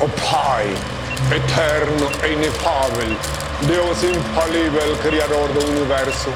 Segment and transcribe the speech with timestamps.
[0.00, 0.66] O Pai,
[1.34, 3.16] eterno e inefável,
[3.66, 6.30] Deus infalível, Criador do Universo,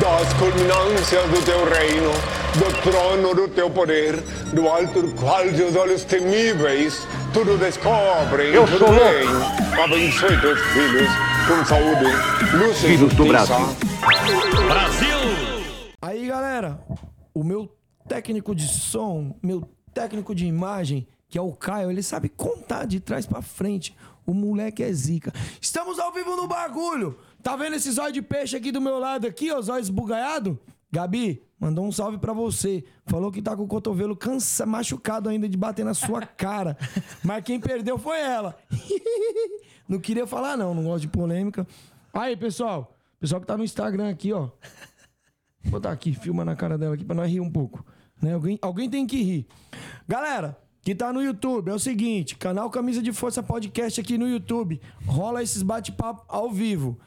[0.00, 2.12] das culminâncias do teu reino,
[2.54, 4.16] do trono do teu poder,
[4.52, 9.02] do alto do qual teus olhos temíveis tudo descobrem, Eu tudo sou louco.
[9.10, 9.82] bem.
[9.82, 11.08] Abençoe teus filhos
[11.48, 12.04] com saúde,
[12.56, 13.58] luz e Filhos do justiça.
[14.66, 15.16] Brasil.
[16.00, 16.78] Aí, galera,
[17.34, 17.68] o meu
[18.08, 23.00] técnico de som, meu técnico de imagem, que é o Caio, ele sabe contar de
[23.00, 23.96] trás pra frente.
[24.26, 25.32] O moleque é zica.
[25.58, 27.18] Estamos ao vivo no bagulho.
[27.42, 30.60] Tá vendo esse zóio de peixe aqui do meu lado aqui, ó, zóio esbugaiado?
[30.92, 32.84] Gabi, mandou um salve pra você.
[33.06, 36.76] Falou que tá com o cotovelo cansa, machucado ainda de bater na sua cara.
[37.24, 38.54] Mas quem perdeu foi ela.
[39.88, 41.66] não queria falar não, não gosto de polêmica.
[42.12, 44.50] Aí, pessoal, pessoal que tá no Instagram aqui, ó.
[45.62, 47.82] Vou botar aqui, filma na cara dela aqui pra nós rir um pouco.
[48.20, 48.34] Né?
[48.34, 49.46] Alguém, alguém tem que rir.
[50.06, 54.28] Galera, que tá no YouTube, é o seguinte: canal Camisa de Força Podcast aqui no
[54.28, 54.80] YouTube.
[55.06, 56.98] Rola esses bate-papo ao vivo.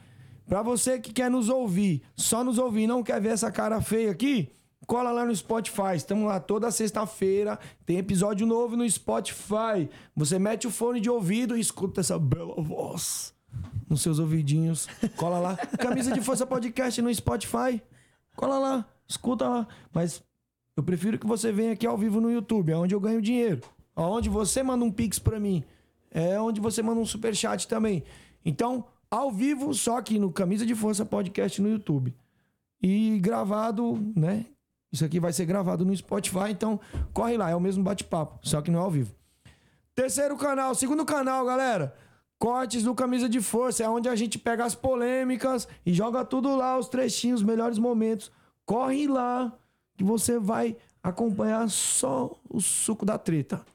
[0.47, 4.11] Pra você que quer nos ouvir, só nos ouvir, não quer ver essa cara feia
[4.11, 4.49] aqui,
[4.85, 5.95] cola lá no Spotify.
[5.95, 7.59] Estamos lá toda sexta-feira.
[7.85, 9.89] Tem episódio novo no Spotify.
[10.15, 13.33] Você mete o fone de ouvido e escuta essa bela voz
[13.89, 14.87] nos seus ouvidinhos.
[15.17, 15.57] Cola lá.
[15.79, 17.81] Camisa de Força Podcast no Spotify.
[18.35, 19.67] Cola lá, escuta lá.
[19.91, 20.23] Mas
[20.77, 23.61] eu prefiro que você venha aqui ao vivo no YouTube, é onde eu ganho dinheiro.
[23.95, 25.63] Aonde você manda um pix pra mim.
[26.11, 28.03] É onde você manda um superchat também.
[28.43, 32.13] Então, ao vivo, só aqui no Camisa de Força Podcast no YouTube.
[32.81, 34.45] E gravado, né?
[34.91, 36.79] Isso aqui vai ser gravado no Spotify, então
[37.13, 39.13] corre lá, é o mesmo bate-papo, só que não é ao vivo.
[39.93, 41.95] Terceiro canal, segundo canal, galera.
[42.37, 46.55] Cortes do Camisa de Força, é onde a gente pega as polêmicas e joga tudo
[46.55, 48.31] lá, os trechinhos, os melhores momentos.
[48.65, 49.57] Corre lá,
[49.97, 53.65] que você vai acompanhar só o suco da treta.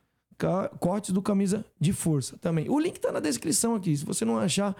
[0.78, 2.68] Cortes do Camisa de Força também.
[2.68, 3.96] O link tá na descrição aqui.
[3.96, 4.74] Se você não achar,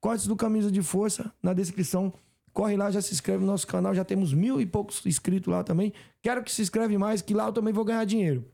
[0.00, 2.12] Cortes do Camisa de Força na descrição.
[2.52, 3.94] Corre lá, já se inscreve no nosso canal.
[3.94, 5.92] Já temos mil e poucos inscritos lá também.
[6.22, 8.44] Quero que se inscreve mais, que lá eu também vou ganhar dinheiro.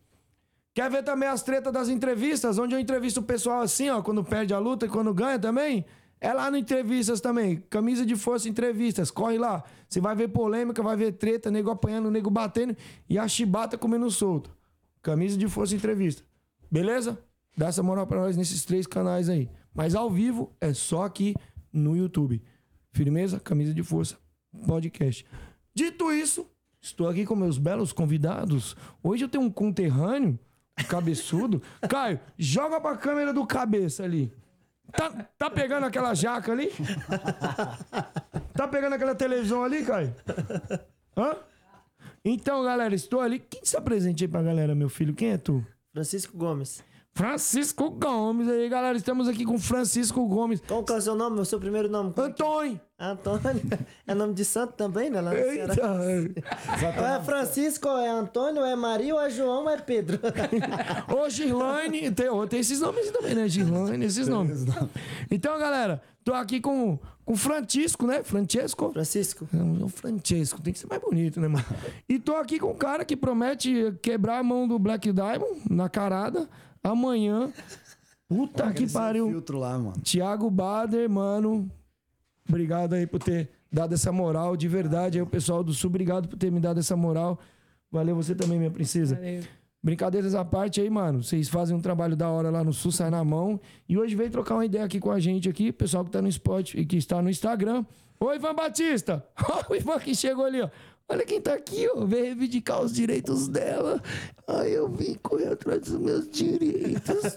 [0.75, 4.23] Quer ver também as tretas das entrevistas, onde eu entrevisto o pessoal assim, ó, quando
[4.23, 5.87] perde a luta e quando ganha também?
[6.21, 7.63] É lá no Entrevistas também.
[7.69, 9.11] Camisa de Força Entrevistas.
[9.11, 9.63] Corre lá.
[9.89, 12.77] Você vai ver polêmica, vai ver treta, nego apanhando, nego batendo
[13.09, 14.51] e a chibata comendo solto.
[15.03, 16.23] Camisa de Força Entrevista.
[16.71, 17.19] Beleza?
[17.57, 19.49] Dá essa moral pra nós nesses três canais aí.
[19.75, 21.35] Mas ao vivo é só aqui
[21.73, 22.43] no YouTube.
[22.93, 23.41] Firmeza?
[23.41, 24.17] Camisa de Força
[24.67, 25.27] Podcast.
[25.75, 26.47] Dito isso,
[26.81, 28.75] estou aqui com meus belos convidados.
[29.03, 30.39] Hoje eu tenho um conterrâneo,
[30.89, 31.63] cabeçudo.
[31.89, 34.33] Caio, joga pra câmera do cabeça ali.
[34.93, 36.71] Tá, tá pegando aquela jaca ali?
[38.55, 40.15] Tá pegando aquela televisão ali, Caio?
[41.17, 41.37] Hã?
[42.25, 43.39] Então, galera, estou ali.
[43.39, 45.15] Quem se apresente aí pra galera, meu filho?
[45.15, 45.65] Quem é tu?
[45.97, 46.85] Francisco Gomes.
[47.15, 48.99] Francisco Gomes aí, galera.
[48.99, 50.61] Estamos aqui com Francisco Gomes.
[50.69, 51.41] Qual que é o seu nome?
[51.41, 52.13] O seu primeiro nome?
[52.15, 52.79] Antônio!
[52.99, 53.63] Antônio.
[54.07, 55.23] É nome de santo também, né?
[55.23, 55.35] Lá.
[55.35, 55.75] Eita!
[57.03, 60.21] É Francisco, ou é Antônio, ou é Maria, ou é João, ou é Pedro.
[61.09, 62.11] Ô, Girlane.
[62.11, 63.49] Tem, tem esses nomes também, né?
[63.49, 64.67] Girlane, esses nomes.
[65.31, 68.23] Então, galera, tô aqui com com o Francisco, né?
[68.23, 68.93] Francesco?
[68.93, 69.49] Francisco.
[69.53, 71.65] Não, é o Francesco, tem que ser mais bonito, né, mano?
[72.09, 75.89] E tô aqui com um cara que promete quebrar a mão do Black Diamond na
[75.89, 76.49] carada
[76.85, 77.53] amanhã.
[78.29, 79.29] Puta que pariu.
[79.29, 79.95] filtro lá, mano.
[80.03, 81.71] Tiago Bader, mano.
[82.49, 85.19] Obrigado aí por ter dado essa moral, de verdade.
[85.19, 87.41] Aí o pessoal do Sul, obrigado por ter me dado essa moral.
[87.91, 89.19] Valeu você também, minha princesa.
[89.83, 91.23] Brincadeiras à parte aí, mano.
[91.23, 93.61] Vocês fazem um trabalho da hora lá no Sul, sai na mão.
[93.89, 96.29] E hoje veio trocar uma ideia aqui com a gente aqui, pessoal que tá no
[96.29, 97.85] Spot e que está no Instagram.
[98.19, 99.25] Oi, Ivan Batista!
[99.49, 100.71] Ó, o Ivan que chegou ali, ó.
[101.09, 102.05] Olha quem tá aqui, ó.
[102.05, 104.03] Veio reivindicar os direitos dela.
[104.49, 107.37] Aí eu vim correr atrás dos meus direitos.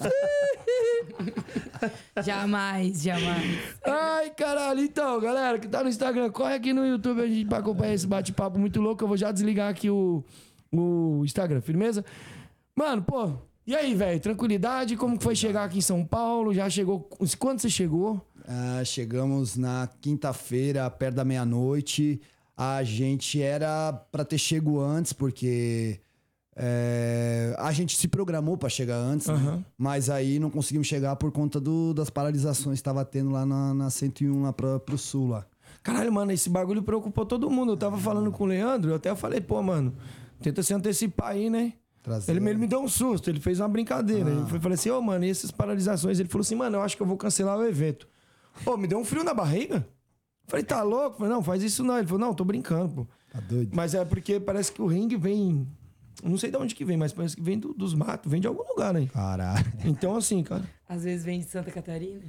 [2.25, 3.59] Jamais, jamais.
[3.85, 4.81] Ai, caralho.
[4.81, 8.07] Então, galera que tá no Instagram, corre aqui no YouTube a gente pra acompanhar esse
[8.07, 9.03] bate-papo muito louco.
[9.03, 10.23] Eu vou já desligar aqui o,
[10.71, 12.03] o Instagram, firmeza?
[12.75, 13.31] Mano, pô,
[13.67, 14.19] e aí, velho?
[14.19, 14.95] Tranquilidade?
[14.95, 16.53] Como que foi chegar aqui em São Paulo?
[16.53, 17.07] Já chegou.
[17.37, 18.19] Quando você chegou?
[18.47, 22.19] Ah, chegamos na quinta-feira, perto da meia-noite.
[22.57, 25.99] A gente era pra ter chego antes, porque
[26.55, 29.33] é, a gente se programou pra chegar antes, né?
[29.33, 29.65] Aham.
[29.77, 33.73] mas aí não conseguimos chegar por conta do- das paralisações que estava tendo lá na,
[33.73, 35.45] na 101, lá pra, pro sul lá.
[35.81, 37.71] Caralho, mano, esse bagulho preocupou todo mundo.
[37.73, 39.93] Eu tava falando com o Leandro, eu até falei, pô, mano,
[40.41, 41.73] tenta se antecipar aí, né?
[42.01, 44.29] Trazer- Ele, ele me deu um susto, ele fez uma brincadeira.
[44.29, 46.19] Eu falei assim, ô, mano, e essas paralisações?
[46.19, 48.07] Ele falou assim, mano, eu acho que eu vou cancelar o evento.
[48.63, 49.85] Pô, me deu um frio na barriga.
[50.47, 51.17] Falei, tá louco?
[51.17, 51.97] Falei, não, faz isso não.
[51.97, 53.07] Ele falou, não, tô brincando, pô.
[53.31, 53.71] Tá doido?
[53.75, 55.67] Mas é porque parece que o ringue vem
[56.23, 58.47] Não sei de onde que vem, mas parece que vem do- dos matos, vem de
[58.47, 59.07] algum lugar aí.
[59.07, 59.65] Caralho.
[59.85, 60.63] Então, assim, cara.
[60.87, 62.21] Às vezes vem de Santa Catarina.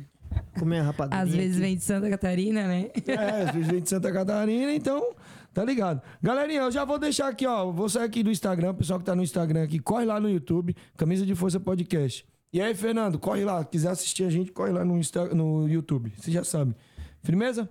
[0.58, 1.20] Comer a rapadura.
[1.22, 2.90] Às vezes vem de Santa Catarina, né?
[3.06, 5.12] É, às vezes vem de Santa Catarina, então,
[5.60, 6.02] tá ligado.
[6.22, 7.70] Galerinha, eu já vou deixar aqui, ó.
[7.70, 10.28] Vou sair aqui do Instagram, o pessoal que tá no Instagram aqui, corre lá no
[10.28, 12.26] YouTube, Camisa de Força Podcast.
[12.52, 13.62] E aí, Fernando, corre lá.
[13.62, 16.12] Quiser assistir a gente, corre lá no, Insta, no YouTube.
[16.16, 16.74] Você já sabe.
[17.22, 17.68] Firmeza?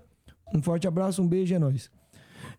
[0.53, 1.89] Um forte abraço, um beijo, é nóis.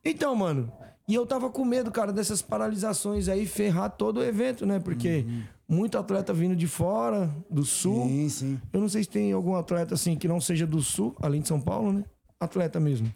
[0.05, 0.73] Então, mano,
[1.09, 4.81] e eu tava com medo, cara, dessas paralisações aí ferrar todo o evento, né?
[4.81, 5.25] Porque
[5.69, 8.07] muito atleta vindo de fora, do sul.
[8.07, 8.61] Sim, sim.
[8.73, 11.49] Eu não sei se tem algum atleta assim que não seja do sul, além de
[11.49, 12.05] São Paulo, né?
[12.41, 13.13] Atleta mesmo.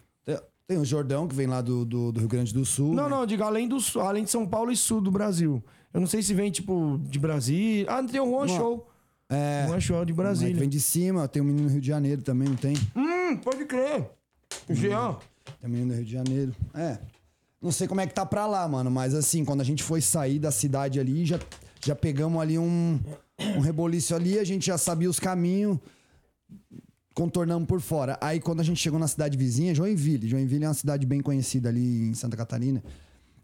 [0.66, 2.94] Tem, o Jordão, que vem lá do, do, do Rio Grande do Sul.
[2.94, 3.10] Não, né?
[3.10, 5.62] não, digo além do além de São Paulo e sul do Brasil.
[5.92, 7.86] Eu não sei se vem, tipo, de Brasília.
[7.88, 8.88] Ah, tem o Juan Show.
[9.28, 9.64] É.
[9.68, 10.56] Juan Show de Moleque Brasília.
[10.56, 12.74] vem de cima, tem um menino no Rio de Janeiro também, não tem?
[12.96, 14.10] Hum, pode crer.
[14.68, 15.16] O Jean.
[15.60, 16.54] Tem um menino no Rio de Janeiro.
[16.74, 16.98] É.
[17.60, 20.00] Não sei como é que tá pra lá, mano, mas assim, quando a gente foi
[20.00, 21.38] sair da cidade ali, já,
[21.84, 23.00] já pegamos ali um,
[23.56, 25.78] um reboliço ali, a gente já sabia os caminhos,
[27.14, 28.18] contornamos por fora.
[28.20, 30.28] Aí quando a gente chegou na cidade vizinha, Joinville.
[30.28, 32.82] Joinville é uma cidade bem conhecida ali em Santa Catarina.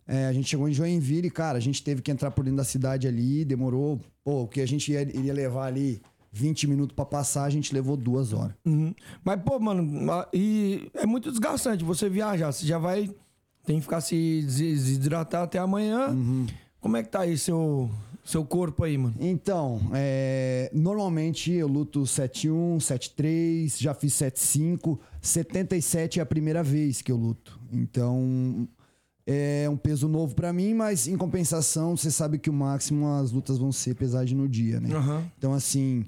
[0.06, 2.56] É, a gente chegou em Joinville e, cara, a gente teve que entrar por dentro
[2.56, 4.00] da cidade ali, demorou.
[4.24, 6.02] Pô, o que a gente ia, iria levar ali
[6.32, 8.54] 20 minutos pra passar, a gente levou duas horas.
[8.64, 8.92] Uhum.
[9.24, 12.50] Mas, pô, mano, ma- e é muito desgastante você viajar.
[12.50, 13.08] Você já vai.
[13.64, 16.08] Tem que ficar se des- desidratar até amanhã.
[16.80, 17.88] Como é que tá aí seu,
[18.24, 19.14] seu corpo aí, mano?
[19.18, 27.02] Então, é, normalmente eu luto 7-1, 7-3, já fiz 7-5, 77 é a primeira vez
[27.02, 27.58] que eu luto.
[27.72, 28.68] Então,
[29.26, 33.30] é um peso novo pra mim, mas em compensação, você sabe que o máximo as
[33.30, 34.94] lutas vão ser pesagem no dia, né?
[34.94, 35.24] Aham.
[35.38, 36.04] Então, assim,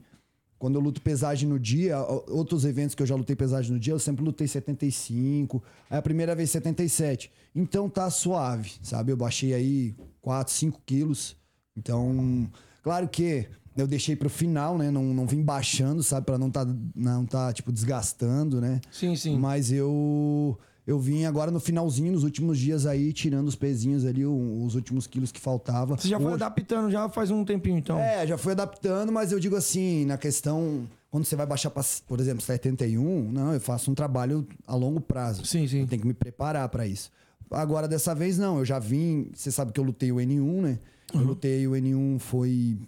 [0.62, 3.92] quando eu luto pesagem no dia, outros eventos que eu já lutei pesagem no dia,
[3.94, 5.60] eu sempre lutei 75,
[5.90, 7.32] aí a primeira vez 77.
[7.52, 9.10] Então tá suave, sabe?
[9.10, 11.36] Eu baixei aí 4, 5 quilos.
[11.76, 12.48] Então,
[12.82, 13.46] claro que
[13.76, 14.90] eu deixei pro final, né?
[14.90, 16.26] Não, não vim baixando, sabe?
[16.26, 18.80] Pra não tá, não tá, tipo, desgastando, né?
[18.90, 19.38] Sim, sim.
[19.38, 24.26] Mas eu eu vim agora no finalzinho, nos últimos dias aí, tirando os pezinhos ali,
[24.26, 25.96] os últimos quilos que faltava.
[25.96, 27.98] Você já foi Hoje- adaptando já faz um tempinho, então.
[27.98, 31.84] é, já fui adaptando, mas eu digo assim, na questão, quando você vai baixar pra,
[32.08, 35.46] por exemplo, 71, não, eu faço um trabalho a longo prazo.
[35.46, 35.82] Sim, sim.
[35.82, 37.10] Eu tenho que me preparar pra isso.
[37.48, 40.78] Agora, dessa vez, não, eu já vim, você sabe que eu lutei o N1, né?
[41.14, 41.26] Eu Uhum.
[41.26, 42.78] lutei o N1 foi.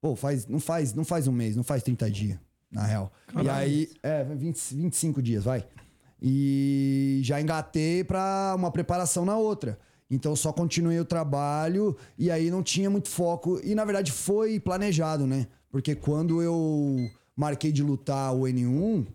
[0.00, 2.38] Pô, faz, não, faz, não faz um mês, não faz 30 dias,
[2.70, 3.12] na real.
[3.28, 3.50] E Caralho.
[3.50, 5.64] aí, é, 20, 25 dias, vai.
[6.20, 9.78] E já engatei pra uma preparação na outra.
[10.10, 13.60] Então só continuei o trabalho e aí não tinha muito foco.
[13.64, 15.46] E na verdade foi planejado, né?
[15.70, 19.06] Porque quando eu marquei de lutar o N1,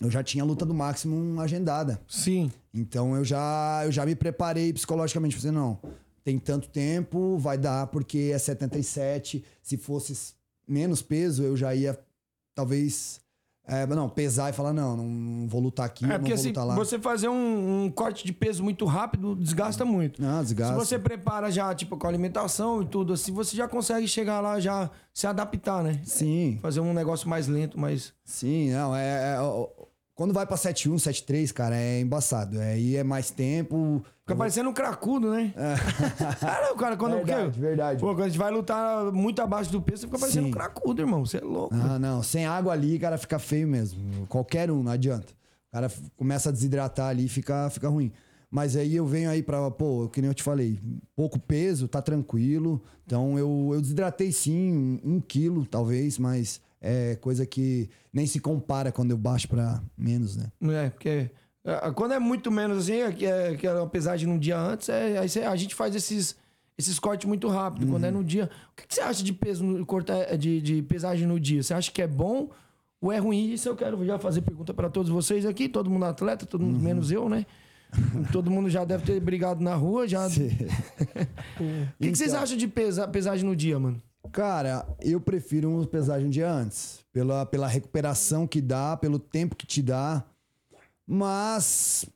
[0.00, 2.00] eu já tinha a luta do máximo agendada.
[2.06, 2.52] Sim.
[2.72, 5.36] Então eu já, eu já me preparei psicologicamente.
[5.36, 5.78] Falei, não,
[6.24, 9.44] tem tanto tempo, vai dar, porque é 77.
[9.62, 10.34] Se fosse
[10.66, 11.98] menos peso, eu já ia,
[12.54, 13.20] talvez,
[13.66, 16.48] é, não, pesar e falar, não, não vou lutar aqui, É, não porque vou se
[16.48, 16.74] lutar lá.
[16.74, 20.20] você fazer um, um corte de peso muito rápido, desgasta muito.
[20.22, 20.72] Não, desgasta.
[20.72, 24.40] Se você prepara já, tipo, com a alimentação e tudo assim, você já consegue chegar
[24.40, 26.00] lá, já se adaptar, né?
[26.04, 28.14] Sim, Fazer um negócio mais lento, mais.
[28.24, 29.36] sim, não, é...
[29.36, 32.58] é- quando vai pra 7-1, 7-3, cara, é embaçado.
[32.60, 34.04] Aí é mais tempo.
[34.20, 35.52] Fica parecendo um cracudo, né?
[35.56, 35.74] É.
[36.70, 37.14] não, cara, quando.
[37.16, 38.00] Verdade, porque- verdade.
[38.00, 40.50] Pô, quando a gente vai lutar muito abaixo do peso, você fica parecendo Sim.
[40.50, 41.26] um cracudo, irmão.
[41.26, 41.74] Você é louco.
[41.74, 42.22] Ah, não.
[42.22, 44.26] Sem água ali, cara, fica feio mesmo.
[44.28, 45.32] Qualquer um, não adianta.
[45.68, 48.12] O cara começa a desidratar ali e fica, fica ruim.
[48.50, 50.78] Mas aí eu venho aí pra, pô, que nem eu te falei,
[51.16, 52.80] pouco peso, tá tranquilo.
[53.04, 54.72] Então eu, eu desidratei sim,
[55.04, 59.82] um, um quilo talvez, mas é coisa que nem se compara quando eu baixo pra
[59.96, 60.52] menos, né?
[60.62, 61.30] É, porque.
[61.64, 64.58] é, Quando é muito menos assim, é que é, que é uma pesagem num dia
[64.58, 66.36] antes, é, aí a gente faz esses,
[66.76, 67.86] esses cortes muito rápido.
[67.86, 68.18] Quando é Uhum.
[68.18, 68.50] no dia.
[68.72, 71.62] O que, que você acha de peso no- cortar de, de pesagem no dia?
[71.62, 72.50] Você acha que é bom
[73.00, 73.50] ou é ruim?
[73.52, 76.72] Isso eu quero já fazer pergunta para todos vocês aqui, todo mundo atleta, todo Uhum.
[76.72, 77.46] mundo menos eu, né?
[78.32, 80.26] todo mundo já deve ter brigado na rua, já.
[80.28, 82.42] O que, que vocês Então.
[82.42, 84.02] acham de pesa, pesagem no dia, mano?
[84.32, 87.04] Cara, eu prefiro uma pesagem um dia antes.
[87.12, 90.24] Pela, pela recuperação que dá, pelo tempo que te dá.
[91.06, 92.06] Mas,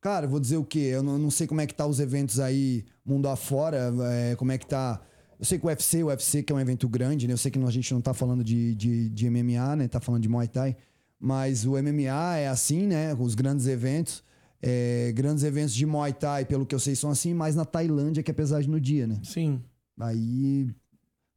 [0.00, 0.90] cara, vou dizer o quê?
[0.92, 4.50] Eu não, não sei como é que tá os eventos aí, mundo afora, é, como
[4.52, 5.00] é que tá...
[5.38, 7.32] Eu sei que o UFC, o UFC que é um evento grande, né?
[7.32, 9.88] Eu sei que a gente não tá falando de, de, de MMA, né?
[9.88, 10.76] Tá falando de Muay Thai.
[11.18, 13.14] Mas o MMA é assim, né?
[13.14, 14.22] Os grandes eventos.
[14.60, 17.32] é, grandes eventos de Muay Thai, pelo que eu sei, são assim.
[17.32, 19.20] Mas na Tailândia que é pesagem no dia, né?
[19.22, 19.62] Sim.
[19.98, 20.68] Aí...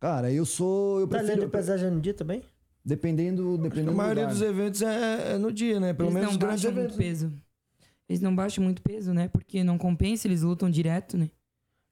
[0.04, 1.00] Cara, eu sou...
[1.00, 1.38] Eu Tá prefiro...
[1.40, 2.44] lendo de pesagem no dia também?
[2.84, 5.94] Dependendo, dependendo A maioria do dos eventos é, é no dia, né?
[5.94, 6.98] Pelo eles menos não grandes baixam eventos.
[6.98, 7.34] muito peso.
[8.10, 9.30] Eles não baixam muito peso, né?
[9.30, 11.30] Porque não compensa, eles lutam direto, né?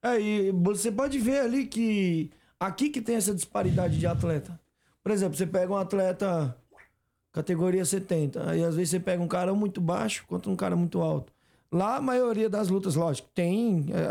[0.03, 4.59] É, e você pode ver ali que aqui que tem essa disparidade de atleta.
[5.01, 6.53] Por exemplo, você pega um atleta
[7.31, 10.99] categoria 70, aí às vezes você pega um cara muito baixo contra um cara muito
[11.01, 11.31] alto.
[11.71, 14.07] Lá a maioria das lutas, lógico, tem é,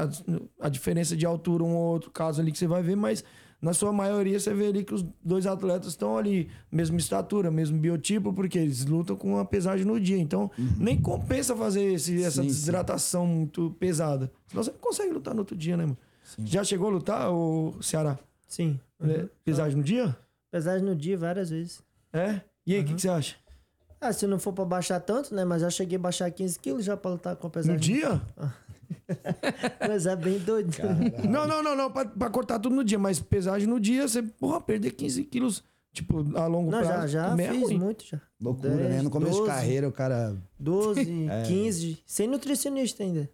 [0.62, 3.22] a, a diferença de altura um ou outro caso ali que você vai ver, mas
[3.60, 7.78] na sua maioria você vê ali que os dois atletas estão ali, mesma estatura, mesmo
[7.78, 10.16] biotipo, porque eles lutam com uma pesagem no dia.
[10.18, 12.54] Então, nem compensa fazer esse- essa Sim, sim.
[12.54, 14.30] desidratação muito pesada.
[14.48, 15.98] Senão você não consegue lutar no outro dia, né, mano?
[16.44, 18.18] Já chegou a lutar, o Ceará?
[18.48, 18.78] Sim.
[19.02, 20.16] É, Pesagem no dia?
[20.50, 21.82] Pesagem no dia várias vezes.
[22.12, 22.40] É?
[22.66, 23.36] E aí, o que, que você acha?
[24.00, 25.44] Ah, se não for pra baixar tanto, né?
[25.44, 27.74] Mas já cheguei a baixar 15 quilos já pra lutar com a pesagem.
[27.74, 28.20] No dia?
[29.88, 30.74] Mas é bem doido.
[31.28, 31.90] Não, não, não, não.
[31.90, 35.64] Pra, pra cortar tudo no dia, mas pesagem no dia, você, porra, perder 15 quilos,
[35.92, 37.08] tipo, a longo Não, já, prazo.
[37.08, 37.78] já também é fiz ruim.
[37.78, 38.20] muito já.
[38.40, 39.02] Loucura, 10, né?
[39.02, 40.36] No começo 12, de carreira, o cara.
[40.58, 41.42] 12, É.
[41.44, 41.98] 15.
[42.06, 43.28] Sem nutricionista ainda.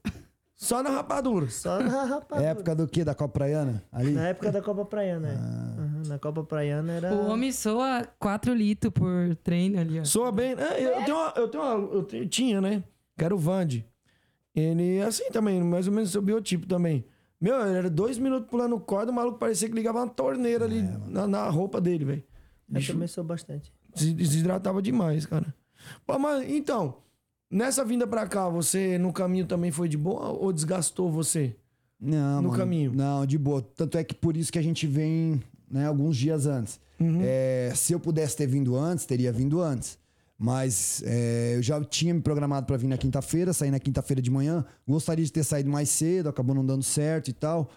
[0.59, 1.51] Só na rapadura.
[1.51, 2.47] Só na rapadura.
[2.47, 3.05] É época do quê?
[3.05, 3.85] Da Copa Praiana?
[3.93, 4.13] Ali?
[4.13, 5.37] Na época da Copa Praiana, é.
[5.37, 5.75] Ah.
[5.79, 7.13] Uhum, Na Copa Praiana era.
[7.15, 10.05] O homem soa 4 litros por treino ali, ó.
[10.05, 10.53] Soa bem.
[10.59, 12.83] É, eu tenho uma, eu tenho uma, eu tinha, né?
[13.19, 13.87] Que era o Vande.
[14.57, 17.05] Ele é assim também, mais ou menos seu biotipo também.
[17.39, 20.83] Meu, ele era dois minutos pulando corda, o maluco parecia que ligava uma torneira ali
[21.07, 22.25] na, na roupa dele, velho.
[22.87, 23.73] Também sou bastante.
[23.95, 25.55] Desidratava demais, cara.
[26.07, 26.97] Pô, mas então,
[27.51, 31.55] nessa vinda pra cá, você no caminho também foi de boa ou desgastou você?
[32.01, 32.93] Não, No mano, caminho.
[32.95, 33.63] Não, de boa.
[33.63, 36.81] Tanto é que por isso que a gente vem né, alguns dias antes.
[36.99, 37.21] Uhum.
[37.23, 39.99] É, se eu pudesse ter vindo antes, teria vindo antes.
[40.39, 44.31] Mas é, eu já tinha me programado pra vir na quinta-feira, sair na quinta-feira de
[44.31, 44.65] manhã.
[44.87, 47.71] Gostaria de ter saído mais cedo, acabou não dando certo e tal.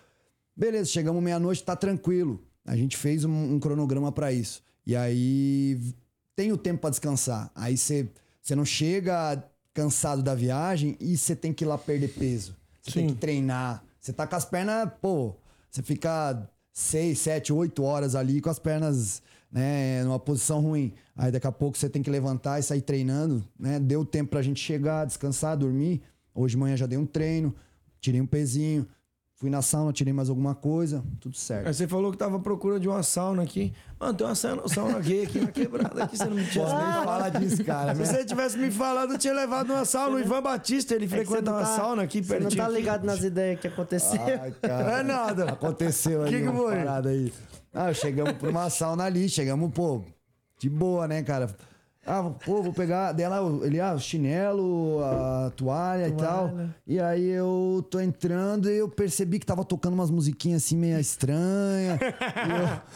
[0.55, 2.43] Beleza, chegamos meia-noite, tá tranquilo.
[2.65, 4.61] A gente fez um, um cronograma pra isso.
[4.85, 5.79] E aí
[6.35, 7.49] tem o tempo pra descansar.
[7.55, 8.09] Aí você
[8.55, 12.55] não chega cansado da viagem e você tem que ir lá perder peso.
[12.81, 13.83] Você tem que treinar.
[13.99, 15.35] Você tá com as pernas, pô,
[15.69, 20.93] você fica seis, sete, oito horas ali com as pernas, né, numa posição ruim.
[21.15, 23.79] Aí daqui a pouco você tem que levantar e sair treinando, né?
[23.79, 26.01] Deu tempo pra gente chegar, descansar, dormir.
[26.33, 27.55] Hoje de manhã já dei um treino,
[27.99, 28.87] tirei um pezinho,
[29.39, 31.67] fui na sauna, tirei mais alguma coisa, tudo certo.
[31.67, 33.73] Aí você falou que tava à procura de uma sauna aqui.
[33.97, 36.75] Mano, tem uma sauna, sauna gay aqui na quebrada aqui, você não me tinha Posso
[36.75, 37.95] nem falar disso, cara.
[37.95, 38.05] Se né?
[38.05, 40.17] você tivesse me falado, eu tinha levado uma sauna.
[40.17, 42.39] O Ivan Batista, ele É que frequenta você não uma tá- sauna aqui Você não
[42.41, 42.61] pertinho.
[42.61, 42.75] tá aqui.
[42.75, 44.21] ligado nas ideias que aconteceu.
[44.21, 44.83] Ai, cara.
[44.83, 45.45] Não é nada.
[45.51, 46.75] Aconteceu aí Que que foi?
[46.75, 47.33] parada aí.
[47.73, 50.01] Ah, chegamos pra uma sauna ali, chegamos, pô,
[50.59, 51.47] de boa, né, cara?
[52.05, 56.51] Ah, pô, vou pegar dela, ele, ah, o chinelo, a toalha, e tal.
[56.87, 60.99] E aí eu tô entrando e eu percebi que tava tocando umas musiquinhas assim meio
[60.99, 61.99] estranhas.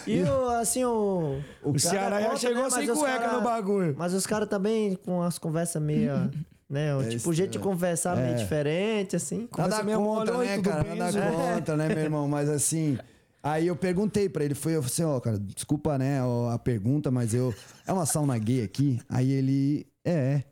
[0.08, 1.40] E eu- E o, assim, o.
[1.62, 3.94] O Ceará já conta, chegou né, sem cueca cara- no bagulho.
[3.98, 6.32] Mas os caras também com as conversas meio.
[6.70, 6.96] né?
[6.96, 9.48] o tipo, o jeito de conversar meio diferente, assim.
[9.56, 10.00] Nada contra,
[10.34, 10.96] mole, né, tudo cara?
[10.96, 11.32] Nada Zé?
[11.32, 12.28] contra, né, meu irmão?
[12.28, 12.98] Mas assim.
[13.44, 16.20] Aí eu perguntei pra ele, foi eu falei assim, ó, cara, desculpa, né,
[16.54, 17.54] a pergunta, mas eu.
[17.86, 19.02] É uma sauna gay aqui?
[19.10, 19.86] Aí ele.
[20.06, 20.44] É.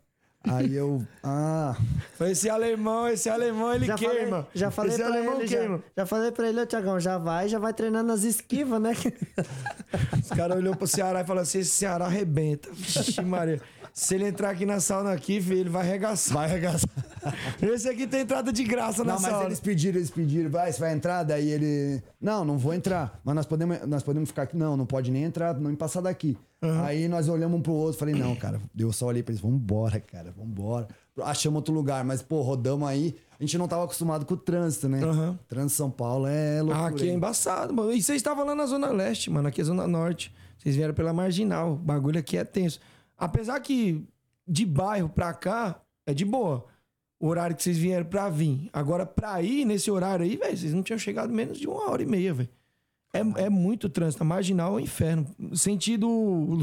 [0.44, 1.02] Aí eu.
[1.22, 1.74] Ah.
[2.18, 4.14] Foi esse alemão, esse alemão, ele Já queima.
[4.14, 5.84] falei, já falei esse pra alemão ele, já, queima.
[5.96, 8.92] já falei pra ele, ô Tiagão, já vai, já vai treinando as esquivas, né?
[10.20, 12.68] Os caras olhou pro Ceará e falaram assim: esse Ceará arrebenta.
[12.72, 13.60] Vixe, Maria.
[13.94, 16.34] Se ele entrar aqui na sauna aqui, filho, ele vai arregaçar.
[16.34, 16.88] Vai arregaçar.
[17.60, 19.46] Esse aqui tem entrada de graça na Não, mas sauna.
[19.46, 21.22] eles pediram, eles pediram, vai, você vai entrar?
[21.22, 22.02] Daí ele.
[22.20, 23.20] Não, não vou entrar.
[23.22, 24.56] Mas nós podemos, nós podemos ficar aqui.
[24.56, 26.36] Não, não pode nem entrar, não me passar daqui.
[26.84, 28.60] Aí nós olhamos um pro outro falei, não, cara.
[28.78, 30.86] Eu só olhei pra eles, vambora, cara, vambora.
[31.20, 33.16] Achamos outro lugar, mas, pô, rodamos aí.
[33.38, 35.02] A gente não tava acostumado com o trânsito, né?
[35.02, 35.38] Aham.
[35.48, 36.84] Trânsito São Paulo é loucura.
[36.84, 37.92] Ah, aqui é embaçado, mano.
[37.92, 39.48] E vocês estavam lá na Zona Leste, mano.
[39.48, 40.32] Aqui é Zona Norte.
[40.56, 41.72] Vocês vieram pela Marginal.
[41.72, 42.78] O bagulho aqui é tenso.
[43.22, 44.04] Apesar que
[44.48, 46.66] de bairro pra cá é de boa.
[47.20, 48.68] O horário que vocês vieram pra vir.
[48.72, 52.02] Agora, pra ir nesse horário aí, velho, vocês não tinham chegado menos de uma hora
[52.02, 52.48] e meia, velho.
[53.14, 54.24] É, é muito trânsito.
[54.24, 55.24] A Marginal é um inferno.
[55.54, 56.08] Sentido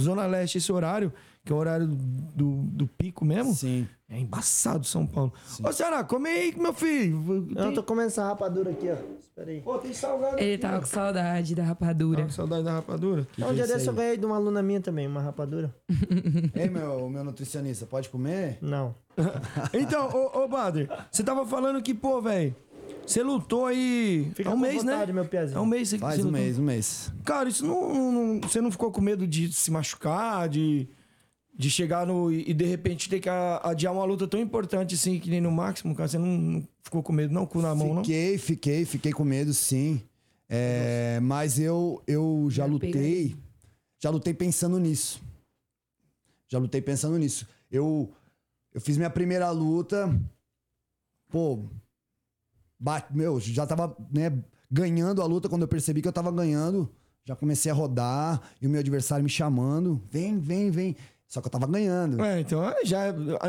[0.02, 1.14] Zona Leste, esse horário,
[1.46, 3.88] que é o horário do, do pico mesmo, Sim.
[4.10, 5.34] é embaçado São Paulo.
[5.64, 7.48] Ô, Ceará, come aí, meu filho.
[7.50, 8.96] Não, eu tô comendo essa rapadura aqui, ó.
[9.20, 9.62] Espera aí.
[9.62, 10.80] Pô, tem salgado Ele aqui, tava ó.
[10.82, 12.18] com saudade da rapadura.
[12.22, 13.28] Tá com saudade da rapadura?
[13.38, 15.74] Não, um dia desse eu ganhei de uma aluna minha também, uma rapadura.
[16.54, 18.58] Ei, meu, meu nutricionista, pode comer?
[18.62, 18.94] Não.
[19.74, 22.56] Então, ô, ô Bader, você tava falando que, pô, velho,
[23.06, 24.30] você lutou aí.
[24.36, 25.14] Fica é um com mês, vontade, né?
[25.14, 25.58] meu piazinho.
[25.58, 26.40] É um mês que Faz você um lutou.
[26.42, 27.12] mês, um mês.
[27.26, 30.88] Cara, isso não, não- Você não ficou com medo de se machucar, de,
[31.60, 32.32] de chegar no.
[32.32, 35.94] e de repente ter que adiar uma luta tão importante assim, que nem no máximo,
[35.94, 36.08] cara?
[36.08, 37.46] Você não, não ficou com medo, não?
[37.46, 38.02] Cu na mão, não?
[38.02, 40.02] Fiquei, fiquei, fiquei com medo, sim.
[40.48, 43.36] É, mas eu, eu já Já lutei, peguei.
[44.02, 45.22] já lutei pensando nisso.
[46.48, 47.46] Já lutei pensando nisso.
[47.70, 48.10] Eu,
[48.74, 50.10] eu fiz minha primeira luta,
[51.28, 51.66] pô,
[52.80, 54.32] bate, meu, já tava, né,
[54.72, 56.90] ganhando a luta, quando eu percebi que eu tava ganhando,
[57.26, 60.02] já comecei a rodar e o meu adversário me chamando.
[60.10, 60.96] Vem, vem, vem.
[61.30, 62.22] Só que eu tava ganhando.
[62.26, 63.04] É, então é, já,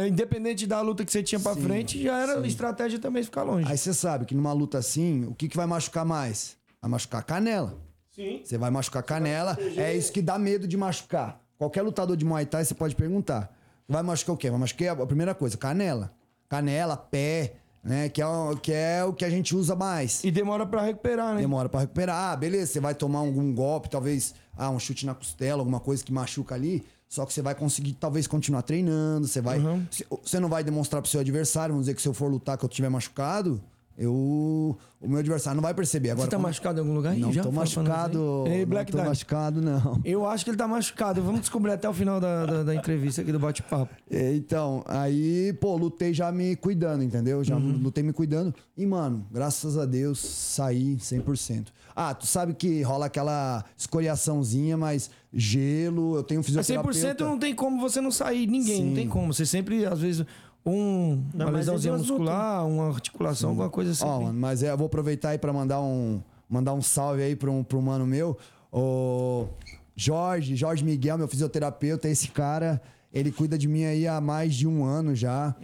[0.06, 2.46] independente da luta que você tinha pra Sim, frente, já era sim.
[2.46, 3.66] estratégia também ficar longe.
[3.66, 6.56] Aí você sabe que numa luta assim, o que, que vai machucar mais?
[6.80, 7.78] Vai machucar a canela.
[8.14, 8.42] Sim.
[8.44, 9.56] Você vai machucar a canela.
[9.78, 11.40] É isso que dá medo de machucar.
[11.56, 13.50] Qualquer lutador de Muay Thai, você pode perguntar.
[13.88, 14.50] Vai machucar o quê?
[14.50, 16.12] Vai machucar a primeira coisa, canela.
[16.50, 18.08] Canela, pé, né?
[18.10, 20.22] Que é, o- que é o que a gente usa mais.
[20.22, 21.40] E demora pra recuperar, né?
[21.40, 22.32] Demora pra recuperar.
[22.32, 26.04] Ah, beleza, você vai tomar algum golpe, talvez ah, um chute na costela, alguma coisa
[26.04, 26.84] que machuca ali.
[27.10, 29.26] Só que você vai conseguir, talvez, continuar treinando.
[29.26, 29.58] Você vai.
[29.90, 32.56] Você- Você não vai demonstrar pro seu adversário, vamos dizer que se eu for lutar
[32.56, 33.60] que eu tiver machucado,
[33.98, 34.78] eu.
[35.02, 36.10] O meu adversário não vai perceber.
[36.10, 37.16] Agora, Você tá como- machucado em algum lugar?
[37.16, 38.44] Não já tô machucado.
[38.46, 39.08] Ei, não Black tô Diamond.
[39.08, 40.00] machucado, não.
[40.04, 41.20] Eu acho que ele tá machucado.
[41.20, 43.92] Vamos descobrir até o final da, da, da entrevista aqui do bate-papo.
[44.10, 47.42] É, Então, aí, pô, lutei já me cuidando, entendeu?
[47.42, 47.78] Já Uhum.
[47.82, 48.54] lutei me cuidando.
[48.76, 51.72] E, mano, graças a Deus, saí 100%.
[52.02, 56.98] Ah, tu sabe que rola aquela escoriaçãozinha, mas gelo, eu tenho um Mas fisioterapeuta.
[56.98, 58.94] 100% não tem como você não sair, ninguém, não Sim.
[58.94, 59.34] tem como.
[59.34, 60.24] Você sempre, às vezes,
[60.64, 64.06] um, uma mas é lesãozinha muscular, uma articulação, alguma coisa assim.
[64.06, 67.36] Ó, mano, mas é, eu vou aproveitar aí pra mandar um, mandar um salve aí
[67.36, 68.34] pra um, pra um mano meu.
[68.72, 69.48] O
[69.94, 72.80] Jorge, Jorge Miguel, meu fisioterapeuta, esse cara,
[73.12, 75.54] ele cuida de mim aí há mais de um ano já.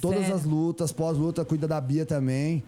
[0.00, 0.34] Todas Sério?
[0.34, 2.64] as lutas, pós-luta, cuida da Bia também.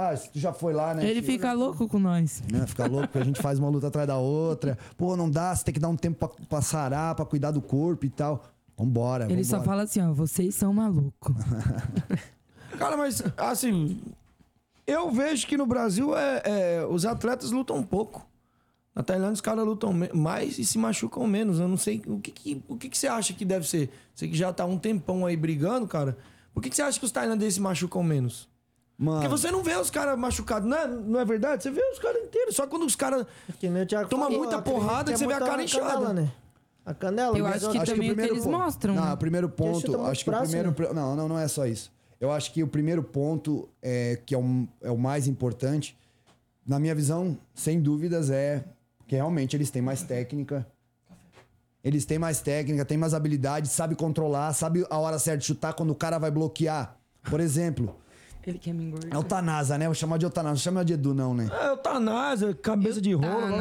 [0.00, 1.04] Ah, tu já foi lá, né?
[1.08, 2.42] Ele fica louco com nós.
[2.50, 2.66] né?
[2.66, 4.78] Fica louco, porque a gente faz uma luta atrás da outra.
[4.96, 7.60] Pô, não dá, você tem que dar um tempo pra, pra sarar, pra cuidar do
[7.60, 8.44] corpo e tal.
[8.76, 9.70] Vambora, Ele só vambora.
[9.70, 11.34] fala assim, ó, vocês são malucos.
[12.78, 14.00] Cara, mas assim,
[14.86, 18.26] eu vejo que no Brasil é, é, os atletas lutam pouco.
[18.94, 21.60] Na Tailândia os caras lutam mais e se machucam menos.
[21.60, 23.90] Eu não sei o que, que- o que, que você acha que deve ser.
[24.14, 26.16] Você que já tá um tempão aí brigando, cara.
[26.52, 28.48] Por que, que você acha que os tailandeses se machucam menos?
[29.00, 31.62] Mano, Porque você não vê os caras machucados, não é, não é verdade?
[31.62, 32.54] Você vê os caras inteiros.
[32.54, 33.26] Só quando os caras.
[33.58, 33.66] Que
[34.10, 35.86] Toma falou, muita porrada que você vê a cara inchada.
[35.94, 36.32] canela, né?
[36.84, 37.38] A canela.
[37.38, 38.94] Eu mas acho que Acho também o que primeiro eles ponto- mostram.
[38.94, 40.02] Não, o primeiro ponto.
[40.04, 40.70] Acho que o primeiro.
[40.78, 40.92] né?
[40.92, 41.90] Não, não, não é só isso.
[42.20, 45.96] Eu acho que o primeiro ponto, é, que é o, é o mais importante,
[46.66, 48.62] na minha visão, sem dúvidas, é
[49.06, 50.66] que realmente eles têm mais técnica.
[51.82, 55.72] Eles têm mais técnica, têm mais habilidade, sabe controlar, sabe a hora certa de chutar
[55.72, 56.96] quando o cara vai bloquear.
[57.30, 57.96] Por exemplo,
[58.46, 59.12] Ele quer me engordar.
[59.12, 59.86] é o Tanasa, né?
[59.86, 61.48] Vou chamar de Otanasa, não chama de Edu, não, né?
[61.52, 63.54] É, eutanásia, cabeça de rolo,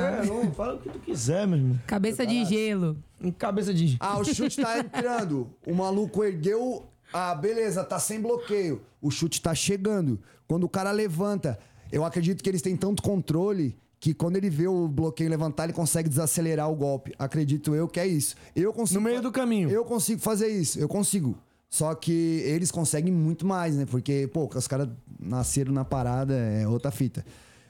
[0.43, 0.51] um.
[0.53, 1.79] Fala o que tu quiser, meu irmão.
[1.85, 2.97] Cabeça de gelo.
[3.37, 3.97] Cabeça de.
[3.99, 5.49] Ah, o chute tá entrando.
[5.67, 6.85] O maluco ergueu.
[7.11, 8.81] Ah, beleza, tá sem bloqueio.
[9.01, 10.19] O chute tá chegando.
[10.47, 11.59] Quando o cara levanta,
[11.91, 15.73] eu acredito que eles têm tanto controle que quando ele vê o bloqueio levantar, ele
[15.73, 17.13] consegue desacelerar o golpe.
[17.19, 18.35] Acredito eu que é isso.
[18.55, 19.01] Eu consigo.
[19.01, 19.69] No meio do caminho.
[19.69, 21.37] Eu consigo fazer isso, eu consigo.
[21.69, 22.11] Só que
[22.45, 23.85] eles conseguem muito mais, né?
[23.85, 27.23] Porque, pô, os caras nasceram na parada, é outra fita.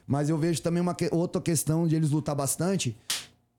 [0.06, 2.96] Mas eu vejo também uma que- outra questão de eles lutar bastante.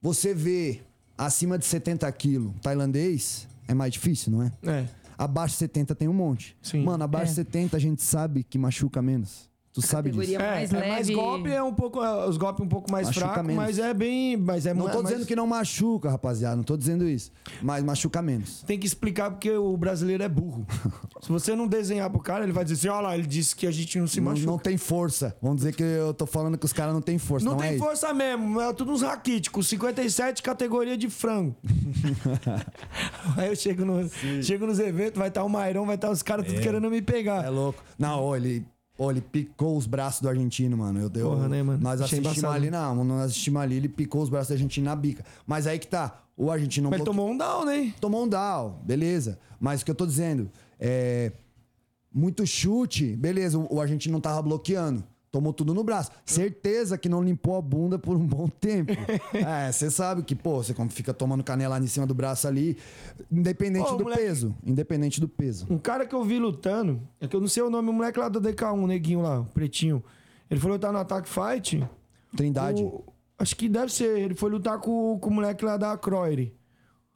[0.01, 0.82] Você vê
[1.17, 4.51] acima de 70 quilos tailandês, é mais difícil, não é?
[4.63, 4.86] É.
[5.15, 6.58] Abaixo de 70 tem um monte.
[6.63, 6.84] Sim.
[6.84, 7.43] Mano, abaixo de É.
[7.43, 9.47] 70 a gente sabe que machuca menos.
[9.73, 10.19] Tu sabe disso.
[10.34, 10.89] Categoria É, mais é leve.
[10.91, 12.03] mais golpe é um pouco.
[12.03, 13.63] é, os golpes um pouco mais Machuca fracos, menos.
[13.63, 14.36] mas é bem.
[14.36, 16.57] Mas é Não tô mais- dizendo que não machuca, rapaziada.
[16.57, 17.31] Não tô dizendo isso.
[17.62, 18.63] Mas machuca menos.
[18.63, 20.65] Tem que explicar porque o brasileiro é burro.
[21.21, 23.65] Se você não desenhar pro cara, ele vai dizer assim: olha lá, ele disse que
[23.65, 24.45] a gente não se Não, machuca.
[24.51, 25.38] não tem força.
[25.41, 27.45] Vamos dizer que eu tô falando que os caras não têm força.
[27.45, 27.84] Não, Não, tem é isso.
[27.84, 31.55] força mesmo, é tudo uns raquíticos, 57 categoria de frango.
[33.38, 34.10] Aí eu chego, no,
[34.43, 37.45] chego nos eventos, vai estar o Mairão, vai estar os caras tudo querendo me pegar.
[37.45, 37.81] É louco.
[37.97, 38.65] Não, ó, ele,
[38.97, 40.99] ó, ele picou os braços do argentino, mano.
[40.99, 41.82] Eu, eu, Porra, né, mano?
[41.82, 42.54] Nós Achei assistimos embaçado.
[42.56, 45.25] ali, não, nós assistimos ali, ele picou os braços do argentino na bica.
[45.45, 47.93] Mas aí que tá, o argentino não Mas bloque- tomou um down, né?
[47.99, 49.39] tomou um down, beleza.
[49.60, 50.49] Mas o que eu tô dizendo
[50.80, 51.32] é.
[52.13, 55.01] Muito chute, beleza, o, o argentino não tava bloqueando.
[55.31, 56.11] Tomou tudo no braço.
[56.25, 58.91] Certeza que não limpou a bunda por um bom tempo.
[59.33, 62.77] é, você sabe que, pô, você fica tomando canelada em cima do braço ali,
[63.31, 64.21] independente Ô, do moleque.
[64.23, 64.53] peso.
[64.61, 65.65] Independente do peso.
[65.69, 68.19] Um cara que eu vi lutando, é que eu não sei o nome, o moleque
[68.19, 70.03] lá do DK1, o neguinho lá, o pretinho.
[70.49, 71.81] Ele falou que tá no Attack Fight.
[72.35, 72.83] Trindade.
[72.83, 73.01] o-
[73.39, 74.19] acho que deve ser.
[74.19, 76.53] Ele foi lutar com, com o moleque lá da Croire.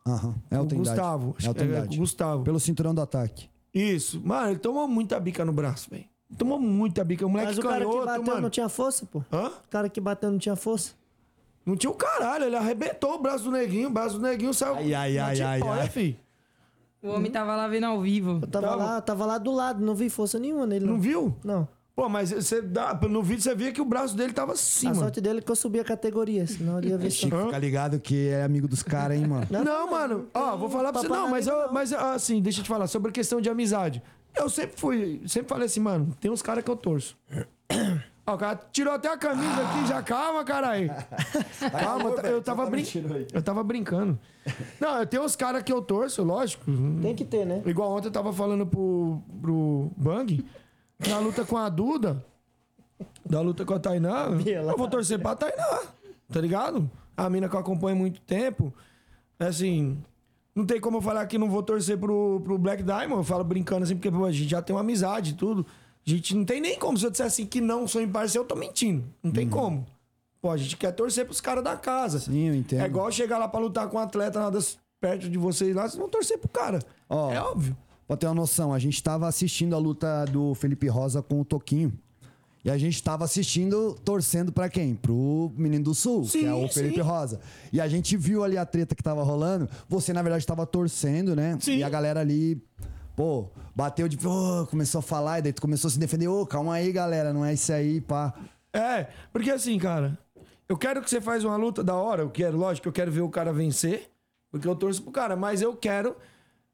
[0.07, 0.35] Aham.
[0.49, 0.89] É o, o Trindade.
[0.95, 1.35] Gustavo.
[1.43, 1.97] É o É, Trindade.
[1.97, 2.43] o Gustavo.
[2.45, 3.49] Pelo cinturão do ataque.
[3.73, 4.21] Isso.
[4.23, 6.05] Mano, ele tomou muita bica no braço, velho.
[6.37, 7.25] Tomou muita bica.
[7.25, 8.41] O moleque Mas o cara que canhoto, bateu mano.
[8.41, 9.23] não tinha força, pô.
[9.31, 9.47] Hã?
[9.47, 10.93] O cara que bateu não tinha força.
[11.65, 12.45] Não tinha o caralho.
[12.45, 13.87] Ele arrebentou o braço do neguinho.
[13.87, 14.75] O braço do neguinho saiu.
[14.75, 15.89] Ai, ai, ai, ai, tipóia, ai.
[15.89, 16.19] fi.
[17.01, 18.39] O homem tava lá vendo ao vivo.
[18.41, 18.83] Eu tava Tava.
[18.83, 20.85] lá, tava lá do lado, não vi força nenhuma nele.
[20.85, 21.35] Não Não, viu?
[21.43, 21.67] Não.
[21.95, 24.89] Pô, mas você dá, no vídeo você via que o braço dele tava assim, A
[24.89, 25.01] mano.
[25.03, 27.27] sorte dele é que eu subi a categoria, senão ele ia ver só.
[27.27, 29.47] Chico, fica ligado que é amigo dos caras, hein, mano.
[29.49, 30.27] Não, mano.
[30.33, 31.07] Ó, vou falar pra você.
[31.07, 31.71] papai Não, mas, eu, não.
[31.73, 34.03] mas assim, deixa eu te falar sobre a questão de amizade.
[34.35, 37.17] Eu sempre fui, sempre falei assim, mano, tem uns caras que eu torço.
[38.27, 40.89] Ó, o cara tirou até a camisa aqui, já calma, caralho.
[41.71, 42.83] Calma, eu, eu tava brin...
[43.31, 44.17] eu tava brincando.
[44.79, 46.65] Não, eu tenho uns caras que eu torço, lógico.
[47.01, 47.61] Tem que ter, né?
[47.65, 50.43] Igual ontem eu tava falando pro, pro Bang,
[51.07, 52.23] na luta com a Duda,
[53.23, 55.83] da luta com a Tainá, eu vou torcer pra Tainá,
[56.31, 56.89] tá ligado?
[57.15, 58.73] A mina que eu acompanho há muito tempo,
[59.39, 60.03] assim,
[60.55, 63.43] não tem como eu falar que não vou torcer pro, pro Black Diamond, eu falo
[63.43, 65.65] brincando assim, porque pô, a gente já tem uma amizade e tudo.
[66.07, 68.47] A gente não tem nem como, se eu disser assim que não sou imparcial, eu
[68.47, 69.03] tô mentindo.
[69.21, 69.85] Não tem como.
[70.41, 72.19] Pô, a gente quer torcer pros caras da casa.
[72.19, 72.81] Sim, eu entendo.
[72.81, 74.59] É igual chegar lá pra lutar com um atleta nada
[75.01, 76.79] perto de vocês lá, vocês vão torcer pro cara.
[77.09, 77.75] Ó, é óbvio.
[78.07, 81.45] Pra ter uma noção, a gente tava assistindo a luta do Felipe Rosa com o
[81.45, 81.91] Toquinho.
[82.65, 84.95] E a gente tava assistindo, torcendo pra quem?
[84.95, 87.01] Pro Menino do Sul, que Sim, é o Felipe sim.
[87.01, 87.39] Rosa.
[87.71, 89.69] E a gente viu ali a treta que tava rolando.
[89.87, 91.59] Você, na verdade, tava torcendo, né?
[91.61, 91.77] Sim.
[91.77, 92.59] E a galera ali,
[93.15, 94.17] pô, bateu de.
[94.27, 96.27] Ô, começou a falar, e daí tu começou a se defender.
[96.27, 98.33] Ô, calma aí, galera, não é isso aí, pá.
[98.73, 100.17] É, porque assim, cara,
[100.67, 103.21] eu quero que você faz uma luta da hora, eu quero, lógico, eu quero ver
[103.21, 104.09] o cara vencer,
[104.49, 106.15] porque eu torço pro cara, mas eu quero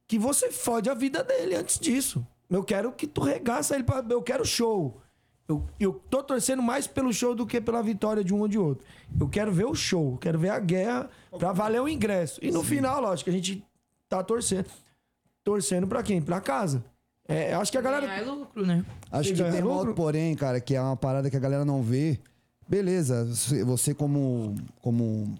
[0.07, 2.25] que você fode a vida dele antes disso.
[2.49, 4.01] Eu quero que tu regaça ele pra.
[4.09, 5.01] Eu quero show.
[5.47, 8.57] Eu, eu tô torcendo mais pelo show do que pela vitória de um ou de
[8.57, 8.85] outro.
[9.19, 12.39] Eu quero ver o show, quero ver a guerra pra valer o ingresso.
[12.41, 13.63] E no final, lógico, a gente
[14.07, 14.67] tá torcendo.
[15.43, 16.21] Torcendo pra quem?
[16.21, 16.83] Pra casa.
[17.27, 18.05] É, acho que a galera.
[18.05, 18.85] É lucro, né?
[19.11, 19.77] Acho que ganha tem lucro?
[19.77, 22.19] outro porém, cara, que é uma parada que a galera não vê.
[22.67, 23.25] Beleza,
[23.65, 25.33] você- como, como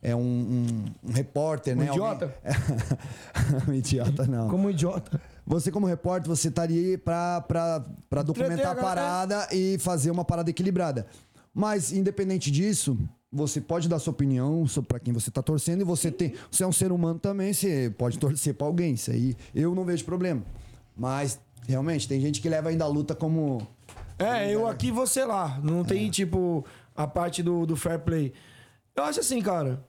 [0.00, 1.86] é um, um- um repórter, né?
[1.90, 2.34] Um idiota?
[2.44, 4.48] Alguém- um idiota, não.
[4.48, 5.20] Como idiota.
[5.46, 10.50] Você como repórter, você estaria pra, pra, pra documentar a parada e fazer uma parada
[10.50, 11.06] equilibrada.
[11.54, 12.98] Mas, independente disso,
[13.32, 16.34] você pode dar sua opinião sobre pra quem você tá torcendo e você tem.
[16.50, 18.92] Você é um ser humano também, você pode torcer pra alguém.
[18.92, 20.44] Isso aí eu não vejo problema.
[20.94, 23.66] Mas, realmente, tem gente que leva ainda a luta como.
[24.18, 25.58] É, eu aqui, você lá.
[25.64, 28.34] Não tem, tipo, a parte do, do fair play.
[28.94, 29.82] Eu acho assim, cara.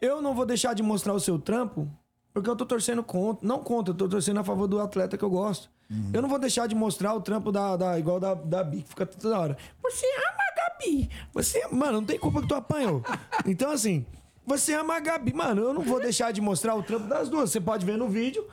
[0.00, 1.88] Eu não vou deixar de mostrar o seu trampo
[2.34, 3.46] porque eu tô torcendo contra.
[3.46, 5.70] Não contra, eu tô torcendo a favor do atleta que eu gosto.
[6.12, 8.88] Eu não vou deixar de mostrar o trampo da, da igual da, da Bi, que
[8.90, 9.56] fica toda hora.
[9.82, 11.10] Você ama a Gabi.
[11.32, 11.66] Você.
[11.68, 13.02] Mano, não tem culpa que tu apanhou.
[13.46, 14.04] Então, assim,
[14.46, 15.32] você ama a Gabi.
[15.32, 17.50] Mano, eu não vou deixar de mostrar o trampo das duas.
[17.50, 18.46] Você pode ver no vídeo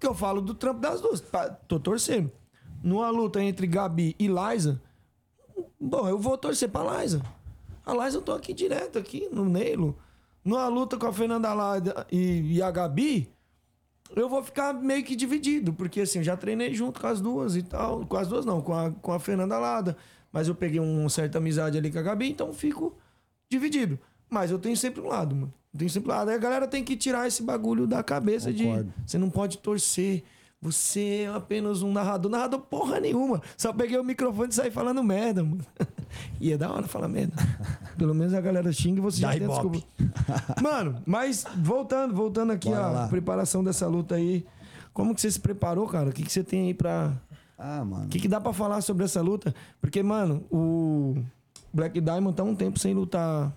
[0.00, 1.22] que eu falo do trampo das duas.
[1.66, 2.32] Tô torcendo.
[2.82, 4.80] Numa luta entre Gabi e Liza,
[5.80, 7.22] Bom, eu vou torcer pra Liza.
[7.86, 9.96] A Liza eu tô aqui direto, aqui no Neilo.
[10.44, 13.32] Numa luta com a Fernanda Lada e, e a Gabi,
[14.14, 15.72] eu vou ficar meio que dividido.
[15.72, 18.06] Porque assim, eu já treinei junto com as duas e tal.
[18.06, 19.96] Com as duas não, com a, com a Fernanda Lada.
[20.32, 22.96] Mas eu peguei uma certa amizade ali com a Gabi, então fico
[23.50, 23.98] dividido.
[24.28, 25.52] Mas eu tenho sempre um lado, mano.
[25.72, 26.28] Eu tenho sempre um lado.
[26.28, 28.92] Aí a galera tem que tirar esse bagulho da cabeça Concordo.
[28.96, 29.10] de...
[29.10, 30.22] Você não pode torcer.
[30.60, 32.30] Você é apenas um narrador.
[32.30, 33.40] Narrador porra nenhuma.
[33.56, 35.64] Só peguei o microfone e saí falando merda, mano.
[36.40, 37.34] E é da hora falar merda.
[37.98, 39.84] Pelo menos a galera xinga e você já Dá tem a ibope.
[39.98, 40.62] desculpa.
[40.62, 43.08] Mano, mas voltando, voltando aqui Bora lá.
[43.08, 44.44] preparação dessa luta aí.
[44.94, 46.08] Como que você se preparou, cara?
[46.08, 47.12] O que, que você tem aí pra...
[47.58, 48.06] Ah, mano.
[48.06, 49.54] O que, que dá pra falar sobre essa luta?
[49.82, 51.16] Porque, mano, o
[51.74, 53.52] Black Diamond tá um tempo sem lutar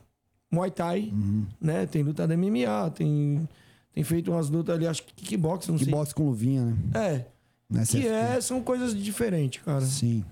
[0.51, 1.45] Muay Thai, Uhum.
[1.59, 1.85] né?
[1.85, 3.47] Tem lutado MMA, tem,
[3.93, 5.93] tem feito umas lutas ali, acho que kickbox, não Que sei.
[6.15, 6.75] com luvinha, né?
[6.93, 7.25] É.
[7.69, 9.81] Né, Que é, são coisas diferentes, cara.
[9.81, 10.23] Sim.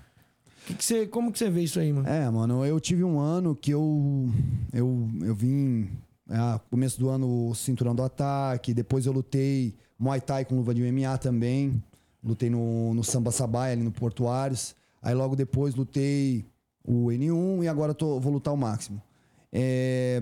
[0.66, 2.08] Que que você, como que você vê isso aí, mano?
[2.08, 4.30] É, mano, eu tive um ano que eu
[4.72, 5.90] eu, eu vim
[6.30, 10.74] ah, começo do ano o cinturão do ataque, depois eu lutei Muay Thai com luva
[10.74, 11.82] de MMA também,
[12.24, 16.46] lutei no, no Samba Sabai ali no Portuários, aí logo depois lutei
[16.86, 19.02] o N1 e agora tô, vou lutar o máximo.
[19.52, 20.22] É,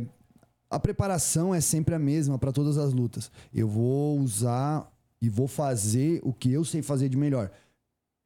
[0.69, 3.32] a preparação é sempre a mesma para todas as lutas.
[3.53, 7.51] Eu vou usar e vou fazer o que eu sei fazer de melhor.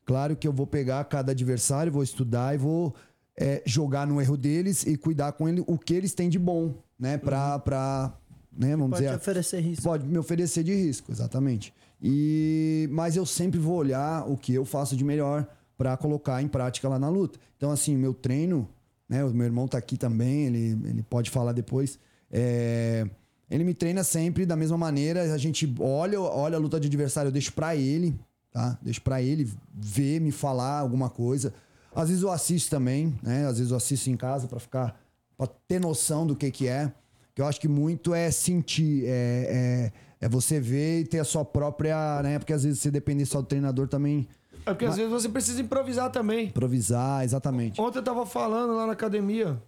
[0.06, 2.93] Claro que eu vou pegar cada adversário, vou estudar e vou
[3.38, 6.73] é, jogar no erro deles e cuidar com ele o que eles têm de bom,
[6.99, 7.17] né?
[7.17, 8.13] Pra, pra
[8.51, 8.75] né?
[8.75, 9.84] Vamos Pode dizer, oferecer risco.
[9.84, 11.73] pode me oferecer de risco, exatamente.
[12.01, 16.47] E mas eu sempre vou olhar o que eu faço de melhor pra colocar em
[16.47, 17.39] prática lá na luta.
[17.56, 18.67] Então assim, meu treino,
[19.08, 19.23] né?
[19.23, 21.99] O meu irmão tá aqui também, ele, ele pode falar depois.
[22.31, 23.05] É,
[23.49, 25.33] ele me treina sempre da mesma maneira.
[25.33, 28.17] A gente olha, olha a luta de adversário, eu deixo pra ele,
[28.51, 28.77] tá?
[28.81, 31.53] Deixo pra ele ver, me falar alguma coisa.
[31.93, 33.45] Às vezes eu assisto também, né?
[33.45, 34.97] Às vezes eu assisto em casa pra ficar,
[35.37, 36.91] para ter noção do que que é.
[37.35, 39.91] Que eu acho que muito é sentir, é,
[40.21, 42.39] é, é você ver e ter a sua própria, né?
[42.39, 44.27] Porque às vezes você depender só do treinador também
[44.65, 46.47] É porque às vezes você precisa improvisar também.
[46.47, 47.79] improvisar, exatamente.
[47.81, 49.61] Ontem eu tava falando lá na academia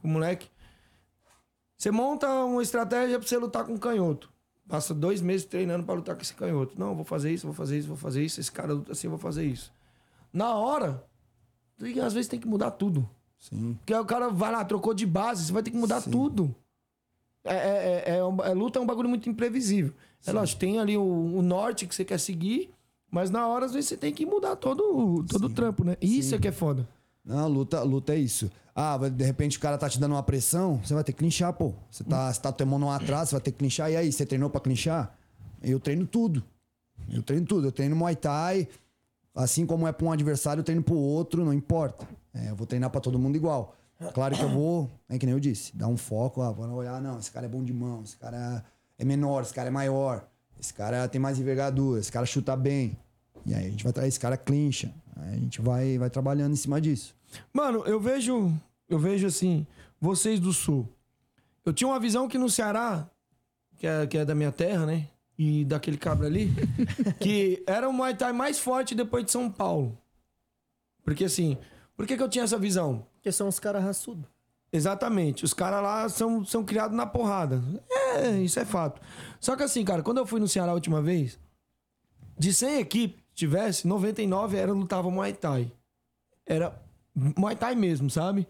[0.00, 0.48] com o moleque.
[1.76, 4.32] Você monta uma estratégia pra você lutar com canhoto.
[4.68, 6.78] Passa dois meses treinando pra lutar com esse canhoto.
[6.78, 8.40] Não, eu vou fazer isso, vou fazer isso, vou fazer isso.
[8.40, 9.70] Esse cara luta assim, eu vou fazer isso.
[10.32, 11.04] Na hora,
[12.02, 13.08] às vezes tem que mudar tudo.
[13.38, 13.74] Sim.
[13.80, 16.54] Porque o cara vai lá, trocou de base, você vai ter que mudar tudo.
[17.44, 19.92] É, é, é, é um- é- luta é um bagulho muito imprevisível.
[20.26, 22.72] É lógico, tem ali o, o norte que você quer seguir,
[23.10, 25.98] mas na hora, às vezes, você tem que mudar todo, todo o trampo, né?
[26.00, 26.88] Isso é que é foda.
[27.24, 28.50] Não, luta, luta é isso.
[28.74, 31.52] Ah, de repente o cara tá te dando uma pressão, você vai ter que clinchar,
[31.52, 31.72] pô.
[31.90, 33.90] Você tá, você tá tomando um atraso, você vai ter que clinchar.
[33.90, 35.16] E aí, você treinou pra clinchar?
[35.62, 36.42] Eu treino tudo.
[37.08, 37.68] Eu treino tudo.
[37.68, 38.68] Eu treino Muay Thai,
[39.34, 42.06] assim como é pra um adversário, eu treino pro outro, não importa.
[42.34, 43.76] É, eu vou treinar pra todo mundo igual.
[44.12, 47.00] Claro que eu vou, é que nem eu disse, dar um foco, ah, vou olhar,
[47.00, 48.62] não, esse cara é bom de mão, esse cara
[48.98, 50.26] é menor, esse cara é maior,
[50.60, 52.98] esse cara tem mais envergadura, esse cara chuta bem.
[53.46, 54.92] E aí a gente vai trazer esse cara clincha.
[55.16, 57.14] A gente vai, vai trabalhando em cima disso.
[57.52, 58.52] Mano, eu vejo,
[58.88, 59.66] eu vejo assim,
[60.00, 60.88] vocês do sul.
[61.64, 63.08] Eu tinha uma visão que no Ceará,
[63.78, 65.08] que é, que é da minha terra, né?
[65.36, 66.52] E daquele cabra ali,
[67.20, 69.98] que era o Muay Thai mais forte depois de São Paulo.
[71.02, 71.58] Porque assim,
[71.96, 73.06] por que, que eu tinha essa visão?
[73.14, 74.24] Porque são os caras raçudos.
[74.72, 75.44] Exatamente.
[75.44, 77.62] Os caras lá são, são criados na porrada.
[78.16, 79.00] É, isso é fato.
[79.40, 81.38] Só que assim, cara, quando eu fui no Ceará a última vez,
[82.38, 85.72] de 100 equipes que tivesse, 99 era lutava Muay Thai.
[86.46, 86.80] Era
[87.14, 88.46] Muay Thai mesmo, sabe?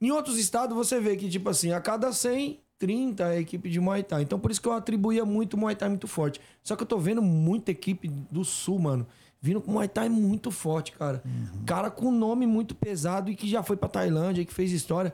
[0.00, 3.80] Em outros estados você vê que, tipo assim, a cada 100, 30 é equipe de
[3.80, 4.22] Muay Thai.
[4.22, 6.40] Então por isso que eu atribuía muito Muay Thai muito forte.
[6.62, 9.06] Só que eu tô vendo muita equipe do Sul, mano.
[9.40, 11.22] Vindo com Muay Thai muito forte, cara.
[11.66, 15.12] Cara com nome muito pesado e que já foi pra Tailândia, que fez história.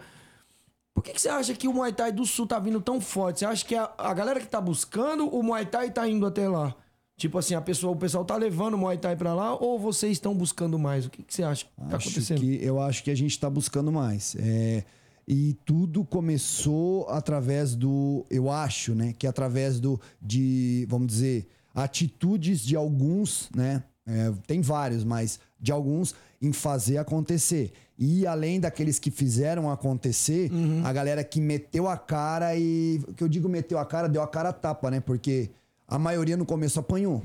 [0.94, 3.40] Por que, que você acha que o Muay Thai do Sul tá vindo tão forte?
[3.40, 6.49] Você acha que a, a galera que tá buscando o Muay Thai tá indo até
[6.49, 6.75] lá?
[7.16, 10.12] Tipo assim, a pessoa, o pessoal tá levando o Muay Thai pra lá ou vocês
[10.12, 11.07] estão buscando mais?
[11.07, 12.40] O que, que você acha que tá Acho acontecendo?
[12.40, 14.37] que, eu acho que a gente está buscando mais.
[14.38, 14.85] É,
[15.27, 18.27] e tudo começou através do.
[18.29, 19.14] Eu acho, né?
[19.16, 20.00] Que através do.
[20.20, 23.85] De, vamos dizer, atitudes de alguns, né?
[24.07, 27.72] é, tem vários, mas de alguns em fazer acontecer.
[27.98, 30.50] E além daqueles que fizeram acontecer,
[30.85, 33.00] a galera que meteu a cara e.
[33.09, 35.00] O que eu digo meteu a cara, deu a cara a tapa, né?
[35.00, 35.50] Porque
[35.87, 37.23] a maioria no começo apanhou.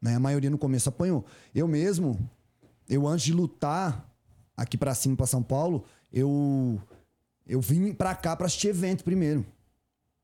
[0.00, 0.14] Né?
[0.14, 1.24] A maioria no começo apanhou.
[1.54, 2.18] Eu mesmo,
[2.88, 4.08] eu antes de lutar
[4.56, 6.80] aqui pra cima, pra São Paulo, eu
[7.46, 9.44] eu vim pra cá pra assistir evento primeiro.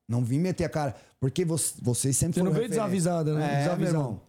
[0.08, 0.94] Não vim meter a cara.
[1.18, 3.62] Porque vo- vocês sempre Você não veio desavisada, né?
[3.62, 4.20] É, irmão.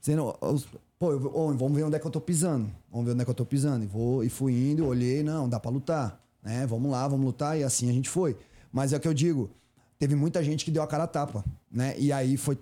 [0.00, 0.68] Você não, os-
[0.98, 2.70] pô, eu- ô, vamos ver onde é que eu tô pisando.
[2.90, 3.82] Vamos ver onde é que eu tô pisando.
[3.84, 6.20] E, vou, e fui indo, olhei, não, dá pra lutar.
[6.42, 6.64] Né?
[6.66, 7.58] Vamos lá, vamos lutar.
[7.58, 8.36] E assim a gente foi.
[8.70, 9.50] Mas é o que eu digo.
[9.98, 11.44] Teve muita gente que deu a cara a tapa.
[11.68, 11.96] Né?
[11.98, 12.56] E aí foi,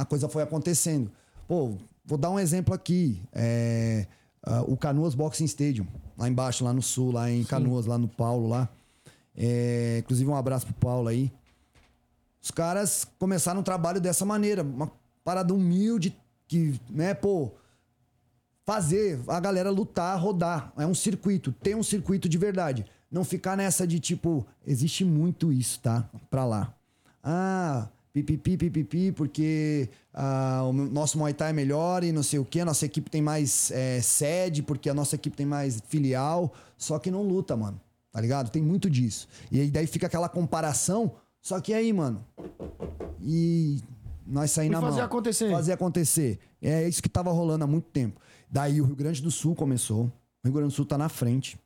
[0.00, 1.10] a coisa foi acontecendo.
[1.46, 3.20] Pô, vou dar um exemplo aqui.
[3.34, 4.06] É,
[4.42, 5.86] ah, o Canoas Boxing Stadium,
[6.16, 8.66] lá embaixo, lá no sul, lá em Canoas, lá no Paulo, lá.
[9.36, 11.30] É, inclusive, um abraço pro Paulo aí.
[12.42, 14.90] Os caras começaram um trabalho dessa maneira, uma
[15.22, 16.16] parada humilde,
[16.48, 17.52] que, né, pô,
[18.64, 20.72] fazer a galera lutar, rodar.
[20.78, 22.86] É um circuito, tem um circuito de verdade.
[23.10, 26.08] Não ficar nessa de tipo, existe muito isso, tá?
[26.30, 26.72] Pra lá.
[27.22, 32.44] Ah, pipipi, pipipi, porque ah, o nosso Muay Thai é melhor e não sei o
[32.44, 36.52] que, a nossa equipe tem mais é, sede, porque a nossa equipe tem mais filial,
[36.76, 37.80] só que não luta, mano.
[38.12, 38.50] Tá ligado?
[38.50, 39.28] Tem muito disso.
[39.52, 42.24] E aí daí fica aquela comparação, só que aí, mano.
[43.22, 43.80] E
[44.26, 45.06] nós saímos na fazer mão.
[45.06, 45.50] acontecer.
[45.50, 46.38] Fazer acontecer.
[46.60, 48.20] É isso que tava rolando há muito tempo.
[48.50, 50.06] Daí o Rio Grande do Sul começou.
[50.06, 50.12] O
[50.44, 51.56] Rio Grande do Sul tá na frente.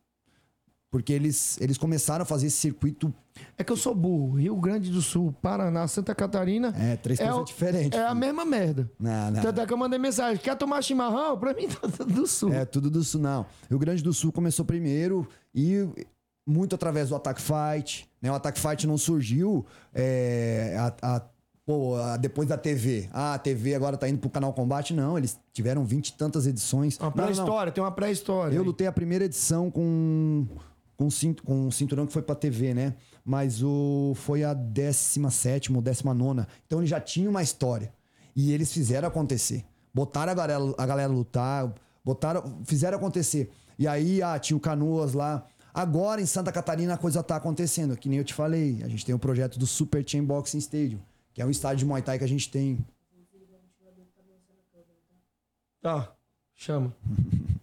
[0.95, 3.13] Porque eles, eles começaram a fazer esse circuito.
[3.57, 4.37] É que eu sou burro.
[4.37, 6.73] Rio Grande do Sul, Paraná, Santa Catarina.
[6.79, 8.19] É, três coisas o- diferentes, É a filho.
[8.21, 8.89] mesma merda.
[8.97, 9.41] Não, não.
[9.41, 10.41] Tanto é que eu mandei mensagem.
[10.41, 11.37] Quer tomar chimarrão?
[11.37, 12.53] Pra mim, tá tudo do Sul.
[12.53, 13.45] É, tudo do Sul, não.
[13.69, 15.85] Rio Grande do Sul começou primeiro e
[16.47, 18.07] muito através do Attack Fight.
[18.21, 18.31] Né?
[18.31, 21.21] O Attack Fight não surgiu é, a- a-
[21.65, 23.09] pô, a- depois da TV.
[23.11, 24.93] Ah, a TV agora tá indo pro canal Combate.
[24.93, 26.97] Não, eles tiveram vinte e tantas edições.
[26.99, 28.55] Uma pré-história, tem uma pré-história.
[28.55, 30.45] Eu lutei a primeira edição com
[30.97, 32.95] com, cinto, com um cinturão que foi pra TV, né?
[33.23, 36.45] Mas o foi a 17 ou 19.
[36.65, 37.93] Então ele já tinha uma história.
[38.35, 39.65] E eles fizeram acontecer.
[39.93, 43.49] Botaram a galera, a galera lutar, botaram, fizeram acontecer.
[43.79, 45.45] E aí, ah, tinha o Canoas lá.
[45.73, 48.81] Agora em Santa Catarina a coisa tá acontecendo, que nem eu te falei.
[48.83, 50.99] A gente tem o projeto do Super Chain Boxing Stadium,
[51.33, 52.77] que é um estádio de Muay Thai que a gente tem
[55.81, 56.11] Tá,
[56.55, 56.95] chama.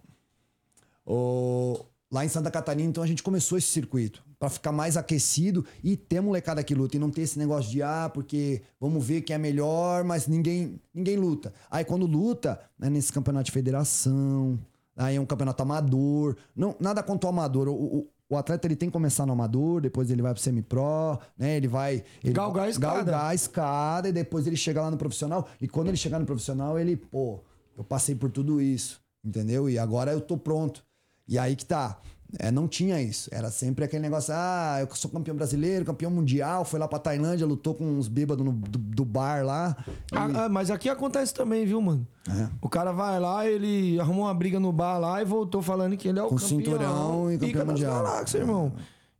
[1.04, 5.64] O- Lá em Santa Catarina, então a gente começou esse circuito Pra ficar mais aquecido
[5.82, 9.22] e ter molecada que luta e não ter esse negócio de ah, porque vamos ver
[9.22, 11.54] quem é melhor, mas ninguém ninguém luta.
[11.70, 14.58] Aí quando luta, né, nesse campeonato de federação,
[14.96, 17.68] aí é um campeonato amador, não nada contra o amador.
[17.68, 21.18] O, o- o atleta ele tem que começar no amador, depois ele vai pro semi-pro,
[21.38, 21.56] né?
[21.56, 22.94] Ele vai ele Galgar a escada.
[22.96, 25.46] galgar a escada e depois ele chega lá no profissional.
[25.60, 27.40] E quando ele chegar no profissional, ele, pô,
[27.76, 29.68] eu passei por tudo isso, entendeu?
[29.68, 30.82] E agora eu tô pronto.
[31.32, 31.98] E aí que tá.
[32.38, 33.28] É, não tinha isso.
[33.32, 36.64] Era sempre aquele negócio: ah, eu sou campeão brasileiro, campeão mundial.
[36.64, 39.76] Foi lá pra Tailândia, lutou com uns bêbados no- do, do bar lá.
[40.10, 42.06] E- Ah, ah, mas aqui acontece também, viu, mano?
[42.28, 42.48] É.
[42.60, 46.08] O cara vai lá, ele arrumou uma briga no bar lá e voltou falando que
[46.08, 46.48] ele é o Com campeão.
[46.48, 47.94] cinturão e campeão mundial.
[48.02, 48.72] galáxias, irmão.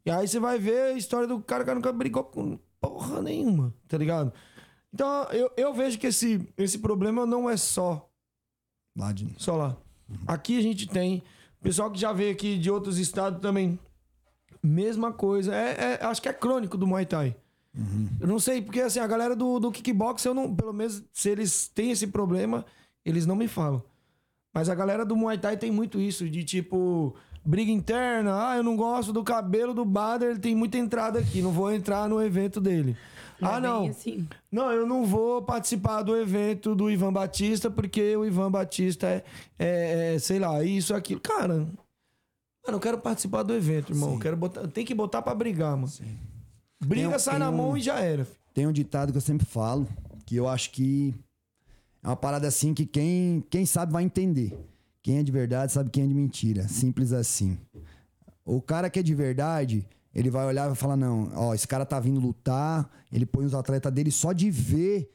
[0.07, 3.75] E aí você vai ver a história do cara que nunca brigou com porra nenhuma,
[3.88, 4.33] tá ligado?
[4.92, 8.09] Então eu, eu vejo que esse, esse problema não é só
[8.96, 9.77] lá de- só lá.
[10.27, 11.22] Aqui a gente tem.
[11.62, 13.79] Pessoal que já veio aqui de outros estados também.
[14.62, 15.55] Mesma coisa.
[15.55, 17.37] É, é- acho que é crônico do Muay Thai.
[18.20, 20.55] Eu não sei, porque assim, a galera do, do kickbox, eu não.
[20.55, 22.66] Pelo menos se eles têm esse problema,
[23.05, 23.83] eles não me falam.
[24.53, 27.14] Mas a galera do Muay Thai tem muito isso, de tipo.
[27.44, 31.42] Briga interna, ah, eu não gosto do cabelo do Bader, ele tem muita entrada aqui,
[31.42, 32.96] não vou entrar no evento dele.
[33.43, 33.87] Ah, é não.
[33.87, 34.29] assim.
[34.51, 39.25] Não, eu não vou participar do evento do Ivan Batista, porque o Ivan Batista é,
[39.59, 41.21] é- é, sei lá, isso, aquilo.
[41.21, 41.79] Cara, mano,
[42.69, 44.19] eu quero participar do evento, irmão.
[44.19, 45.91] Quero botar, tem que botar pra brigar, mano.
[46.81, 48.25] Briga, Tem sai tem na um- mão e já era.
[48.25, 48.37] filho.
[48.55, 49.89] Tem um ditado que eu sempre falo,
[50.27, 51.15] que eu acho que
[52.03, 54.53] é uma parada assim que quem, quem sabe vai entender.
[55.03, 56.69] Quem é de verdade sabe quem é de mentira.
[56.69, 57.59] Simples assim.
[58.45, 61.66] O cara que é de verdade, ele vai olhar e vai falar: não, ó, esse
[61.66, 65.11] cara tá vindo lutar, ele põe os atletas dele só de ver.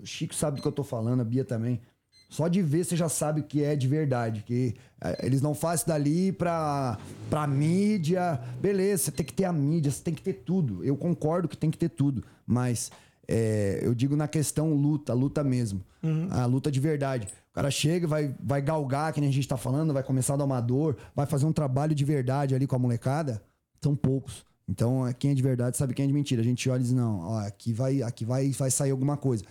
[0.00, 1.80] O Chico sabe do que eu tô falando, a Bia também.
[2.28, 4.42] Só de ver você já sabe o que é de verdade.
[4.42, 6.98] Que eh, eles não fazem dali pra,
[7.30, 8.38] pra mídia.
[8.60, 10.84] Beleza, você tem que ter a mídia, você tem que ter tudo.
[10.84, 12.22] Eu concordo que tem que ter tudo.
[12.46, 12.92] Mas
[13.26, 15.82] eh, eu digo na questão luta, luta mesmo.
[16.30, 17.28] A luta de verdade.
[17.50, 20.42] O cara chega, vai, vai galgar, que nem a gente tá falando, vai começar do
[20.42, 23.42] amador, vai fazer um trabalho de verdade ali com a molecada.
[23.82, 24.44] São poucos.
[24.68, 26.42] Então, eh, quem é de verdade sabe quem é de mentira.
[26.42, 29.42] A gente olha e diz, não, ó, aqui vai, aqui vai, vai sair alguma coisa.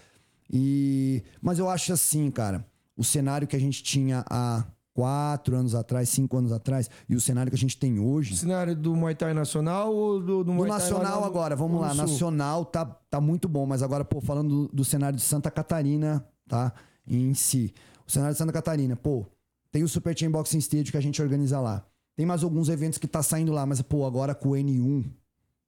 [0.51, 4.63] E mas eu acho assim, cara, o cenário que a gente tinha há
[4.93, 8.35] quatro anos atrás, cinco anos atrás, e o cenário que a gente tem hoje.
[8.37, 11.55] Cenário do Muay Thai Nacional ou do, do Do Muay Thai lá nacional no- agora,
[11.55, 11.89] vamos lá.
[11.89, 11.97] Sul?
[12.05, 16.25] Nacional tá, tá muito bom, mas agora, pô, falando do, do cenário de Santa Catarina,
[16.47, 16.73] tá?
[17.07, 17.73] Em si.
[18.07, 19.25] O cenário de Santa Catarina, pô,
[19.71, 21.85] tem o Super Chain Boxing Stage que a gente organiza lá.
[22.17, 25.05] Tem mais alguns eventos que tá saindo lá, mas, pô, agora com o N1,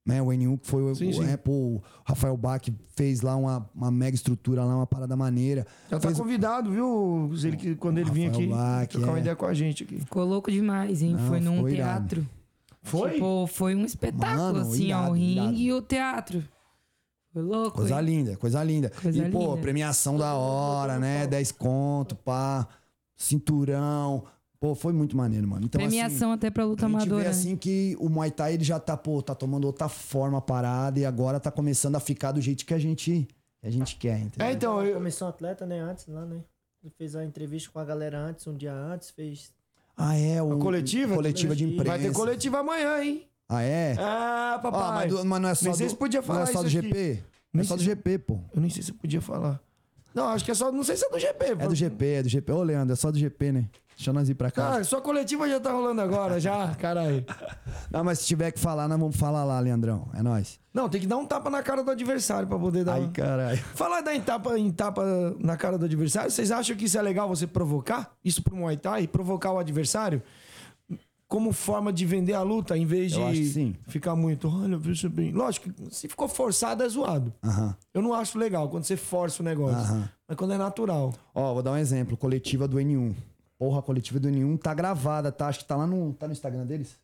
[0.04, 0.20] né?
[0.20, 1.24] O N1 que foi o, Sim, o- sim.
[1.24, 2.60] é, pô, o Rafael Bach
[2.96, 5.64] fez lá uma, uma mega estrutura lá, uma parada maneira.
[5.88, 7.30] Já tá Fez- convidado, viu?
[7.42, 9.20] Ele, que- quando ele Rafael aqui, Bach, trocar uma é.
[9.20, 10.00] ideia com a gente aqui.
[10.00, 11.12] Ficou louco demais, hein?
[11.14, 12.08] Não, foi num irado.
[12.08, 12.28] teatro.
[12.82, 13.12] Foi?
[13.12, 14.98] Tipo, foi um espetáculo, Mano, assim, ó.
[14.98, 16.42] irado, O ringue e o teatro.
[17.32, 18.04] Foi louco, Coisa hein?
[18.06, 18.90] linda, coisa linda.
[18.90, 19.56] Coisa e, pô, linda.
[19.62, 21.28] premiação da hora, né?
[21.28, 22.66] 10 conto, pá,
[23.16, 24.24] cinturão.
[24.60, 25.64] Pô, foi muito maneiro, mano.
[25.64, 27.24] Então, Premiação até pra luta assim, a gente amadora.
[27.24, 30.40] vê assim que o Muay Thai ele já tá, pô, tá tomando outra forma a
[30.42, 33.26] parada e agora tá começando a ficar do jeito que a gente,
[33.58, 34.46] que a gente quer, entendeu?
[34.46, 35.80] É, então, eu, Comissão atleta, né?
[35.80, 36.40] Antes lá, né?
[36.84, 39.50] Ele fez a entrevista com a galera antes, um dia antes, fez.
[39.96, 40.52] Ah, é, o...
[40.52, 41.14] A coletiva?
[41.14, 41.84] Coletiva de imprensa.
[41.90, 43.26] vai ter coletiva amanhã, hein?
[43.48, 43.96] Ah, é?
[43.98, 45.06] Ah, papai.
[45.08, 46.60] mas, do- mas não é só Nem sei do, se podia falar não é só
[46.62, 46.88] do isso aqui.
[46.88, 47.24] GP?
[47.52, 48.38] Nem é só sei do GP, pô.
[48.54, 49.58] Eu nem sei se eu podia falar.
[50.14, 50.70] Não, acho que é só.
[50.70, 51.44] Não sei se é do GP.
[51.46, 52.52] É do GP, é do GP.
[52.52, 53.68] Ô, Leandro, é só do GP, né?
[54.00, 54.70] Deixa nós ir pra cá.
[54.70, 57.22] Cara, sua coletiva já tá rolando agora, já, caralho.
[57.90, 60.08] Não, mas se tiver que falar, nós vamos falar lá, Leandrão.
[60.14, 60.58] É nóis.
[60.72, 62.94] Não, tem que dar um tapa na cara do adversário pra poder dar.
[62.94, 63.58] Ai, caralho.
[63.58, 65.04] Falar dar em tapa, em tapa
[65.38, 68.12] na cara do adversário, vocês acham que isso é legal você provocar?
[68.24, 69.06] Isso pro Muay Thai?
[69.06, 70.22] Provocar o adversário?
[71.28, 75.30] Como forma de vender a luta, em vez Eu de ficar muito, olha, veja bem.
[75.30, 77.34] Lógico, se ficou forçado é zoado.
[77.44, 77.76] Aham.
[77.92, 79.76] Eu não acho legal quando você força o negócio.
[79.76, 80.08] Aham.
[80.26, 81.12] Mas quando é natural.
[81.34, 82.16] Ó, vou dar um exemplo.
[82.16, 83.14] Coletiva do N1.
[83.60, 85.46] Porra, a coletiva do N1 tá gravada, tá?
[85.46, 86.98] Acho que tá lá no, tá no Instagram deles.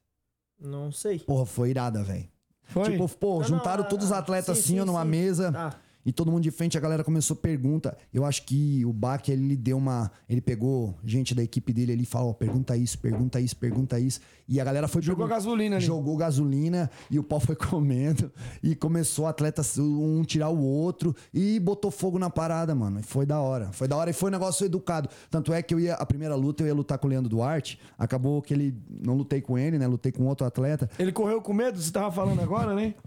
[0.58, 1.18] Não sei.
[1.18, 2.26] Porra, foi irada, velho.
[2.62, 2.92] Foi?
[2.92, 5.08] Tipo, pô, Não, juntaram não, todos os atletas sim, assim, sim, ó, numa sim.
[5.10, 5.52] mesa.
[5.52, 5.78] Tá.
[6.06, 7.98] E todo mundo de frente, a galera começou a pergunta.
[8.14, 10.10] Eu acho que o Bach, ele deu uma.
[10.28, 13.98] Ele pegou gente da equipe dele ali e falou: ó, pergunta isso, pergunta isso, pergunta
[13.98, 14.20] isso.
[14.48, 15.84] E a galera foi Jogou pergun- gasolina ali.
[15.84, 18.30] Jogou gasolina e o pau foi comendo.
[18.62, 23.00] E começou o atleta um tirar o outro e botou fogo na parada, mano.
[23.00, 23.72] E foi da hora.
[23.72, 25.08] Foi da hora e foi um negócio educado.
[25.28, 27.80] Tanto é que eu ia, a primeira luta, eu ia lutar com o Leandro Duarte.
[27.98, 28.74] Acabou que ele.
[28.88, 29.88] Não lutei com ele, né?
[29.88, 30.88] Lutei com outro atleta.
[31.00, 32.94] Ele correu com medo, você tava falando agora, né?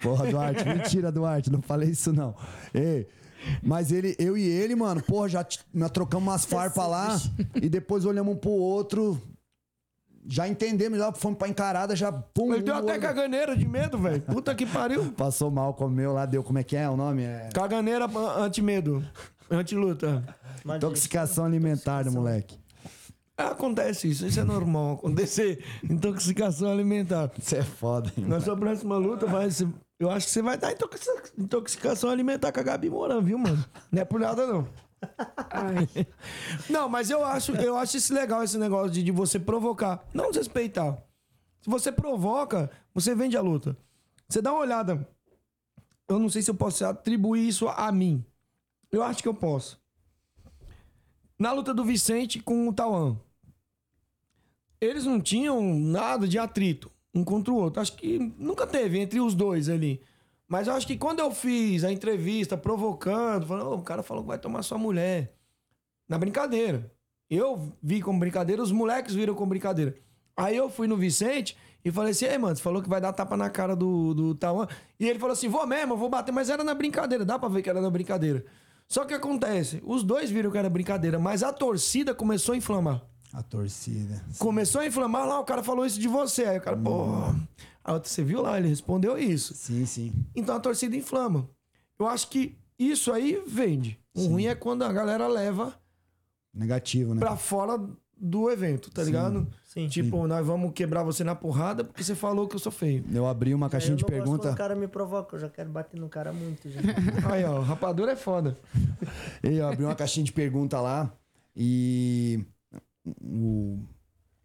[0.00, 2.34] Porra, Duarte, mentira, Duarte, não falei isso não.
[2.72, 3.06] Ei,
[3.62, 7.20] mas ele, eu e ele, mano, porra, já nós trocamos umas farpas lá
[7.60, 9.20] e depois olhamos um pro outro.
[10.26, 12.54] Já entendemos, já fomos pra encarada, já pum.
[12.54, 14.22] Ele deu um até olho- caganeira de medo, velho.
[14.22, 15.12] Puta que pariu.
[15.16, 16.42] Passou mal, comeu lá, deu.
[16.42, 17.22] Como é que é o nome?
[17.24, 17.50] É.
[17.52, 18.06] Caganeira
[18.38, 19.04] anti-medo.
[19.50, 20.24] Anti-luta.
[20.64, 22.58] Intoxicação alimentar do moleque.
[23.36, 25.64] Acontece isso, isso é normal acontecer.
[25.88, 27.30] Intoxicação alimentar.
[27.36, 28.24] Isso é foda, hein?
[28.26, 29.68] Na sua próxima luta, vai, ser-
[29.98, 33.64] eu acho que você vai dar intoxica- intoxicação alimentar com a Gabi Moran, viu, mano?
[33.90, 34.68] Não é por nada, não.
[35.50, 35.88] Ai,
[36.70, 40.30] Não, mas eu acho, eu acho isso legal, esse negócio de, de você provocar, não
[40.30, 40.96] desrespeitar.
[41.60, 43.76] Se você provoca, você vende a luta.
[44.28, 45.06] Você dá uma olhada.
[46.08, 48.24] Eu não sei se eu posso atribuir isso a mim.
[48.92, 49.80] Eu acho que eu posso.
[51.38, 53.18] Na luta do Vicente com o Tauan.
[54.80, 57.80] Eles não tinham nada de atrito um contra o outro.
[57.80, 60.00] Acho que nunca teve entre os dois ali.
[60.46, 64.22] Mas eu acho que quando eu fiz a entrevista provocando, falando, "Ô, o cara falou
[64.22, 65.34] que vai tomar sua mulher.
[66.08, 66.92] Na brincadeira.
[67.30, 69.96] Eu vi como brincadeira, os moleques viram como brincadeira.
[70.36, 73.12] Aí eu fui no Vicente e falei assim: Ei, mano, você falou que vai dar
[73.12, 74.68] tapa na cara do, do Tauan.
[75.00, 76.32] E ele falou assim: Vou mesmo, vou bater.
[76.32, 78.44] Mas era na brincadeira, dá pra ver que era na brincadeira.
[78.88, 83.02] Só que acontece: os dois viram que era brincadeira, mas a torcida começou a inflamar.
[83.32, 84.24] A torcida.
[84.38, 86.44] Começou a inflamar lá, o cara falou isso de você.
[86.44, 87.06] Aí o cara, pô.
[87.84, 89.54] Aí você viu lá, ele respondeu isso.
[89.54, 90.12] Sim, sim.
[90.34, 91.50] Então a torcida inflama.
[91.98, 93.98] Eu acho que isso aí vende.
[94.14, 95.74] O ruim é quando a galera leva
[96.52, 97.20] Negativo, né?
[97.20, 97.78] pra fora
[98.16, 99.48] do evento, tá ligado?
[99.74, 99.88] Sim.
[99.88, 103.04] Tipo, nós vamos quebrar você na porrada porque você falou que eu sou feio.
[103.12, 104.52] Eu abri uma caixinha eu de pergunta.
[104.52, 106.70] o cara me provoca, eu já quero bater no cara muito.
[106.70, 106.78] Já.
[107.28, 108.56] Aí, ó, rapadura é foda.
[109.42, 111.12] E eu abri uma caixinha de pergunta lá
[111.56, 112.46] e
[113.20, 113.80] o,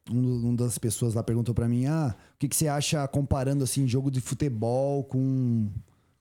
[0.10, 3.64] um, um das pessoas lá perguntou pra mim: ah, o que, que você acha comparando
[3.64, 5.70] assim jogo de futebol com,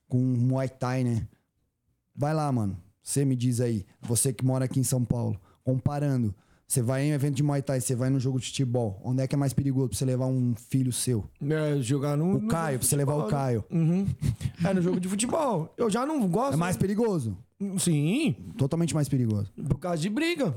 [0.07, 1.27] com Muay Thai, né?
[2.15, 2.77] Vai lá, mano.
[3.01, 6.35] Você me diz aí, você que mora aqui em São Paulo, comparando.
[6.69, 9.01] Você vai em um evento de Muay Thai, você vai no jogo de futebol.
[9.03, 11.27] Onde é que é mais perigoso pra você levar um filho seu?
[11.41, 12.35] É, jogar no.
[12.35, 13.29] O no Caio, pra você levar o né?
[13.31, 13.65] Caio.
[13.71, 14.05] Uhum.
[14.63, 15.73] É, no jogo de futebol.
[15.75, 16.53] Eu já não gosto.
[16.53, 17.35] É mais perigoso.
[17.79, 19.51] Sim, Totalmente mais perigoso.
[19.67, 20.55] por causa de briga.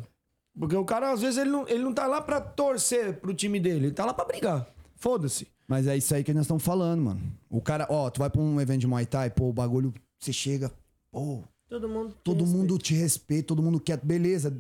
[0.59, 3.59] Porque o cara, às vezes, ele não, ele não tá lá pra torcer pro time
[3.59, 3.87] dele.
[3.87, 4.69] Ele tá lá pra brigar.
[4.97, 5.49] Foda-se.
[5.67, 7.23] Mas é isso aí que nós estamos falando, mano.
[7.49, 10.31] O cara, ó, tu vai pra um evento de Muay Thai, pô, o bagulho, você
[10.31, 10.71] chega,
[11.11, 12.15] pô, Todo mundo.
[12.23, 14.55] todo mundo te respeita, todo mundo quer, beleza.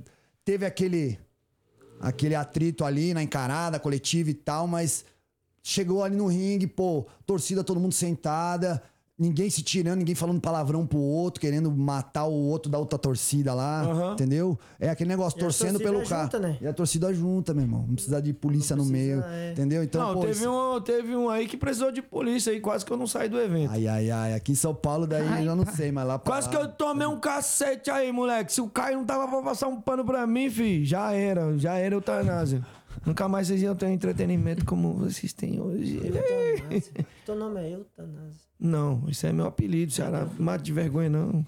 [0.46, 1.18] Teve aquele
[2.02, 5.04] aquele atrito ali na encarada coletiva e tal, mas
[5.62, 8.82] chegou ali no ringue, pô, torcida todo mundo sentada,
[9.18, 13.54] ninguém se tirando, ninguém falando palavrão pro outro, querendo matar o outro da outra torcida
[13.54, 14.12] lá, Aham.
[14.14, 14.58] entendeu?
[14.80, 16.22] É aquele negócio, E a torcendo torcida pelo cara.
[16.24, 16.58] junta, né?
[16.60, 17.84] E a torcida junta, meu irmão.
[17.86, 19.52] Não precisa de polícia Não no precisa, meio, é.
[19.52, 19.82] entendeu?
[19.84, 22.84] Então, não, pô, teve, isso- um, teve um aí que precisou de polícia aí, quase
[22.84, 23.70] que eu não saí do evento.
[23.70, 24.34] Ai, ai, ai.
[24.34, 26.62] Aqui em São Paulo, daí eu já não sei, mas lá pra Quase lá- que
[26.62, 28.52] eu tomei um cacete aí, moleque.
[28.52, 31.74] Se o Caio não tava pra passar um pano pra mim, fi, já era, já
[31.74, 32.64] era eutanásia.
[33.06, 35.96] Nunca mais vocês iam ter um entretenimento como vocês têm hoje.
[35.96, 37.06] Eutanásia.
[37.26, 38.51] Teu nome é Eutanásia.
[38.64, 40.24] Não, isso é meu apelido, Ceará.
[40.38, 41.44] Mate de vergonha, não.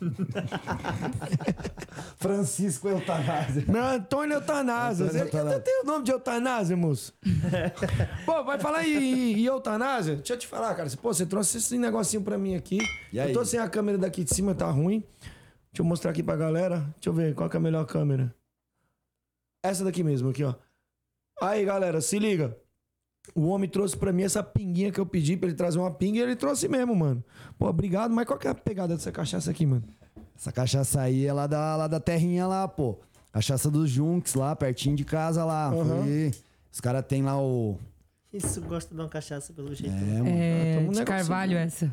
[2.19, 3.65] Francisco Eutanásia.
[3.69, 5.07] Meu Antônio Eutanásia.
[5.07, 5.61] Antônio Eutanásia.
[5.61, 7.15] tem o nome de eutanásia, moço?
[8.27, 10.17] Pô, vai falar em, em eutanásia?
[10.17, 10.91] Deixa eu te falar, cara.
[11.01, 12.79] Pô, você trouxe esse negocinho pra mim aqui.
[13.13, 15.05] Eu tô sem a câmera daqui de cima, tá ruim.
[15.21, 16.81] Deixa eu mostrar aqui pra galera.
[16.97, 18.35] Deixa eu ver qual que é a melhor câmera.
[19.63, 20.55] Essa daqui mesmo, aqui, ó.
[21.41, 22.57] Aí, galera, se liga.
[23.35, 26.19] O homem trouxe pra mim essa pinguinha que eu pedi pra ele trazer uma pinga
[26.19, 27.23] e ele trouxe mesmo, mano.
[27.59, 28.13] Pô, obrigado.
[28.13, 29.83] Mas qual que é a pegada dessa cachaça aqui, mano?
[30.37, 32.99] Essa cachaça aí é lá da, lá da terrinha lá, pô.
[33.33, 35.69] Cachaça dos Junks lá, pertinho de casa lá.
[35.69, 36.03] Aham.
[36.05, 36.31] Foi-
[36.73, 37.79] Os caras tem lá o...
[38.33, 39.95] Isso gosta de uma cachaça pelo jeito.
[39.95, 40.29] É, mano.
[40.29, 41.87] é, um de carvalho essa.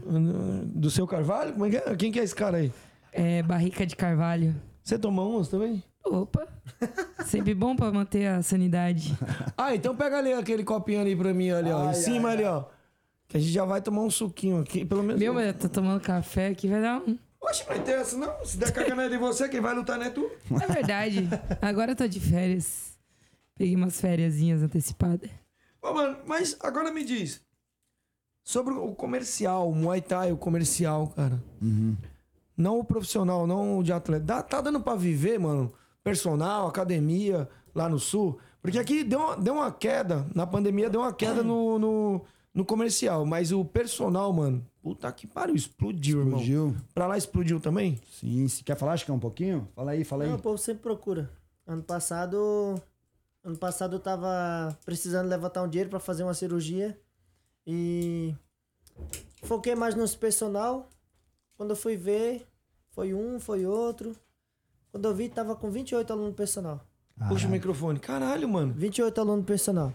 [0.66, 1.54] Do seu Carvalho?
[1.54, 1.96] Como é que é?
[1.96, 2.72] Quem que é esse cara aí?
[3.14, 4.56] É barrica de carvalho.
[4.84, 5.84] Você toma umas também?
[6.04, 6.48] Opa!
[7.26, 9.18] Sempre bom pra manter a sanidade.
[9.58, 11.92] Ah, então pega ali aquele copinho ali pra mim, ali, ó.
[11.92, 12.64] em cima ali, ó.
[13.28, 15.20] Que a gente já vai tomar um suquinho aqui, pelo menos.
[15.22, 17.18] Meu, mas eu tô tomando café aqui, vai dar um.
[17.40, 18.44] Oxe, vai ter essa, não.
[18.44, 20.30] Se der cagando de você, quem vai lutar não é tu.
[20.62, 21.30] É verdade.
[21.62, 22.98] Agora eu tô de férias.
[23.56, 25.30] Peguei umas fériasinhas antecipadas.
[25.82, 27.40] Ô, mano, mas agora me diz.
[28.44, 31.42] Sobre o comercial, o Muay Thai, o comercial, cara.
[32.58, 34.26] Não o profissional, não o de atleta.
[34.26, 35.72] Dá- tá dando pra viver, mano?
[36.04, 38.40] Personal, academia, lá no sul?
[38.62, 42.22] Porque aqui deu uma, deu uma queda, na pandemia deu uma queda no, no,
[42.54, 43.26] no comercial.
[43.26, 46.40] Mas o personal, mano, puta que pariu, explodiu, irmão.
[46.40, 46.76] Explodiu.
[46.94, 48.00] Pra lá explodiu também?
[48.12, 49.68] Sim, se quer falar, acho que é um pouquinho?
[49.76, 50.30] Fala aí, fala aí.
[50.30, 51.30] Não, o povo sempre procura.
[51.66, 52.82] Ano passado.
[53.44, 57.00] Ano passado eu tava precisando levantar um dinheiro pra fazer uma cirurgia.
[57.66, 58.36] E.
[59.44, 60.88] Foquei mais nos personal.
[61.58, 62.46] Quando eu fui ver,
[62.92, 64.16] foi um, foi outro.
[64.92, 66.82] Quando eu vi, tava com 28 alunos personal.
[67.30, 68.00] Puxa o microfone.
[68.00, 68.74] Caralho, mano.
[68.76, 69.94] 28 alunos personal.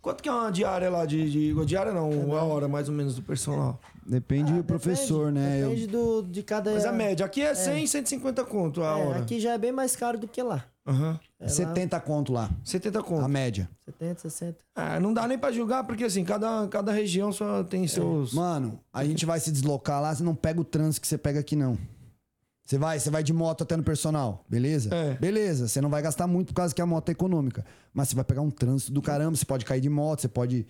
[0.00, 1.30] Quanto que é uma diária lá de.
[1.52, 3.78] de diária não, a hora mais ou menos do personal.
[4.04, 5.62] Depende do professor, Depende, né?
[5.62, 6.72] Eu- Depende do, de cada.
[6.72, 7.24] Mas a média.
[7.24, 9.18] Aqui é 100, 150 conto a É, hora.
[9.20, 10.64] aqui já é bem mais caro do que lá.
[10.84, 11.20] Aham.
[11.38, 13.28] É 70 conto lá, 70 a conto.
[13.28, 13.68] média.
[13.84, 14.58] 70, 60.
[14.74, 18.32] Ah, não dá nem pra julgar, porque assim, cada, cada região só tem seus.
[18.32, 21.38] Mano, a gente vai se deslocar lá, você não pega o trânsito que você pega
[21.38, 21.78] aqui, não.
[22.72, 24.88] Você vai, você vai de moto até no personal, beleza?
[24.94, 25.12] É.
[25.16, 27.66] Beleza, você não vai gastar muito por causa que a moto é econômica.
[27.92, 30.66] Mas você vai pegar um trânsito do caramba, você pode cair de moto, você pode.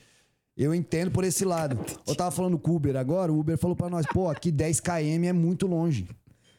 [0.57, 1.79] Eu entendo por esse lado.
[2.05, 4.81] Eu tava falando com o Uber agora, o Uber falou pra nós, pô, aqui 10
[4.81, 6.09] km é muito longe.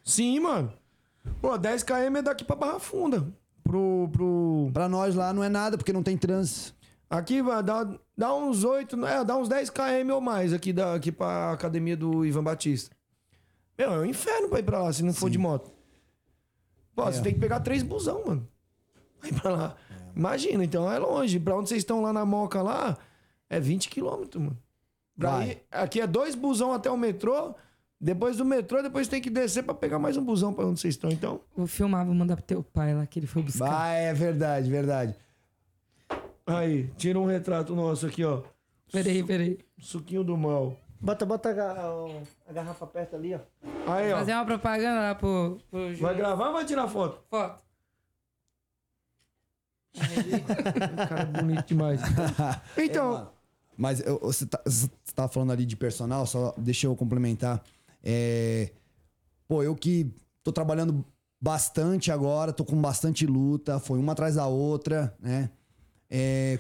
[0.02, 0.72] Sim, mano.
[1.42, 3.28] Pô, 10 km é daqui pra Barra Funda.
[3.66, 4.10] Pro.
[4.14, 4.70] pro...
[4.72, 6.74] Pra nós lá não é nada, porque não tem trânsito.
[7.10, 7.86] Aqui vai dar,
[8.18, 11.98] dá uns 8, é, dá uns 10 km ou mais aqui, da, aqui pra academia
[11.98, 12.96] do Ivan Batista.
[13.78, 15.72] Meu, é um inferno pra ir pra lá se não for de moto.
[16.96, 18.48] Pô, você tem que pegar três busão, mano.
[19.22, 19.76] Vai pra lá.
[20.16, 21.40] Imagina, então é longe.
[21.40, 22.98] Pra onde vocês estão lá na Moca lá,
[23.50, 24.58] é 20 quilômetros, mano.
[25.48, 27.56] Ir- aqui é dois busão até o metrô.
[28.00, 30.94] Depois do metrô, depois tem que descer pra pegar mais um busão pra onde vocês
[30.94, 31.10] estão.
[31.10, 33.72] Então, Vou filmar, vou mandar pro teu pai lá que ele foi buscar.
[33.86, 35.16] Ah, é verdade, verdade.
[36.46, 38.44] aí, tira um retrato nosso aqui, ó.
[38.92, 39.58] Peraí, peraí.
[39.80, 40.78] Suquinho do mal.
[41.04, 43.40] Bota, bota a, a garrafa perto ali, ó.
[43.92, 44.20] Aí, ó.
[44.20, 47.22] Fazer uma propaganda lá pro, pro Vai gravar ou vai tirar foto?
[47.30, 47.62] Foto.
[51.10, 52.00] Cara, bonito demais.
[52.78, 53.30] Então,
[53.78, 57.62] Mas eu- você, tá, você tava falando ali de personal, só deixa eu complementar.
[58.02, 58.72] É,
[59.46, 60.10] pô, eu que
[60.42, 61.04] tô trabalhando
[61.40, 65.50] bastante agora, tô com bastante luta, foi uma atrás da outra, né?
[66.10, 66.58] É,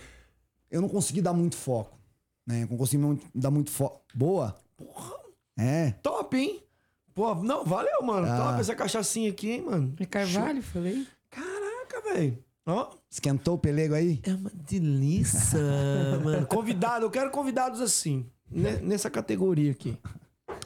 [0.69, 1.97] eu não consegui dar muito foco,
[2.45, 2.67] né?
[2.69, 4.01] Não consegui muito- dar muito foco.
[4.13, 4.55] Boa?
[4.77, 5.13] Porra!
[5.57, 5.91] É.
[6.01, 6.63] top, hein?
[7.13, 8.25] Pô, não, valeu, mano.
[8.27, 8.37] Ah.
[8.37, 9.93] Top essa cachaçinha aqui, hein, mano.
[9.99, 11.05] É Carvalho, falei?
[11.29, 12.37] Caraca, velho.
[12.65, 12.89] Ó.
[13.09, 14.19] Esquentou o pelego aí?
[14.23, 15.59] É uma delícia,
[16.23, 16.47] mano.
[16.47, 19.95] Convidado, eu quero convidados assim, ne- nessa categoria aqui.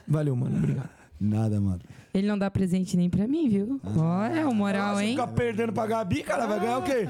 [0.08, 0.58] Valeu, mano.
[0.58, 0.90] Obrigado.
[1.20, 1.82] Nada, mano.
[2.18, 3.80] Ele não dá presente nem pra mim, viu?
[3.96, 5.12] Olha o moral, Você hein?
[5.12, 7.08] ficar perdendo pra Gabi, cara, vai ganhar o quê?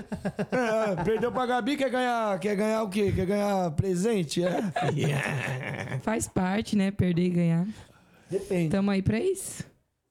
[0.51, 3.13] É, é, perdeu pra Gabi, quer ganhar, quer ganhar o quê?
[3.13, 4.43] Quer ganhar presente?
[4.43, 5.99] É.
[6.03, 6.91] Faz parte, né?
[6.91, 7.67] Perder e ganhar.
[8.29, 8.69] Depende.
[8.69, 9.63] Tamo aí pra isso.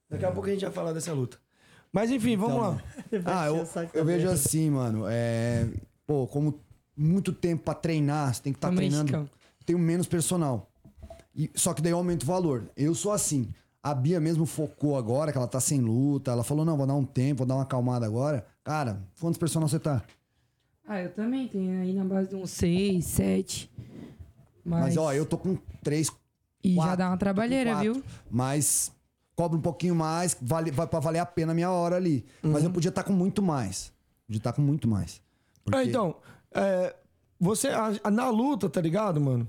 [0.09, 1.37] Daqui a pouco a gente vai falar dessa luta.
[1.93, 2.83] Mas enfim, vamos lá.
[3.25, 5.05] Ah, eu, eu vejo assim, mano.
[5.07, 5.67] É,
[6.07, 6.59] pô, como
[6.95, 9.07] muito tempo pra treinar, você tem que estar aí, treinando.
[9.07, 9.29] Chicão.
[9.63, 10.71] Tenho menos personal.
[11.35, 12.69] E, só que daí eu aumento o valor.
[12.75, 13.47] Eu sou assim.
[13.89, 16.31] A Bia mesmo focou agora, que ela tá sem luta.
[16.31, 18.45] Ela falou: não, vou dar um tempo, vou dar uma acalmada agora.
[18.63, 20.03] Cara, quantos personal você tá?
[20.87, 23.69] Ah, eu também tenho aí na base de uns 6, 7.
[24.63, 26.11] Mas, Mas, ó, eu tô com três.
[26.63, 27.93] E já quatro, dá uma trabalheira, quatro.
[27.93, 28.03] viu?
[28.29, 28.91] Mas
[29.35, 32.25] cobra um pouquinho mais, vale, vai pra valer a pena a minha hora ali.
[32.41, 33.93] Mas eu podia estar com muito mais.
[34.25, 35.21] Podia estar com muito mais.
[35.63, 36.15] Porque- Ah, então,
[36.53, 36.95] é,
[37.39, 39.47] você a- na luta, tá ligado, mano?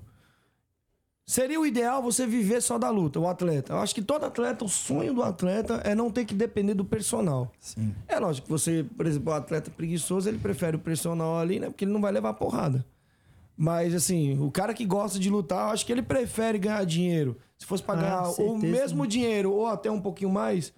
[1.30, 3.74] Seria o ideal você viver só da luta, o atleta.
[3.74, 6.86] Eu acho que todo atleta, o sonho do atleta é não ter que depender do
[6.86, 7.52] personal.
[7.60, 7.94] Sim.
[8.08, 11.66] É lógico que você, por exemplo, o atleta preguiçoso, ele prefere o personal ali, né?
[11.66, 12.82] Porque ele não vai levar porrada.
[13.54, 17.36] Mas, assim, o cara que gosta de lutar, eu acho que ele prefere ganhar dinheiro.
[17.58, 20.72] Se fosse pra Ah, ganhar o mesmo dinheiro ou até um pouquinho mais,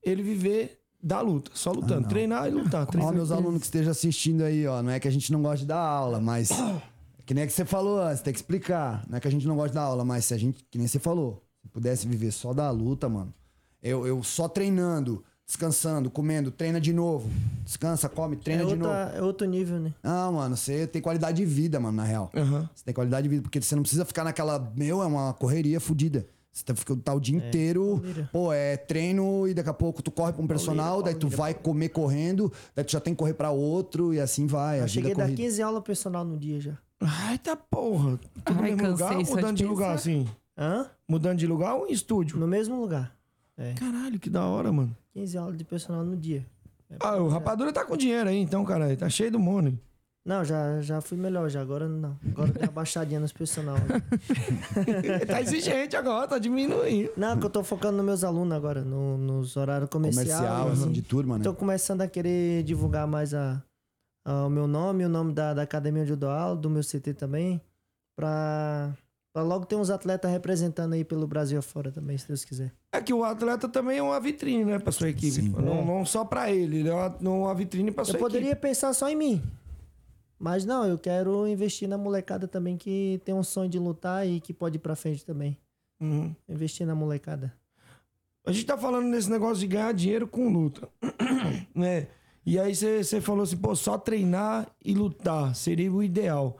[0.00, 2.06] ele viver da luta, só lutando.
[2.06, 2.82] Treinar e lutar.
[2.82, 3.12] Ó, Treinar.
[3.12, 4.80] meus alunos que estejam assistindo aí, ó.
[4.80, 6.50] Não é que a gente não gosta de dar aula, mas.
[7.26, 9.04] Que nem é que você falou antes, tem que explicar.
[9.10, 10.86] Não é que a gente não gosta dar aula, mas se a gente, que nem
[10.86, 13.34] você falou, se pudesse viver só da luta, mano.
[13.82, 17.28] Eu, eu só treinando, descansando, comendo, treina de novo.
[17.64, 19.16] Descansa, come, treina É, de outra- novo.
[19.18, 19.92] é outro nível, né?
[20.02, 22.30] Não, mano, você tem qualidade de vida, mano, na real.
[22.34, 22.68] Aham.
[22.74, 24.72] Você tem qualidade de vida, porque você não precisa ficar naquela.
[24.76, 26.26] Meu, é uma correria fodida.
[26.52, 28.02] Você tá, fica, tá o dia inteiro.
[28.32, 31.52] Pô, é treino e daqui a pouco tu corre pra um personal, daí tu vai
[31.52, 34.80] comer correndo, daí tu já tem que correr pra outro e assim vai.
[34.80, 35.42] Eu cheguei a dar corrida.
[35.42, 36.78] 15 aulas personal no dia já.
[37.00, 38.18] Ai, tá porra.
[38.44, 40.26] Tudo Ai, no mesmo lugar ou mudando de de, lugar, assim?
[40.56, 40.86] Hã?
[41.08, 42.38] Mudando de lugar ou em estúdio?
[42.38, 43.14] No mesmo lugar.
[43.56, 43.74] É.
[43.74, 44.96] Caralho, que da hora, mano.
[45.12, 46.46] 15 aulas de personal no dia.
[47.00, 48.96] Ah, o Rapadura tá com dinheiro aí, então, caralho.
[48.96, 49.78] Tá cheio do money.
[50.24, 51.60] Não, já, já fui melhor já.
[51.60, 52.18] Agora não.
[52.28, 53.76] Agora deu uma baixadinha nos personal.
[55.26, 57.10] tá exigente agora, tá diminuindo.
[57.16, 60.28] Não, que eu tô focando nos meus alunos agora, no- nos horários comerciais.
[60.32, 61.44] Comercial, assim, de turma, né?
[61.44, 63.62] Tô começando a querer divulgar mais a-
[64.32, 67.14] o meu nome, o nome da, da academia onde eu dou aula, do meu CT
[67.14, 67.60] também.
[68.16, 68.96] Pra,
[69.32, 72.72] pra logo ter uns atletas representando aí pelo Brasil afora também, se Deus quiser.
[72.92, 75.42] É que o atleta também é uma vitrine, né, pra sua equipe.
[75.42, 75.48] Sim.
[75.50, 78.62] Não, não só pra ele, ele é uma, uma vitrine pra sua Eu poderia equipe.
[78.62, 79.42] pensar só em mim.
[80.38, 84.40] Mas não, eu quero investir na molecada também que tem um sonho de lutar e
[84.40, 85.56] que pode ir pra frente também.
[86.00, 86.34] Uhum.
[86.48, 87.54] Investir na molecada.
[88.44, 90.88] A gente tá falando nesse negócio de ganhar dinheiro com luta.
[91.74, 92.06] né?
[92.46, 96.56] E aí você falou assim, pô, só treinar e lutar seria o ideal.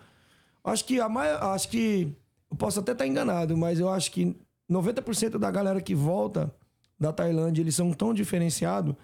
[0.64, 1.30] Acho que a mai...
[1.30, 2.12] acho que
[2.50, 4.36] eu posso até estar enganado, mas eu acho que
[4.68, 6.52] 90% da galera que volta
[6.98, 8.96] da Tailândia, eles são tão diferenciados,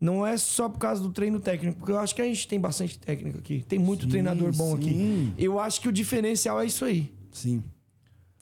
[0.00, 2.58] não é só por causa do treino técnico, porque eu acho que a gente tem
[2.58, 3.62] bastante técnica aqui.
[3.68, 4.78] Tem muito Sim, treinador bom sim.
[4.78, 5.34] aqui.
[5.36, 7.12] Eu acho que o diferencial é isso aí.
[7.30, 7.62] Sim.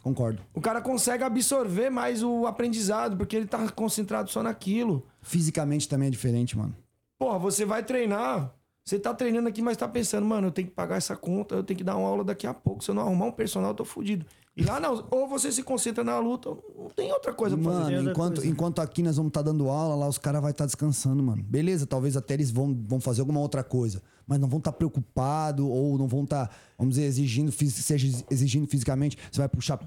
[0.05, 0.41] Concordo.
[0.55, 5.05] O cara consegue absorver mais o aprendizado, porque ele tá concentrado só naquilo.
[5.21, 6.77] Fisicamente também é diferente, mano.
[7.19, 8.55] Porra, você vai treinar.
[8.89, 11.63] Você tá treinando aqui, mas tá pensando, mano, eu tenho que pagar essa conta, eu
[11.63, 12.83] tenho que dar uma aula daqui a pouco.
[12.83, 14.25] Se eu não arrumar um personal, eu tô fudido.
[14.57, 17.71] E lá não, ou você se concentra na luta, ou não tem outra coisa pra
[17.71, 17.97] fazer.
[17.97, 18.51] Mano, enquanto, coisa.
[18.51, 21.43] enquanto aqui nós vamos estar dando aula, lá os caras vão estar descansando, mano.
[21.43, 24.03] Beleza, talvez até eles vão, vão fazer alguma outra coisa.
[24.27, 29.19] Mas não vão estar preocupados ou não vão estar, vamos dizer, exigindo, seja exigindo fisicamente.
[29.31, 29.79] Você vai puxar,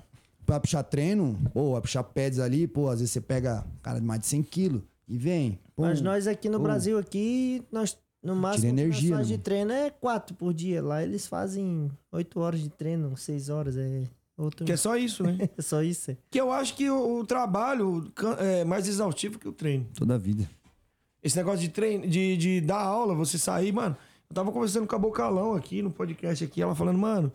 [0.46, 4.06] vai puxar treino, pô, vai puxar pads ali, pô, às vezes você pega cara de
[4.06, 5.60] mais de 100 quilos e vem.
[5.76, 6.64] pum, Mas nós aqui no pum.
[6.64, 10.82] Brasil, aqui, nós no máximo energia, nós faz de treino é quatro por dia.
[10.82, 13.76] Lá eles fazem oito horas de treino, seis horas.
[13.76, 14.04] É,
[14.38, 14.66] outro...
[14.66, 15.50] Que é só isso, né?
[15.58, 16.12] é só isso.
[16.12, 16.18] é.
[16.30, 18.10] que eu acho que o, o trabalho
[18.40, 19.86] é mais exaustivo que o treino.
[19.94, 20.50] Toda a vida.
[21.22, 23.98] Esse negócio de treino, de, de dar aula, você sair, mano.
[24.30, 27.32] Eu tava conversando com a Bocalão aqui no podcast aqui, ela falando, mano,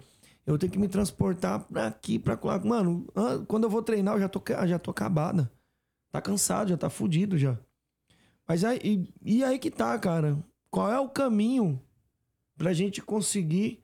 [0.47, 2.59] eu tenho que me transportar pra aqui, pra lá.
[2.61, 3.07] Mano,
[3.47, 5.51] quando eu vou treinar, eu já tô, já tô acabada.
[6.11, 7.59] Tá cansado, já tá fudido já.
[8.49, 10.37] Mas aí, e, e aí que tá, cara.
[10.71, 11.81] Qual é o caminho
[12.57, 13.81] pra gente conseguir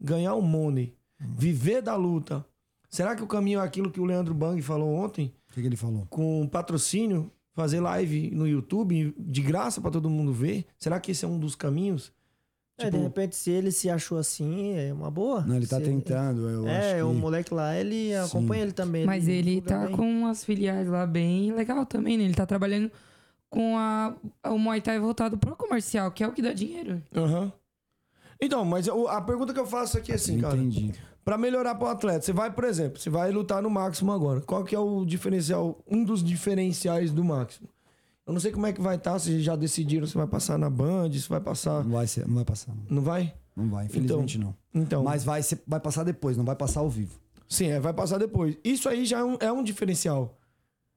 [0.00, 0.94] ganhar o money?
[1.18, 2.44] Viver da luta.
[2.88, 5.32] Será que o caminho é aquilo que o Leandro Bang falou ontem?
[5.50, 6.06] O que, que ele falou?
[6.08, 10.64] com patrocínio, fazer live no YouTube de graça pra todo mundo ver?
[10.78, 12.12] Será que esse é um dos caminhos?
[12.78, 15.42] É, Tipo- de repente, se ele se achou assim, é uma boa.
[15.42, 16.48] Não, ele tá Se tentando.
[16.48, 17.20] Eu É, acho o que...
[17.20, 19.04] moleque lá, ele acompanha ele também.
[19.04, 19.96] Mas ele divulga tá bem.
[19.96, 22.24] com as filiais lá bem legal também, né?
[22.24, 22.90] Ele tá trabalhando
[23.50, 24.14] com a,
[24.46, 27.02] o Muay Thai voltado pro comercial, que é o que dá dinheiro.
[27.14, 27.52] Aham.
[28.40, 30.56] Então, mas eu- a pergunta que eu faço aqui é assim, Eu cara.
[30.56, 30.94] entendi.
[31.24, 34.40] Pra melhorar pro atleta, você vai, por exemplo, você vai lutar no máximo agora.
[34.40, 37.68] Qual que é o diferencial, um dos diferenciais do máximo?
[38.26, 40.70] Eu não sei como é que vai estar, se já decidiram se vai passar na
[40.70, 41.84] Band, se vai passar.
[41.84, 42.72] Não vai, ser, não vai passar.
[42.72, 42.96] não.
[42.96, 43.34] Não vai?
[43.54, 44.54] Não vai, infelizmente não.
[44.72, 45.02] Então.
[45.02, 47.18] Mas vai, ser, vai passar depois, não vai passar ao vivo.
[47.48, 48.56] Sim, é, vai passar depois.
[48.64, 50.38] Isso aí já é um, é um diferencial.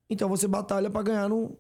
[0.09, 1.57] Então você batalha pra ganhar no,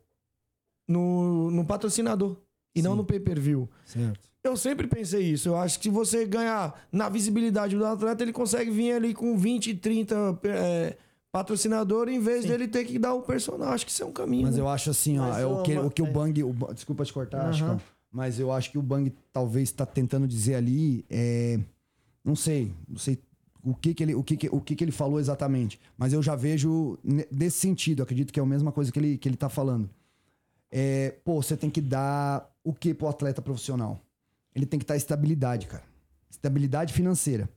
[0.87, 2.37] no, no patrocinador
[2.75, 2.97] e não Sim.
[2.97, 3.69] no pay-per-view.
[3.85, 4.19] Certo.
[4.43, 5.49] Eu sempre pensei isso.
[5.49, 9.37] Eu acho que se você ganhar na visibilidade do atleta, ele consegue vir ali com
[9.37, 10.97] 20, 30 é,
[11.31, 13.69] patrocinadores em vez dele ter que dar o personal.
[13.69, 14.43] Acho que isso é um caminho.
[14.43, 16.05] Mas eu acho assim, ó, é o, que, o que o.
[16.05, 16.43] Bang.
[16.43, 17.53] o desculpa te cortar, Aham.
[17.53, 17.81] Chicão,
[18.11, 21.05] mas eu acho que o Bang talvez está tentando dizer ali.
[21.09, 21.57] É,
[22.23, 23.17] não sei, não sei
[23.63, 25.79] o que, que ele, o que, que- o que, que ele falou exatamente.
[25.97, 29.17] Mas eu já vejo ne- desse sentido, acredito que é a mesma coisa que ele,
[29.17, 29.89] que ele tá falando.
[30.75, 34.01] É, pô, você tem que dar o que pro atleta profissional?
[34.55, 35.83] Ele tem que estar estabilidade, cara.
[36.27, 37.47] Estabilidade financeira.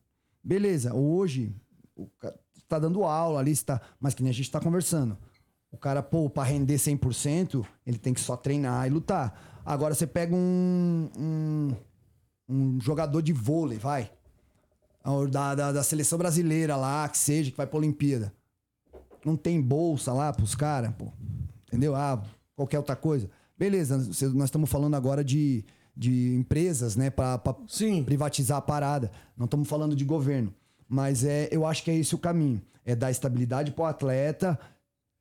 [0.44, 1.56] Beleza, hoje
[1.96, 2.38] o cara
[2.68, 5.16] tá dando aula ali, está, mas que nem a gente tá conversando.
[5.72, 9.62] O cara, pô, pra render 100%, ele tem que só treinar e lutar.
[9.64, 11.74] Agora você pega um, um,
[12.46, 14.12] um jogador de vôlei, vai.
[15.30, 18.30] Da, da, da seleção brasileira lá, que seja, que vai pra Olimpíada.
[19.24, 21.10] Não tem bolsa lá pros caras, pô.
[21.66, 21.94] Entendeu?
[21.96, 22.22] Ah,
[22.56, 23.30] qualquer outra coisa.
[23.56, 23.96] Beleza,
[24.34, 25.64] nós estamos falando agora de,
[25.96, 27.12] de empresas, né,
[27.68, 28.02] Sim.
[28.02, 29.10] privatizar a parada.
[29.36, 30.52] Não estamos falando de governo.
[30.88, 32.60] Mas é, eu acho que é esse o caminho.
[32.84, 34.58] É dar estabilidade pro atleta,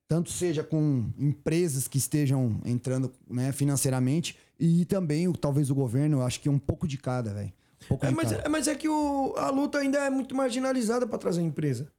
[0.07, 6.17] tanto seja com empresas que estejam entrando né, financeiramente, e também, o- talvez, o governo,
[6.19, 7.51] eu acho que é um pouco de cada, velho.
[7.89, 11.17] Um É, mas, é, mas é que o- a luta ainda é muito marginalizada pra
[11.17, 11.91] trazer empresa.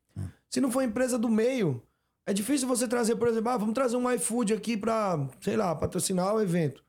[0.48, 1.82] Se não for empresa do meio,
[2.26, 5.74] é difícil você trazer, por exemplo, ah, vamos trazer um iFood aqui pra, sei lá,
[5.74, 6.84] patrocinar o evento.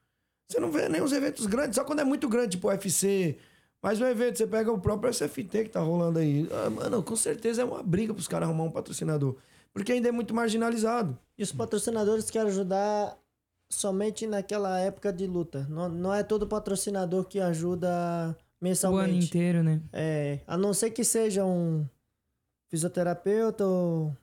[0.49, 3.37] Você não vê nem os eventos grandes, só quando é muito grande, tipo UFC.
[3.81, 6.49] Mas o evento, você pega o próprio SFT que tá rolando aí.
[6.51, 9.35] Ah, mano, com certeza é uma briga pros caras arrumar um patrocinador.
[9.73, 11.17] Porque ainda é muito marginalizado.
[11.37, 13.15] E os patrocinadores querem ajudar
[13.69, 15.67] somente naquela época de luta.
[15.69, 19.27] Não, não é todo patrocinador que ajuda O ano mensalmente.
[19.27, 19.81] inteiro, né?
[19.93, 21.85] É, a não ser que seja um
[22.69, 24.15] fisioterapeuta, ou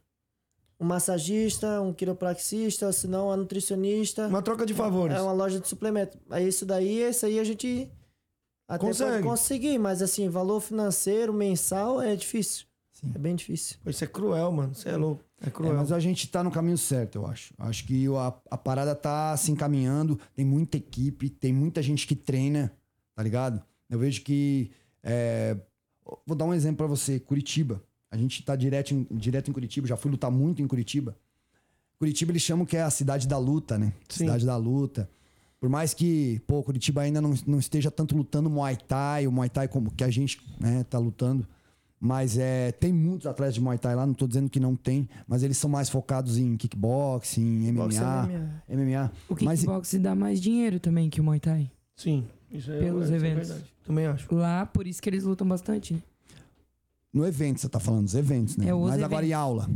[0.78, 4.26] um massagista, um quiropraxista, ou se não, um nutricionista.
[4.26, 5.16] Uma troca de favores.
[5.16, 6.18] É uma loja de suplemento.
[6.30, 7.90] Aí isso daí, esse aí a gente
[8.68, 9.10] até Consegue.
[9.10, 12.66] pode conseguir, mas assim, valor financeiro mensal é difícil.
[12.92, 13.12] Sim.
[13.14, 13.76] É bem difícil.
[13.82, 14.74] Pô, Isso é cruel, mano.
[14.74, 15.22] Você é louco.
[15.40, 15.74] É É, cruel.
[15.74, 17.52] mas a gente tá no caminho certo, eu acho.
[17.58, 22.14] Acho que a, a parada tá se encaminhando, tem muita equipe, tem muita gente que
[22.16, 22.72] treina,
[23.14, 23.62] tá ligado?
[23.90, 24.70] Eu vejo que.
[25.02, 25.56] é,
[26.26, 27.82] vou dar um exemplo pra você: Curitiba.
[28.14, 31.16] A gente tá direto em, direto em Curitiba, já fui lutar muito em Curitiba.
[31.98, 33.92] Curitiba eles chamam que é a cidade da luta, né?
[34.08, 34.18] Sim.
[34.18, 35.10] Cidade da luta.
[35.58, 39.48] Por mais que, pô, Curitiba ainda não, não esteja tanto lutando Muay Thai, o Muay
[39.48, 41.44] Thai como que a gente né, tá lutando.
[41.98, 45.08] Mas é, tem muitos atletas de Muay Thai lá, não tô dizendo que não tem,
[45.26, 48.62] mas eles são mais focados em kickboxing, MMA, MMA.
[48.68, 49.12] MMA.
[49.28, 51.68] O Mas kickbox dá mais dinheiro também que o Muay Thai.
[51.96, 52.24] Sim.
[52.48, 53.48] Isso é, Pelos isso é eventos.
[53.48, 53.74] verdade.
[53.84, 54.32] Também acho.
[54.32, 56.02] Lá, por isso que eles lutam bastante, né?
[57.14, 58.66] No evento, você tá falando dos eventos, né?
[58.68, 59.70] É, os mas agora em aula.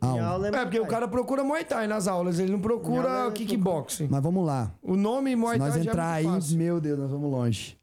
[0.00, 0.22] Aula.
[0.24, 4.08] aula É, porque o cara procura Muay Thai nas aulas, ele não procura mas- kickboxing.
[4.10, 4.74] Mas vamos lá.
[4.82, 6.58] O nome Muay Se Thai nós já entrar é aí, muito fácil.
[6.58, 7.78] meu Deus, nós vamos longe.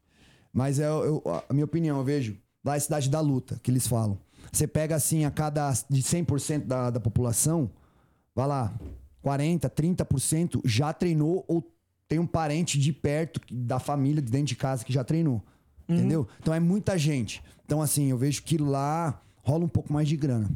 [0.52, 2.36] Mas é eu- a minha opinião, eu vejo.
[2.62, 4.18] Lá é a cidade da luta, que eles falam.
[4.52, 5.72] Você pega assim, a cada.
[5.88, 7.70] de 100% da, da população,
[8.34, 8.74] vai lá,
[9.22, 11.64] 40%, 30% já treinou ou
[12.08, 15.40] tem um parente de perto, da família, de dentro de casa, que já treinou.
[15.88, 16.26] Entendeu?
[16.40, 17.42] Então é muita gente.
[17.70, 20.50] Então, assim, eu vejo que lá rola um pouco mais de grana.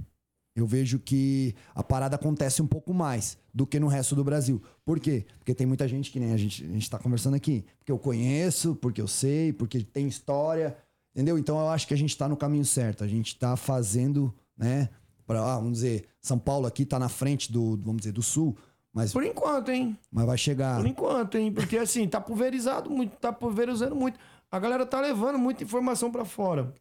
[0.53, 4.61] Eu vejo que a parada acontece um pouco mais do que no resto do Brasil.
[4.85, 5.25] Por quê?
[5.39, 7.65] Porque tem muita gente que nem a gente, a gente tá conversando aqui.
[7.79, 10.77] Porque eu conheço, porque eu sei, porque tem história.
[11.15, 11.39] Entendeu?
[11.39, 13.05] Então eu acho que a gente tá no caminho certo.
[13.05, 14.89] A gente tá fazendo, né?
[15.25, 18.57] Pra, ah, vamos dizer, São Paulo aqui tá na frente do, vamos dizer, do sul.
[18.93, 19.97] Mas, Por enquanto, hein?
[20.11, 20.79] mas vai chegar.
[20.79, 21.53] Por enquanto, hein?
[21.53, 24.19] Porque assim, tá pulverizado muito, tá pulverizando muito.
[24.51, 26.75] A galera tá levando muita informação pra fora.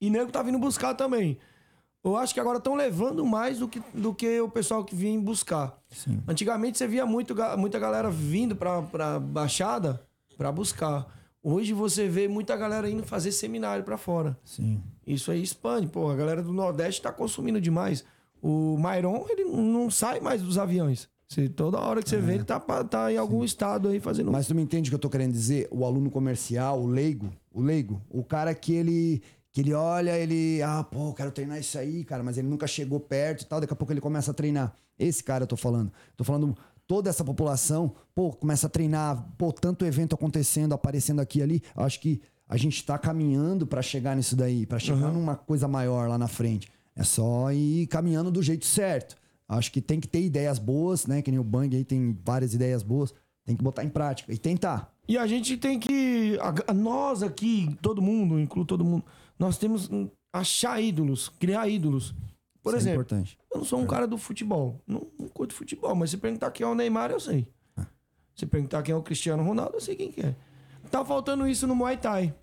[0.00, 1.38] E nego tá vindo buscar também.
[2.04, 5.18] Eu acho que agora estão levando mais do que, do que o pessoal que vinha
[5.20, 5.76] buscar.
[6.28, 10.00] Antigamente você via muito, muita galera vindo pra, pra Baixada
[10.36, 11.06] pra buscar.
[11.42, 14.38] Hoje você vê muita galera indo fazer seminário pra fora.
[14.44, 14.80] Sim.
[15.06, 16.08] Isso aí expande, pô.
[16.08, 18.04] A galera do Nordeste tá consumindo demais.
[18.40, 21.08] O Mairon, ele não sai mais dos aviões.
[21.28, 24.30] Você, toda hora que você vê, ele tá, tá em algum estado aí fazendo.
[24.30, 25.66] Mas tu me entende o que eu tô querendo dizer?
[25.72, 29.22] O aluno comercial, o leigo, o leigo, o cara que ele
[29.56, 32.66] que ele olha, ele, ah, pô, eu quero treinar isso aí, cara, mas ele nunca
[32.66, 34.76] chegou perto e tal, daqui a pouco ele começa a treinar.
[34.98, 35.90] Esse cara eu tô falando.
[36.14, 36.54] Tô falando
[36.86, 41.62] toda essa população, pô, começa a treinar, pô, tanto evento acontecendo, aparecendo aqui e ali.
[41.74, 46.06] Acho que a gente tá caminhando pra chegar nisso daí, pra chegar numa coisa maior
[46.06, 46.68] lá na frente.
[46.94, 49.16] É só ir caminhando do jeito certo.
[49.48, 51.22] Acho que tem que ter ideias boas, né?
[51.22, 53.14] Que nem o Bang aí tem várias ideias boas.
[53.46, 54.92] Tem que botar em prática e tentar.
[55.08, 56.36] E a gente tem que.
[56.74, 59.04] nós aqui, todo mundo, incluo todo mundo,
[59.38, 62.14] nós temos que achar ídolos, criar ídolos.
[62.62, 63.38] Por Isso é exemplo, importante.
[63.52, 64.80] eu não sou um cara do futebol.
[64.86, 67.46] Não, não curto futebol, mas se perguntar quem é o Neymar, eu sei.
[68.34, 70.34] Se perguntar quem é o Cristiano Ronaldo, eu sei quem que é.
[70.90, 72.34] Tá faltando isso no Muay Thai.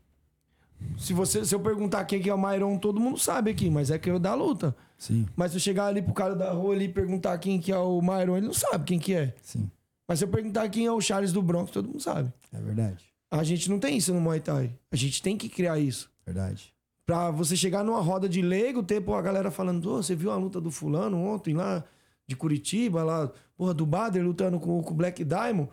[0.97, 3.89] Se, você, se eu perguntar quem que é o Myron, todo mundo sabe aqui, mas
[3.91, 4.75] é que eu da luta.
[4.97, 7.71] Sim, Mas se eu chegar ali pro cara da rua ali e perguntar quem que
[7.71, 9.33] é o Myron, ele não sabe quem que é.
[9.41, 9.69] sim.
[10.07, 12.31] Mas se eu perguntar quem é o Charles do Bronx, todo mundo sabe.
[12.51, 13.05] É verdade.
[13.31, 14.73] A gente não tem isso no Muay Thai.
[14.91, 16.09] A gente tem que criar isso.
[16.25, 16.72] Verdade.
[17.05, 20.31] Pra você chegar numa roda de leigo, ter pô, a galera falando, "Ô, você viu
[20.31, 21.83] a luta do fulano ontem lá
[22.25, 25.69] de Curitiba, lá, porra, do Bader lutando com, o Black Diamond.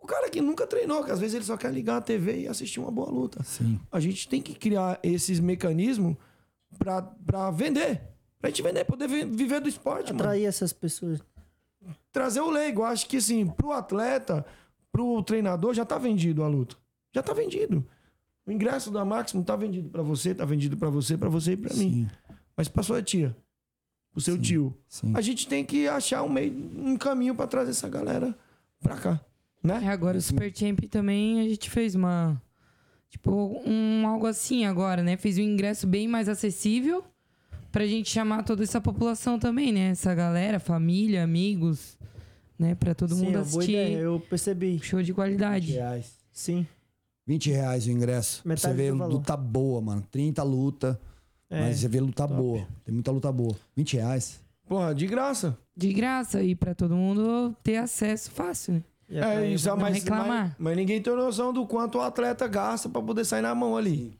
[0.00, 2.48] O cara que nunca treinou, que às vezes ele só quer ligar a TV e
[2.48, 3.40] assistir uma boa luta.
[3.44, 3.78] Sim.
[3.92, 6.16] A gente tem que criar esses mecanismos
[6.76, 8.02] pra, pra vender.
[8.40, 11.20] Pra gente vender, poder vi- viver do esporte, mano Atrair essas pessoas.
[12.10, 12.82] trazer o leigo.
[12.82, 14.44] Acho que assim, pro atleta,
[14.90, 16.74] pro treinador, já tá vendido a luta.
[17.14, 17.86] Já tá vendido.
[18.46, 21.56] O ingresso da Máximo tá vendido pra você, tá vendido pra você, pra você e
[21.56, 22.08] pra mim.
[22.08, 22.10] Sim.
[22.56, 23.36] Mas pra sua tia,
[24.10, 24.76] pro seu tio.
[24.88, 25.12] Sim.
[25.16, 28.36] A gente tem que achar um meio, um caminho pra trazer essa galera
[28.80, 29.20] pra cá,
[29.62, 29.88] É, né?
[29.88, 32.40] agora o Super Champ também a gente fez uma.
[33.08, 35.16] Tipo, um algo assim agora, né?
[35.16, 37.04] Fez um ingresso bem mais acessível
[37.70, 39.90] pra gente chamar toda essa população também, né?
[39.90, 41.96] Essa galera, família, amigos,
[42.58, 42.74] né?
[42.74, 43.72] Pra todo Sim, mundo é uma boa assistir.
[43.72, 43.98] ideia.
[43.98, 44.80] Eu percebi.
[44.82, 45.72] Show de qualidade.
[45.72, 46.18] reais.
[46.32, 46.66] Sim.
[47.26, 48.42] 20 reais o ingresso.
[48.44, 49.14] Metade você vê do valor.
[49.14, 50.02] luta boa, mano.
[50.10, 51.00] 30 luta.
[51.48, 52.66] É, mas você vê luta boa.
[52.84, 53.54] Tem muita luta boa.
[53.76, 54.40] 20 reais.
[54.66, 55.56] Porra, de graça.
[55.76, 58.82] De graça e pra todo mundo ter acesso fácil, né?
[59.08, 60.26] E É atrair isso, não mas, reclamar.
[60.26, 63.76] mas, mas ninguém tem noção do quanto o atleta gasta pra poder sair na mão
[63.76, 64.18] ali.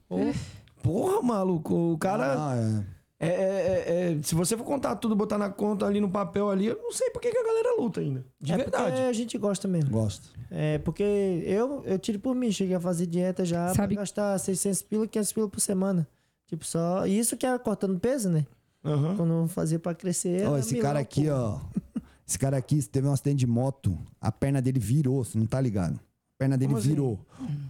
[0.83, 2.35] Porra, maluco, o cara.
[2.37, 2.83] Ah, é.
[3.23, 6.49] É, é, é, é, se você for contar tudo, botar na conta ali no papel
[6.49, 8.25] ali, eu não sei por que, a galera luta ainda.
[8.39, 9.01] De É verdade.
[9.01, 9.89] a gente gosta mesmo.
[9.91, 10.29] Gosto.
[10.51, 11.03] É, porque
[11.45, 15.07] eu, eu tiro por mim, cheguei a fazer dieta já Sabe- pra gastar 600 pila,
[15.07, 16.07] 500 pila por semana.
[16.47, 17.07] Tipo, só...
[17.07, 18.45] e Isso que era cortando peso, né?
[18.85, 19.15] Aham.
[19.15, 20.45] Quando eu fazia pra crescer...
[20.45, 21.59] Ó, era esse cara aqui, ó.
[22.27, 23.97] Esse cara aqui teve um acidente de moto.
[24.21, 25.95] A perna dele virou, você não tá ligado?
[25.95, 26.89] A perna dele Como assim?
[26.89, 27.19] virou.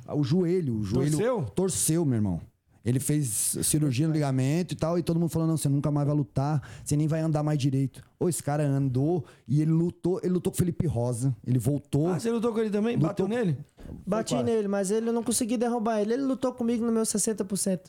[0.07, 1.11] O joelho, o joelho.
[1.11, 1.43] Torceu?
[1.55, 2.41] Torceu, meu irmão.
[2.85, 6.05] Ele fez cirurgia no ligamento e tal, e todo mundo falando, não, você nunca mais
[6.05, 8.03] vai lutar, você nem vai andar mais direito.
[8.19, 12.07] Ô, esse cara andou e ele lutou, ele lutou com o Felipe Rosa, ele voltou.
[12.09, 12.95] Ah, você lutou com ele também?
[12.97, 13.57] Lutou Bateu nele?
[14.05, 14.43] Bati quase.
[14.45, 16.13] nele, mas ele eu não consegui derrubar ele.
[16.13, 17.79] Ele lutou comigo no meu 60%.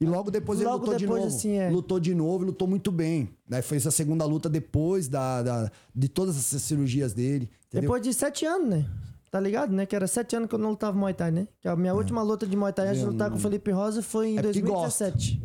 [0.00, 1.34] E logo depois ele Logo lutou de depois, novo.
[1.36, 1.70] assim, é.
[1.70, 3.30] Lutou de novo e lutou muito bem.
[3.48, 7.50] Daí fez a segunda luta depois da, da- de todas essas cirurgias dele.
[7.66, 7.82] Entendeu?
[7.82, 8.86] Depois de sete anos, né?
[9.30, 9.84] Tá ligado, né?
[9.84, 11.48] Que era sete anos que eu não lutava Muay Thai, né?
[11.60, 14.02] Que a minha última luta de Muay Thai antes de lutar com o Felipe Rosa
[14.02, 15.42] foi em É porque 2017.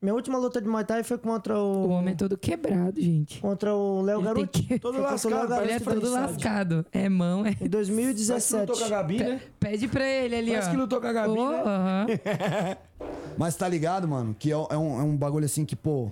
[0.00, 1.88] Minha última luta de Muay Thai foi contra O o...
[1.90, 3.40] homem é todo quebrado, gente.
[3.40, 4.48] Contra o Léo Garoto.
[4.48, 6.86] que- Todo lascado, Léo Garoto Ele é todo lascado.
[6.90, 7.50] É mão, é.
[7.50, 8.60] Em Parece que 2017.
[8.70, 9.40] lutou com a Gabi, né?
[9.60, 10.70] Pede pra ele ali, Parece ó.
[10.72, 11.62] que lutou com a Gabi, Ô, né?
[11.64, 12.06] aham.
[13.38, 14.34] Mas tá ligado, mano?
[14.38, 16.10] Que é, é um, é um bagulho assim que, pô.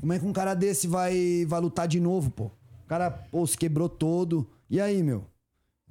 [0.00, 2.44] Como é que um cara desse vai, vai lutar de novo, pô?
[2.44, 4.46] O cara, pô, se quebrou todo.
[4.70, 5.24] E aí, meu?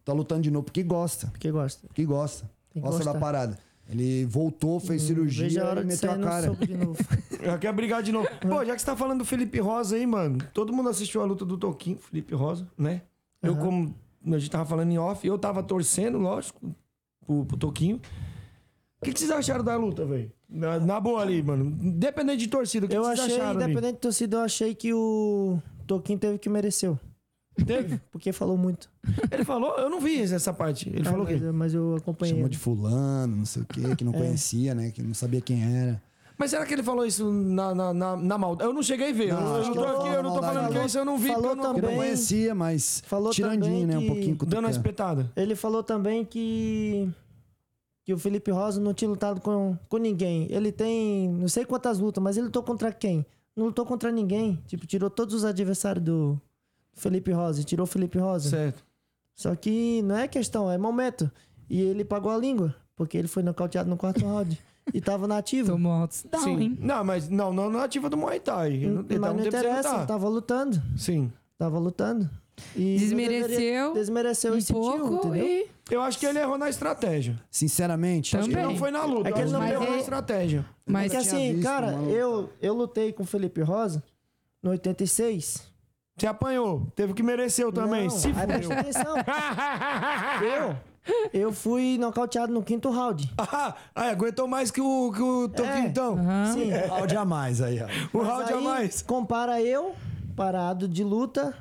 [0.08, 1.28] Tá lutando de novo porque gosta.
[1.28, 1.86] Porque gosta.
[1.86, 2.50] Porque gosta.
[2.74, 3.58] Gosta da parada.
[3.90, 6.56] Ele voltou, fez cirurgia Veja a hora e de meteu sair a cara.
[6.56, 6.98] de novo.
[7.44, 8.26] Já quer brigar de novo.
[8.40, 10.38] Pô, já que você tá falando do Felipe Rosa aí, mano.
[10.54, 13.02] Todo mundo assistiu a luta do Toquinho, Felipe Rosa, né?
[13.44, 13.94] Eu, como
[14.26, 16.74] a gente tava falando em off, eu tava torcendo, lógico,
[17.26, 17.98] pro, pro Toquinho.
[19.02, 20.32] O que, que vocês acharam da luta, velho?
[20.50, 21.66] Na, na boa ali, mano.
[21.66, 23.64] Independente de torcida, o que, Eu que vocês achei, acharam ali?
[23.72, 26.98] independente de torcida, eu achei que o Toquinho teve que mereceu.
[27.66, 28.00] Teve?
[28.12, 28.90] Porque falou muito.
[29.32, 30.90] Ele falou, eu não vi essa parte.
[30.90, 31.52] Ele Ah, falou o mas, quê?
[31.52, 32.36] mas eu acompanhei.
[32.36, 34.18] Chamou de fulano, não sei o quê, que não É.
[34.18, 34.92] conhecia, né?
[34.92, 36.02] Que não sabia quem era.
[36.40, 38.70] Mas será que ele falou isso na, na, na, na maldade?
[38.70, 39.34] Eu não cheguei a ver.
[39.34, 41.28] Não, eu, não tô aqui, falou eu não tô falando que isso eu não vi.
[41.30, 43.98] Falou eu não Porque não Também- conhecia, mas falou tirandinho, também né?
[43.98, 44.70] Um pouquinho Dando uma cutucando.
[44.70, 45.32] espetada.
[45.36, 47.10] Ele falou também que
[48.06, 50.48] que o Felipe Rosa não tinha lutado com, com ninguém.
[50.50, 53.26] Ele tem não sei quantas lutas, mas ele lutou contra quem?
[53.56, 54.62] Não lutou contra ninguém.
[54.68, 56.40] Tipo, tirou todos os adversários do
[56.98, 57.64] Felipe Rosa.
[57.64, 58.50] Tirou o Felipe Rosa.
[58.50, 58.84] Certo.
[59.36, 61.32] Só que não é questão, é momento.
[61.70, 64.60] E ele pagou a língua, porque ele foi nocauteado no quarto round.
[64.94, 65.74] E tava nativo.
[65.74, 66.62] Tomou altos down, Sim.
[66.62, 66.78] hein?
[66.80, 68.72] Não, mas não, não na ativa do Muay Thai.
[68.76, 70.82] Ele mas não interessa, tava lutando.
[70.98, 71.30] Sim.
[71.58, 72.30] Tava lutando.
[72.74, 75.46] E Desmereceu deveria- desmereceu um esse pouco entendeu?
[75.46, 75.68] e...
[75.92, 77.38] Eu acho que ele errou na estratégia.
[77.52, 78.54] Sinceramente, Também.
[78.54, 79.28] Ele não foi na luta.
[79.28, 80.66] É que ele não errou na estratégia.
[80.86, 84.02] Mas Porque nunca tinha assim, visto cara, eu, eu lutei com o Felipe Rosa
[84.64, 85.67] no 86.
[86.18, 86.88] Você apanhou.
[86.96, 88.04] Teve que mereceu também.
[88.06, 88.48] Não, Se aí fudeu.
[88.70, 89.16] presta atenção.
[90.44, 93.32] eu, eu fui nocauteado no quinto round.
[93.38, 95.80] Ah, ah, aguentou mais que o, que o Toquinho, É.
[95.82, 96.18] então.
[96.54, 96.72] Sim.
[96.90, 97.86] áudio a mais aí, ó.
[98.18, 99.02] O Mas round a aí, mais.
[99.02, 99.94] Compara eu,
[100.36, 101.56] parado de luta,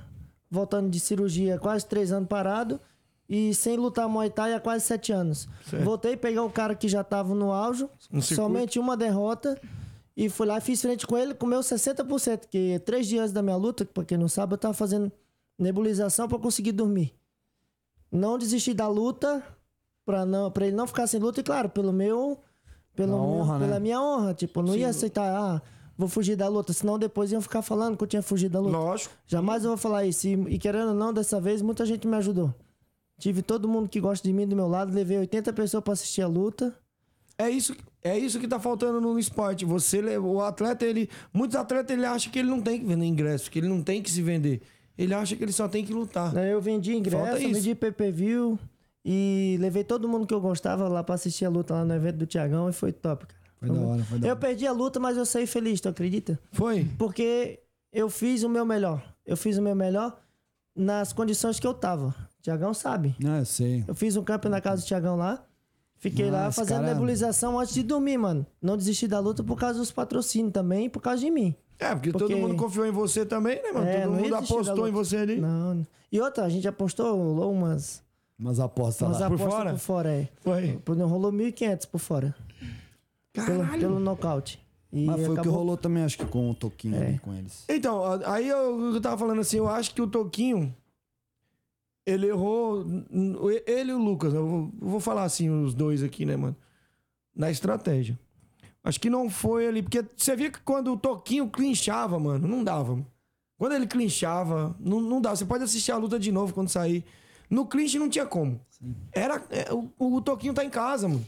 [0.51, 2.81] voltando de cirurgia, quase três anos parado,
[3.29, 5.49] e sem lutar Muay Thai há quase sete anos.
[5.69, 5.85] Certo.
[5.85, 8.35] Voltei, peguei o cara que já tava no auge, circuito.
[8.35, 9.61] somente uma derrota,
[10.17, 13.57] e fui lá, fiz frente com ele, comeu 60%, que três dias antes da minha
[13.57, 15.13] luta, pra quem não sabe, eu tava fazendo
[15.59, 17.15] nebulização pra conseguir dormir.
[18.11, 19.43] Não desisti da luta,
[20.05, 22.39] pra, não, pra ele não ficar sem luta, e claro, pelo meu.
[22.95, 23.67] Pelo meu- honra, né?
[23.67, 24.33] pela minha honra.
[24.33, 25.61] Tipo, não ia aceitar, ah,
[25.99, 28.77] vou fugir da luta, senão depois iam ficar falando que eu tinha fugido da luta.
[28.77, 29.15] Lógico.
[29.27, 30.27] Jamais eu vou falar isso.
[30.27, 32.55] E, e querendo ou não, dessa vez, muita gente me ajudou.
[33.19, 36.23] Tive todo mundo que gosta de mim do meu lado, levei 80 pessoas pra assistir
[36.23, 36.75] a luta.
[37.39, 39.65] É isso, é isso que tá faltando no esporte.
[39.65, 41.09] Você, o atleta, ele.
[41.33, 44.01] Muitos atletas ele acham que ele não tem que vender ingresso, que ele não tem
[44.03, 44.63] que se vender.
[44.97, 46.35] Ele acha que ele só tem que lutar.
[46.37, 48.59] Eu vendi ingresso, eu vendi pay-per-view
[49.05, 52.17] e levei todo mundo que eu gostava lá pra assistir a luta lá no evento
[52.17, 53.41] do Tiagão e foi top, cara.
[53.61, 54.41] Foi da hora, foi da Eu hora.
[54.41, 56.39] perdi a luta, mas eu saí feliz, tu acredita?
[56.53, 56.87] Foi?
[56.99, 57.61] Porque
[57.93, 59.03] eu fiz o meu melhor.
[59.27, 60.19] Eu fiz o meu melhor
[60.75, 62.15] nas condições que eu tava.
[62.43, 63.15] Tiagão sabe.
[63.27, 63.85] Ah, eu sei.
[63.87, 65.45] Eu fiz um camp na casa do Tiagão lá.
[65.99, 68.47] Fiquei lá Nossa, fazendo cara- nebulização antes de dormir, mano.
[68.61, 71.55] Não desisti da luta por causa dos patrocínios também e por causa de mim.
[71.79, 73.87] É, porque, Porque- todo mundo confiou em você também, né, mano?
[73.87, 75.41] É, todo mundo apostou em você ali.
[75.41, 75.87] Não.
[76.13, 78.03] E outra, a gente apostou rolou umas,
[78.39, 79.27] Umas apostas umas lá.
[79.29, 79.71] por apostas fora?
[79.73, 80.29] por fora, é.
[80.41, 80.79] Foi.
[80.85, 82.35] Por- Não rolou 1.500 por fora.
[83.33, 83.81] Pelo, Caralho.
[83.81, 84.59] pelo nocaute.
[84.93, 87.35] E Mas foi o que acabou- rolou também, acho que com o Toquinho ali, com
[87.35, 87.65] eles.
[87.69, 90.75] Então, aí eu, eu tava falando assim, eu acho que o Toquinho,
[92.07, 92.87] ele errou,
[93.67, 96.57] ele e o Lucas, eu vou, falar assim, os dois aqui, né, mano?
[97.35, 98.19] Na estratégia.
[98.85, 102.63] Acho que não foi ali, porque você via que quando o Toquinho clinchava, mano, não
[102.63, 102.93] dava.
[102.93, 103.07] mano.
[103.59, 105.35] Quando ele clinchava, não, não dava.
[105.35, 107.05] Você pode assistir a luta de novo quando sair.
[107.51, 108.61] No clinch não tinha como.
[109.11, 111.27] Era, é, o, o Toquinho tá em casa, mano.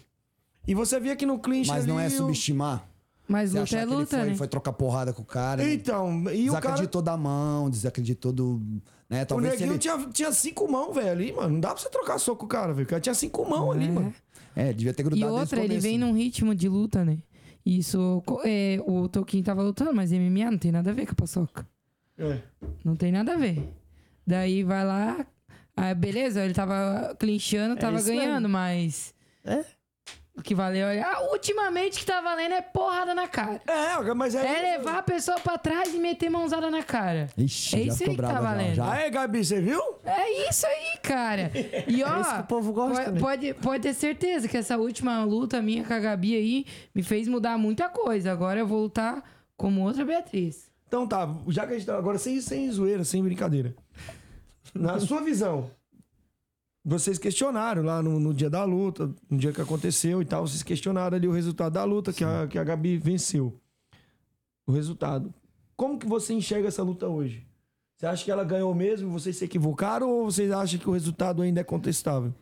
[0.67, 2.87] E você via que no clinch Mas não é ali, subestimar.
[3.27, 4.35] Mas luta é que ele luta, foi, né?
[4.37, 5.63] foi trocar porrada com o cara.
[5.63, 5.73] né?
[5.73, 6.61] Então, e o cara...
[6.61, 8.63] desacreditou da mão, desacreditou do.
[9.09, 9.23] Né?
[9.23, 9.79] O Talvez se neguinho ele...
[9.79, 11.49] tinha, tinha cinco mãos, velho, ali, mano.
[11.55, 12.85] Não dá pra você trocar soco com o cara, velho.
[12.87, 13.91] O cara tinha cinco mãos ali, É.
[13.91, 14.15] mano.
[14.55, 17.19] É, devia ter grudado E o outra, ele vem num ritmo de luta, né?
[17.65, 21.15] Isso, é, o Toquinho tava lutando, mas MMA não tem nada a ver com a
[21.15, 21.67] paçoca.
[22.19, 22.39] É.
[22.85, 23.63] Não tem nada a ver.
[24.27, 25.25] Daí vai lá,
[25.77, 28.21] ah, beleza, ele tava clinchando, tava isso mesmo.
[28.23, 29.65] ganhando, mas É?
[30.39, 31.01] O que valeu é.
[31.03, 33.61] Ah, ultimamente o que tá valendo é porrada na cara.
[33.67, 34.47] É, mas é.
[34.47, 37.29] É levar a pessoa pra trás e meter mãozada na cara.
[37.37, 38.75] Ixi, É isso aí que tá brava já, valendo.
[38.75, 38.93] já.
[38.93, 39.81] Aí, Gabi, você viu?
[40.05, 41.51] É isso aí, cara.
[41.87, 43.21] E ó, É isso que o povo gosta, pode, né?
[43.21, 47.27] pode, pode ter certeza que essa última luta minha com a Gabi aí me fez
[47.29, 48.33] mudar muita coisa.
[48.33, 49.23] Agora eu vou lutar
[49.57, 50.69] como outra Beatriz.
[50.87, 51.99] Então tá, já que a gente tá.
[51.99, 53.75] Agora sem, sem zoeira, sem brincadeira.
[54.75, 55.71] Na sua visão,
[56.89, 60.63] vocês questionaram lá no, no dia da luta, no dia que aconteceu e tal, vocês
[60.63, 63.61] questionaram ali o resultado da luta, que a, que a Gabi venceu.
[64.67, 65.33] O resultado.
[65.77, 67.47] Como que você enxerga essa luta hoje?
[67.95, 69.11] Você acha que ela ganhou mesmo?
[69.11, 72.33] Vocês se equivocaram ou vocês acham que o resultado ainda é contestável?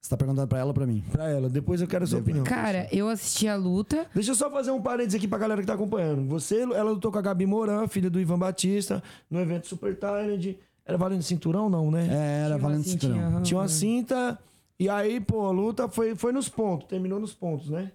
[0.00, 1.02] Você tá perguntando pra ela ou pra mim?
[1.10, 2.44] Pra ela, depois eu quero a sua opinião.
[2.44, 4.06] Cara, eu assisti a luta.
[4.14, 6.26] Deixa eu só fazer um parênteses aqui pra galera que tá acompanhando.
[6.28, 10.56] Você, ela lutou com a Gabi Moran, filha do Ivan Batista, no evento Super Talent.
[10.90, 12.08] Era valendo cinturão, não, né?
[12.10, 13.18] É, era Tinha valendo cinturão.
[13.20, 13.42] aham.
[13.42, 14.36] Tinha uma cinta.
[14.76, 17.92] E aí, pô, a luta foi, foi nos pontos, terminou nos pontos, né?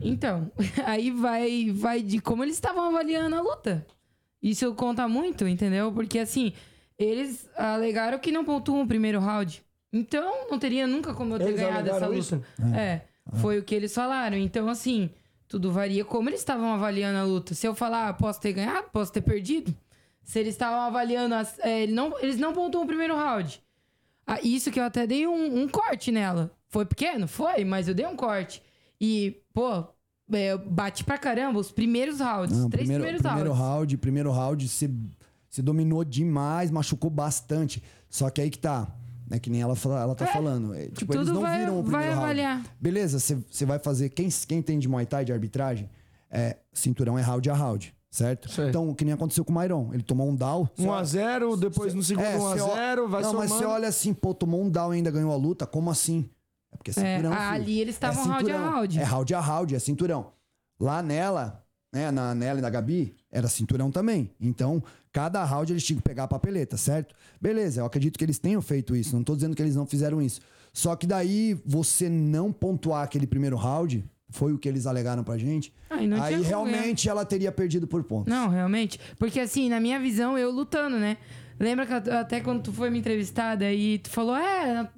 [0.00, 0.50] Então,
[0.86, 3.86] aí vai, vai de como eles estavam avaliando a luta.
[4.42, 5.92] Isso conta muito, entendeu?
[5.92, 6.54] Porque assim,
[6.98, 9.62] eles alegaram que não pontuam o primeiro round.
[9.92, 12.18] Então, não teria nunca como eu ter Eles ganhado essa luta.
[12.18, 12.42] isso?
[12.74, 13.02] É,
[13.40, 14.36] foi o que eles falaram.
[14.38, 15.10] Então, assim,
[15.48, 17.54] tudo varia como eles estavam avaliando a luta.
[17.54, 19.74] Se eu falar, ah, posso ter ganhado, posso ter perdido.
[20.28, 23.62] Se eles estavam avaliando, as, é, ele não, eles não pontuam o primeiro round.
[24.26, 26.50] Ah, isso que eu até dei um, um corte nela.
[26.68, 27.26] Foi pequeno?
[27.26, 28.62] Foi, mas eu dei um corte.
[29.00, 29.84] E, pô,
[30.30, 32.54] é, bati pra caramba os primeiros rounds.
[32.58, 33.74] Não, três primeiro, primeiros primeiro rounds.
[33.76, 34.90] round, primeiro round, você,
[35.48, 37.82] você dominou demais, machucou bastante.
[38.10, 38.86] Só que aí que tá.
[39.30, 40.74] É que nem ela, ela tá falando.
[40.74, 42.24] é, tipo, eles não vai- viram o vai primeiro round.
[42.24, 42.64] avaliar.
[42.78, 44.10] Beleza, você, você vai fazer.
[44.10, 45.88] Quem, quem tem de Muay Thai de arbitragem,
[46.30, 48.50] é, cinturão é round a round, certo?
[48.50, 48.68] Certo.
[48.68, 49.90] Então, o que nem aconteceu com o Mairon.
[49.92, 50.68] Ele tomou um down.
[50.78, 53.48] 1x0, depois no segundo É, você 1x0, ó- vai Não, mas somando.
[53.48, 56.28] você olha assim, pô, tomou um down e ainda ganhou a luta, como assim?
[56.72, 57.32] É porque é cinturão.
[57.32, 57.42] filho.
[57.50, 58.98] ali eles estavam round a round.
[58.98, 60.32] É round a round, é cinturão.
[60.80, 64.30] Lá nela, né, na nela e na Gabi, era cinturão também.
[64.40, 64.82] Então,
[65.12, 67.14] cada round eles tinham que pegar a papeleta, certo?
[67.40, 69.16] Beleza, eu acredito que eles tenham feito isso.
[69.16, 70.40] Não tô dizendo que eles não fizeram isso.
[70.72, 75.38] Só que daí, você não pontuar aquele primeiro round, foi o que eles alegaram pra
[75.38, 75.72] gente.
[75.88, 78.32] Aí não aí tinha realmente ela teria perdido por pontos.
[78.32, 79.00] Não, realmente.
[79.18, 81.16] Porque assim, na minha visão, eu lutando, né?
[81.58, 84.88] Lembra que até quando tu foi me entrevistada e tu falou, é,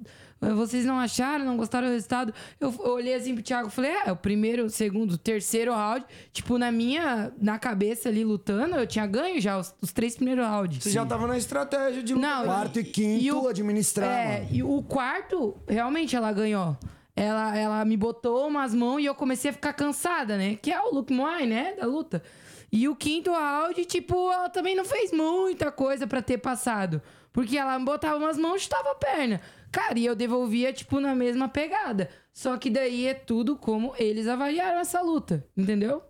[0.55, 2.33] vocês não acharam, não gostaram do resultado?
[2.59, 6.05] Eu olhei assim pro Thiago e falei, é, o primeiro, o segundo, o terceiro round,
[6.33, 10.45] tipo, na minha, na cabeça ali lutando, eu tinha ganho já os, os três primeiros
[10.45, 10.83] rounds.
[10.83, 12.27] Você já tava na estratégia de luta.
[12.27, 14.47] Não, Quarto e quinto, administrar, É, mano.
[14.51, 16.77] e o quarto, realmente ela ganhou.
[17.21, 20.55] Ela, ela me botou umas mãos e eu comecei a ficar cansada, né?
[20.59, 21.75] Que é o Luke Moai, né?
[21.75, 22.23] Da luta.
[22.71, 26.99] E o quinto round, tipo, ela também não fez muita coisa pra ter passado.
[27.31, 29.39] Porque ela me botava umas mãos e chutava a perna.
[29.71, 32.09] Cara, e eu devolvia, tipo, na mesma pegada.
[32.33, 36.01] Só que daí é tudo como eles avaliaram essa luta, entendeu?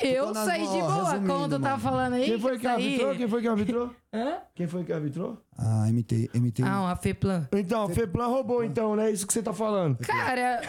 [0.00, 1.78] Eu saí de boa, resumindo, como tu tava mano.
[1.80, 2.24] falando aí.
[2.26, 3.14] Quem foi que saí- arbitrou?
[3.16, 3.90] Quem foi que arbitrou?
[4.14, 4.34] Hã?
[4.54, 5.38] Quem foi que arbitrou?
[5.58, 6.62] Ah, MT, MT.
[6.62, 7.48] Ah, uma Feplan.
[7.52, 9.10] Então, Feplan roubou, então, né?
[9.10, 9.98] Isso que você tá falando.
[9.98, 10.60] Cara,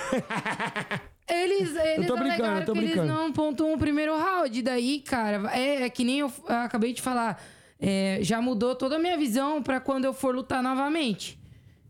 [1.30, 3.14] eles, eles tô brincando, alegaram eu tô que eles brincando.
[3.14, 4.62] não pontuam o primeiro round.
[4.62, 7.42] Daí, cara, é, é que nem eu f- acabei de falar.
[7.80, 11.40] é, já mudou toda a minha visão pra quando eu for lutar novamente.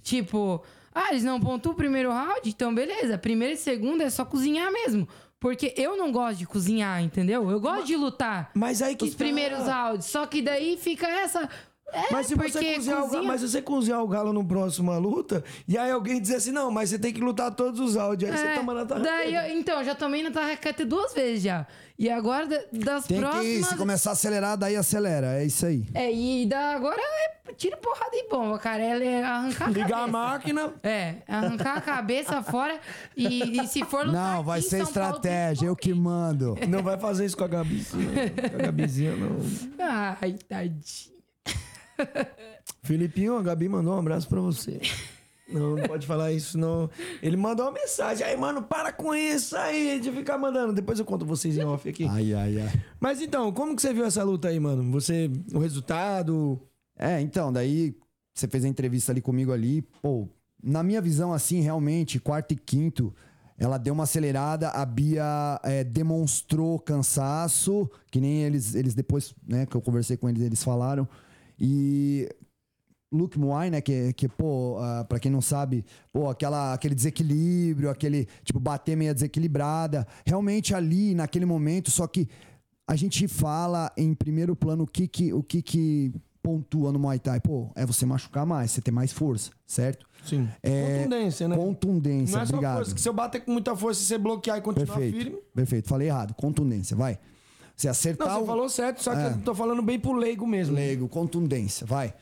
[0.02, 0.64] Tipo,
[0.94, 2.42] ah, eles não pontuam o primeiro round?
[2.50, 3.18] Então, beleza.
[3.18, 5.08] Primeiro e segundo é só cozinhar mesmo.
[5.44, 7.52] Porque eu não gosto de cozinhar, entendeu?
[7.52, 8.50] Eu gosto de lutar.
[8.54, 9.18] Mas aí que Os tá.
[9.18, 10.06] primeiros rounds.
[10.06, 11.50] Só que daí fica essa.
[11.92, 14.44] É, Mas se, você cozinhar o cozinha- galo, mas se você cozinhar o galo no
[14.44, 17.96] próximo luta, e aí alguém dizer assim, não, mas você tem que lutar todos os
[17.96, 21.44] áudios, aí você É, toma na daí eu- Então, já tomei na tarraqueta duas vezes
[21.44, 21.68] já.
[22.00, 23.68] E agora, da- das Tem que, próximas...
[23.68, 25.40] se começar a acelerar, daí acelera.
[25.40, 25.86] É isso aí.
[25.94, 28.82] É, e da, agora é tiro porrada e bomba, cara.
[28.82, 30.74] É arrancar a Ligar a máquina.
[30.82, 32.80] É, arrancar a cabeça fora
[33.16, 36.58] e, e se for lutar Não, vai ser São Paulo, estratégia, eu que mando.
[36.68, 38.10] Não vai fazer isso com a Gabizinha.
[38.50, 39.38] Com a Gabizinha, não.
[40.20, 41.13] Ai, tadinho.
[42.84, 44.80] Filipinho, a Gabi mandou um abraço pra você.
[45.48, 46.90] Não, não pode falar isso, não.
[47.22, 48.26] Ele mandou uma mensagem.
[48.26, 50.74] Aí, mano, para com isso aí de ficar mandando.
[50.74, 52.06] Depois eu conto vocês em off aqui.
[52.10, 52.82] Ai, ai, ai.
[53.00, 54.92] Mas então, como que você viu essa luta aí, mano?
[54.92, 56.60] Você, o resultado...
[56.98, 57.96] É, então, daí
[58.34, 60.28] você fez a entrevista ali comigo ali, pô,
[60.62, 63.14] na minha visão, assim, realmente, quarto e quinto,
[63.58, 69.66] ela deu uma acelerada, a Bia é, demonstrou cansaço, que nem eles, eles depois, né,
[69.66, 71.08] que eu conversei com eles, eles falaram.
[71.66, 72.28] E
[73.10, 77.90] Luke Muay, né, que, que pô, ah, pra quem não sabe, pô, aquela, aquele desequilíbrio,
[77.90, 82.28] aquele, tipo, bater meia desequilibrada, realmente ali, naquele momento, só que
[82.86, 86.12] a gente fala em primeiro plano o que que, o que que
[86.42, 87.40] pontua no Muay Thai.
[87.40, 90.06] Pô, é você machucar mais, você ter mais força, certo?
[90.26, 90.50] Sim.
[90.62, 91.56] É, Contundência, né?
[91.56, 92.76] Contundência, Não é só obrigado.
[92.76, 95.38] força, que se eu bater com muita força e você bloquear e continuar Perfeito, firme...
[95.56, 95.88] perfeito.
[95.88, 96.34] Falei errado.
[96.34, 97.18] Contundência, vai.
[97.76, 98.46] Você Não, acertar você o...
[98.46, 99.28] falou certo, só que É.
[99.28, 100.76] eu tô falando bem pro leigo mesmo.
[100.76, 102.14] Leigo, contundência, vai.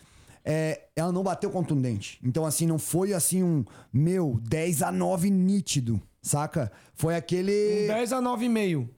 [0.43, 2.19] É, ela não bateu contundente.
[2.23, 6.71] Então, assim, não foi assim um, meu, 10 a 9 nítido, saca?
[6.95, 8.89] Foi aquele 10 a 9,5.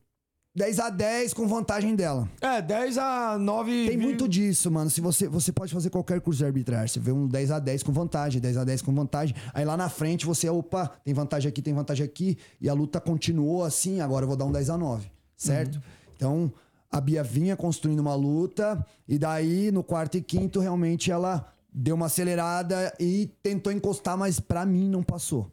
[0.56, 2.30] 10 a 10 com vantagem dela.
[2.39, 3.88] É, 10 a 9...
[3.88, 4.88] Tem muito disso, mano.
[4.89, 6.88] Se você, você pode fazer qualquer curso de arbitragem.
[6.89, 9.36] Você vê um 10 a 10 com vantagem, 10 a 10 com vantagem.
[9.51, 12.38] Aí lá na frente você, opa, tem vantagem aqui, tem vantagem aqui.
[12.62, 15.82] E a luta continuou assim, agora eu vou dar um 10 a 9 certo?
[16.24, 16.53] Então,
[16.89, 18.86] a Bia vinha construindo uma luta.
[19.05, 24.39] E daí, no quarto e quinto, realmente ela deu uma acelerada e tentou encostar, mas
[24.39, 25.51] pra mim não passou.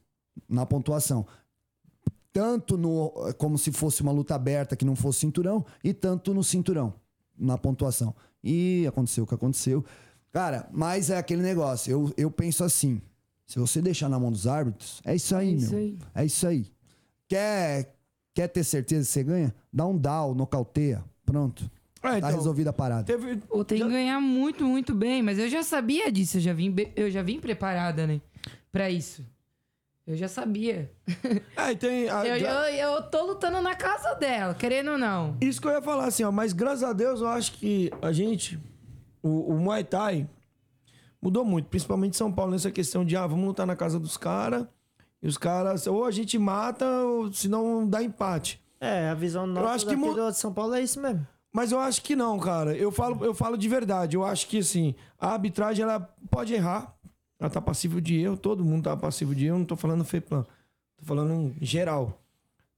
[0.48, 1.26] na pontuação.
[2.32, 6.44] Tanto no como se fosse uma luta aberta que não fosse cinturão, e tanto no
[6.44, 6.94] cinturão,
[7.36, 8.14] na pontuação.
[8.42, 9.84] E aconteceu o que aconteceu.
[10.30, 11.90] Cara, mas é aquele negócio.
[11.90, 13.02] Eu, eu penso assim:
[13.44, 15.80] se você deixar na mão dos árbitros, é isso aí, isso meu.
[15.80, 15.98] aí.
[16.14, 16.66] É isso aí.
[17.28, 17.96] Quer,
[18.35, 19.55] quer ter certeza que você ganha?
[19.72, 21.05] Dá um down, nocauteia.
[21.24, 21.70] Pronto.
[22.03, 23.05] É, Tá então, resolvida a parada.
[23.05, 26.53] teve, Pô, tem que ganhar muito, muito bem, mas eu já sabia disso, eu já
[26.55, 28.20] vim, be- eu já vim preparada, né?
[28.72, 29.22] Pra isso.
[30.07, 30.91] Eu já sabia.
[31.57, 32.09] É, e tem.
[32.09, 35.37] a- Eu, eu, eu tô lutando na casa dela, querendo ou não.
[35.41, 36.33] Isso que eu ia falar assim, ó.
[36.33, 38.59] Mas graças a Deus eu acho que a gente,
[39.22, 40.26] o, o Muay Thai,
[41.20, 41.68] mudou muito.
[41.68, 44.66] Principalmente em São Paulo, nessa questão de, ah, vamos lutar na casa dos caras.
[45.22, 48.60] E os caras, ou a gente mata, ou senão dá empate.
[48.80, 51.26] É, a visão nossa acho que mu- do São Paulo é isso mesmo.
[51.52, 52.74] Mas eu acho que não, cara.
[52.76, 54.16] Eu falo, eu falo de verdade.
[54.16, 56.00] Eu acho que, assim, a arbitragem, ela
[56.30, 56.94] pode errar.
[57.38, 58.36] Ela tá passível de erro.
[58.36, 59.58] Todo mundo tá passível de erro.
[59.58, 60.46] Não tô falando FEPLAN.
[60.96, 62.18] Tô falando em geral.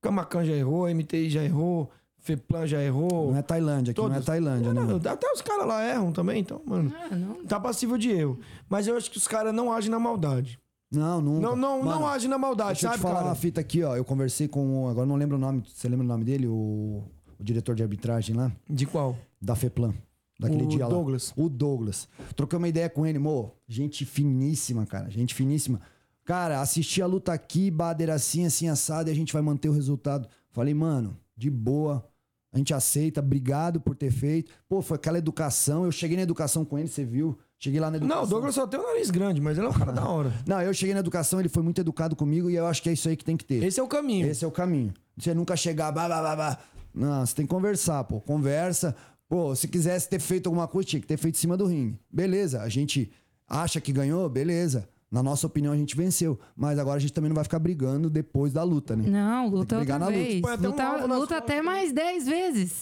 [0.00, 3.30] Camacan já errou, MTI já errou, FEPLAN já errou.
[3.30, 4.26] Não é Tailândia, aqui não é Todos.
[4.26, 4.80] Tailândia, né?
[4.82, 6.92] Não, até os caras lá erram também, então, mano.
[6.96, 7.44] Ah, não.
[7.44, 8.40] Tá passível de erro.
[8.68, 10.58] Mas eu acho que os caras não agem na maldade.
[10.92, 11.40] Não, nunca.
[11.40, 13.26] Não, não, Mano, não agem na maldade, Deixa eu sabe, te falar cara?
[13.28, 13.96] uma fita aqui, ó.
[13.96, 14.88] Eu conversei com.
[14.88, 15.64] Agora eu não lembro o nome.
[15.66, 16.46] Você lembra o nome dele?
[16.46, 17.02] O,
[17.38, 18.52] o diretor de arbitragem lá?
[18.68, 19.16] De qual?
[19.40, 19.94] Da FEPLAN.
[20.38, 20.90] Daquele O dia lá.
[20.90, 21.32] Douglas.
[21.36, 22.08] O Douglas.
[22.36, 23.52] Troquei uma ideia com ele, mo.
[23.66, 25.08] Gente finíssima, cara.
[25.10, 25.80] Gente finíssima.
[26.24, 29.72] Cara, assisti a luta aqui, badeira assim, assim, assado, e a gente vai manter o
[29.72, 30.28] resultado.
[30.50, 32.06] Falei, mano, de boa.
[32.52, 34.52] A gente aceita, obrigado por ter feito.
[34.68, 35.84] Pô, foi aquela educação.
[35.84, 37.38] Eu cheguei na educação com ele, você viu?
[37.62, 38.22] Cheguei lá na educação.
[38.22, 40.32] Não, o Douglas só tem o nariz grande, mas ele é um cara da hora.
[40.44, 42.92] Não, eu cheguei na educação, ele foi muito educado comigo e eu acho que é
[42.92, 43.62] isso aí que tem que ter.
[43.62, 44.26] Esse é o caminho.
[44.26, 44.92] Esse é o caminho.
[45.16, 46.58] Você nunca chegar, blá, blá, blá, blá.
[46.92, 48.20] Não, você tem que conversar, pô.
[48.20, 48.96] Conversa.
[49.28, 52.00] Pô, se quisesse ter feito alguma coisa, tinha que ter feito em cima do ringue.
[52.10, 53.12] Beleza, a gente
[53.48, 54.88] acha que ganhou, beleza.
[55.08, 56.40] Na nossa opinião, a gente venceu.
[56.56, 59.04] Mas agora a gente também não vai ficar brigando depois da luta, né?
[59.08, 60.30] Não, luta brigar outra na luta.
[60.30, 60.40] vez.
[60.40, 62.72] Põe até um luta nas luta até mais 10 vezes.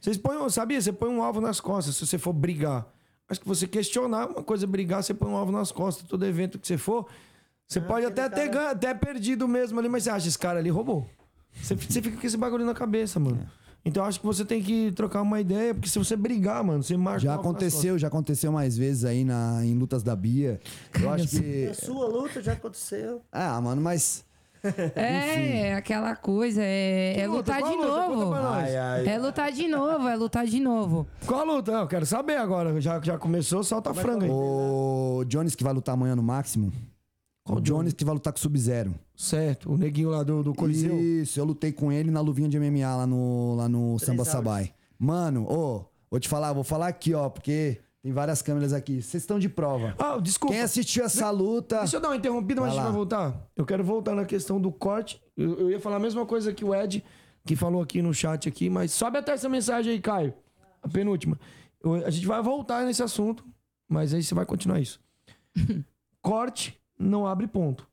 [0.00, 0.80] Vocês põem, sabia?
[0.80, 2.86] Você põe um alvo nas costas se você for brigar.
[3.30, 6.06] Acho que você questionar uma coisa, é brigar, você põe um alvo nas costas.
[6.06, 7.06] Todo evento que você for,
[7.66, 10.68] você pode até ter, cara- até perdido mesmo ali, mas você acha, esse cara ali
[10.68, 11.06] roubou.
[11.54, 13.48] Você, você fica com esse bagulho na cabeça, mano.
[13.84, 16.96] Então acho que você tem que trocar uma ideia, porque se você brigar, mano, você
[16.98, 20.60] marca Já um aconteceu, já aconteceu mais vezes aí na, em lutas da Bia.
[21.00, 21.66] Eu acho que.
[21.68, 23.22] A sua luta já aconteceu.
[23.32, 24.22] Ah, mano, mas.
[24.94, 27.38] É, aquela coisa, é, é luta?
[27.38, 27.88] lutar Qual de luta?
[27.88, 28.30] Conta novo.
[28.30, 28.64] pra nós.
[28.64, 29.08] Ai, ai.
[29.08, 31.06] É lutar de novo, é lutar de novo.
[31.26, 31.72] Qual a luta?
[31.72, 32.80] Eu quero saber agora.
[32.80, 34.30] Já, já começou, solta a franga aí.
[34.30, 36.72] O Jones que vai lutar amanhã no máximo.
[37.44, 38.94] Qual o Jones que vai lutar com o Sub-Zero.
[39.16, 40.98] Certo, o neguinho lá do, do Coliseu.
[40.98, 44.24] Isso, eu lutei com ele na luvinha de MMA lá no, lá no Samba.
[44.24, 44.72] Sabai.
[44.98, 49.02] Mano, ô, vou te falar, vou falar aqui, ó, porque tem várias câmeras aqui.
[49.02, 49.94] Vocês estão de prova.
[49.98, 50.54] Ah, desculpa.
[50.54, 51.80] Quem assistiu essa luta.
[51.80, 53.48] Deixa eu dar uma interrompida, mas a gente vai voltar.
[53.54, 55.22] Eu quero voltar na questão do corte.
[55.36, 57.04] Eu, eu ia falar a mesma coisa que o Ed,
[57.44, 60.32] que falou aqui no chat aqui, mas sobe até essa mensagem aí, Caio.
[60.82, 61.38] A penúltima.
[61.82, 63.44] Eu- a gente vai voltar nesse assunto,
[63.88, 64.98] mas aí você vai continuar isso.
[66.22, 67.86] corte não abre ponto.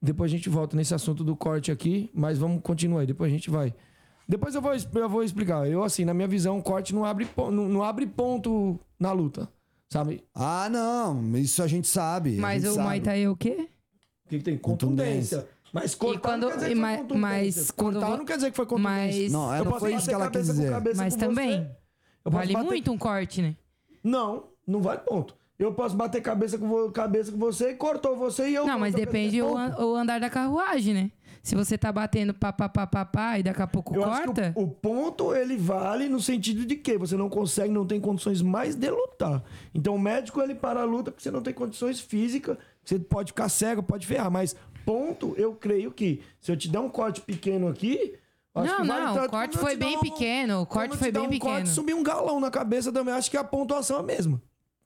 [0.00, 3.34] Depois a gente volta nesse assunto do corte aqui, mas vamos continuar aí, depois a
[3.34, 3.74] gente vai.
[4.28, 5.66] Depois eu vou, eu vou explicar.
[5.68, 9.48] Eu, assim, na minha visão, corte não abre, não, não abre ponto na luta.
[9.90, 10.22] Sabe?
[10.34, 12.36] Ah, não, isso a gente sabe.
[12.38, 12.86] a Mas gente o sabe.
[12.86, 13.68] Muay Thai é o quê?
[14.26, 14.58] O que, que tem?
[14.58, 15.38] Contundência.
[15.38, 15.58] Contundência.
[15.72, 17.18] Mas cortar quando- não quer dizer que foi ma- contundência.
[17.20, 19.22] mas quando cortar vo- não quer dizer que foi contundência.
[19.22, 20.70] Mas, Não, é, Eu não posso foi isso bater que ela cabeça quis com dizer.
[20.72, 21.56] cabeça mas com também você.
[21.64, 21.70] Eu
[22.24, 23.56] posso vale bater- muito um corte, né?
[24.04, 25.34] Não, não vale ponto.
[25.58, 28.64] Eu posso bater cabeça com, vo- cabeça com você e cortou você e eu...
[28.66, 29.58] Não, mas depende o, ponto.
[29.58, 31.10] an- o andar da carruagem, né?
[31.42, 34.52] Se você tá batendo pá, pá, pá, pá, pá, e daqui a pouco Eu corta...
[34.56, 38.42] o, o ponto, ele vale no sentido de que você não consegue, não tem condições
[38.42, 39.42] mais de lutar.
[39.74, 43.32] Então o médico, ele para a luta porque você não tem condições físicas, você pode
[43.32, 44.54] ficar cego, pode ferrar, mas
[44.84, 48.14] ponto, eu creio que se eu te der um corte pequeno aqui...
[48.54, 51.28] acho Não, vale não, o corte foi bem um- pequeno, o corte foi bem um
[51.28, 51.52] pequeno.
[51.54, 54.40] Corte, subir um galão na cabeça também, acho que a pontuação é a mesma.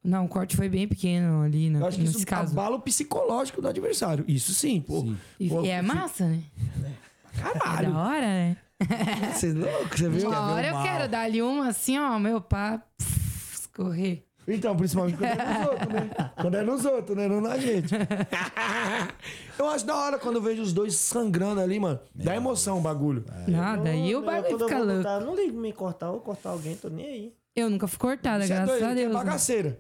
[0.05, 2.53] Não, o corte foi bem pequeno ali, Eu no, acho que isso caso.
[2.53, 4.25] abala o psicológico do adversário.
[4.27, 5.07] Isso sim, pô.
[5.39, 6.43] E, Pô, e é massa, né?
[7.35, 7.93] É Caralho.
[7.93, 8.57] da hora, né?
[9.33, 9.97] Você é louco?
[9.97, 10.29] Você viu?
[10.29, 14.25] Uma hora eu quero dar ali uma assim, ó, meu pá, pff, escorrer.
[14.49, 16.11] Então, principalmente quando é nos outros, né?
[16.41, 17.29] Quando é nos outros, né?
[17.29, 17.95] Não na gente.
[19.59, 22.01] Eu acho da hora quando eu vejo os dois sangrando ali, mano.
[22.13, 23.25] Dá emoção o bagulho.
[23.47, 25.09] Nada, e o Eu, bagulho eu fica vou louco.
[25.09, 27.33] eu não ligo me cortar ou cortar alguém, tô nem aí.
[27.55, 29.15] Eu nunca fui cortada, Você é graças doido, a que é Deus.
[29.15, 29.77] né?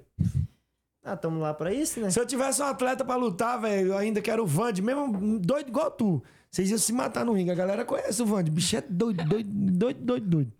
[1.04, 2.10] Ah, tamo lá pra isso, né?
[2.10, 5.68] Se eu tivesse um atleta pra lutar, velho, eu ainda quero o Vand, mesmo doido
[5.68, 6.22] igual tu.
[6.50, 7.50] Vocês iam se matar no ringue.
[7.50, 8.44] A galera conhece o Vand.
[8.44, 10.52] Bicho é doido, doido, doido, doido, doido.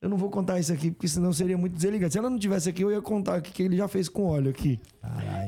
[0.00, 2.12] Eu não vou contar isso aqui, porque senão seria muito desligado.
[2.12, 4.26] Se ela não tivesse aqui, eu ia contar o que, que ele já fez com
[4.26, 4.80] óleo aqui.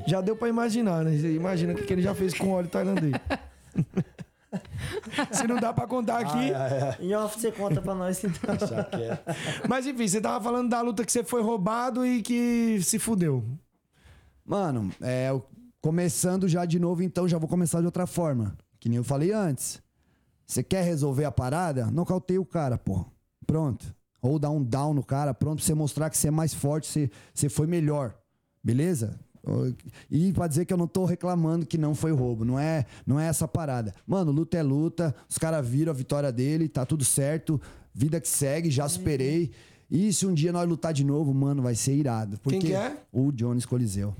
[0.07, 1.17] Já deu pra imaginar, né?
[1.17, 3.15] Você imagina o que, que ele já fez com óleo tailandês.
[5.33, 6.53] Se não dá pra contar aqui.
[7.03, 8.55] Em off você conta pra nós então.
[9.69, 13.43] Mas enfim, você tava falando da luta que você foi roubado e que se fudeu.
[14.45, 15.29] Mano, é,
[15.81, 18.57] começando já de novo, então já vou começar de outra forma.
[18.79, 19.81] Que nem eu falei antes.
[20.47, 21.87] Você quer resolver a parada?
[21.91, 23.05] Nocauteia o cara, pô.
[23.47, 23.95] Pronto.
[24.21, 26.87] Ou dá um down no cara, pronto pra você mostrar que você é mais forte,
[26.87, 28.15] você, você foi melhor.
[28.63, 29.19] Beleza?
[30.11, 32.45] E pra dizer que eu não tô reclamando que não foi roubo.
[32.45, 33.93] Não é, não é essa parada.
[34.07, 35.15] Mano, luta é luta.
[35.29, 37.61] Os caras viram a vitória dele, tá tudo certo.
[37.93, 39.51] Vida que segue, já superei.
[39.91, 42.39] E se um dia nós lutar de novo, mano, vai ser irado.
[42.39, 42.97] Porque que é?
[43.13, 44.15] O Jones Coliseu.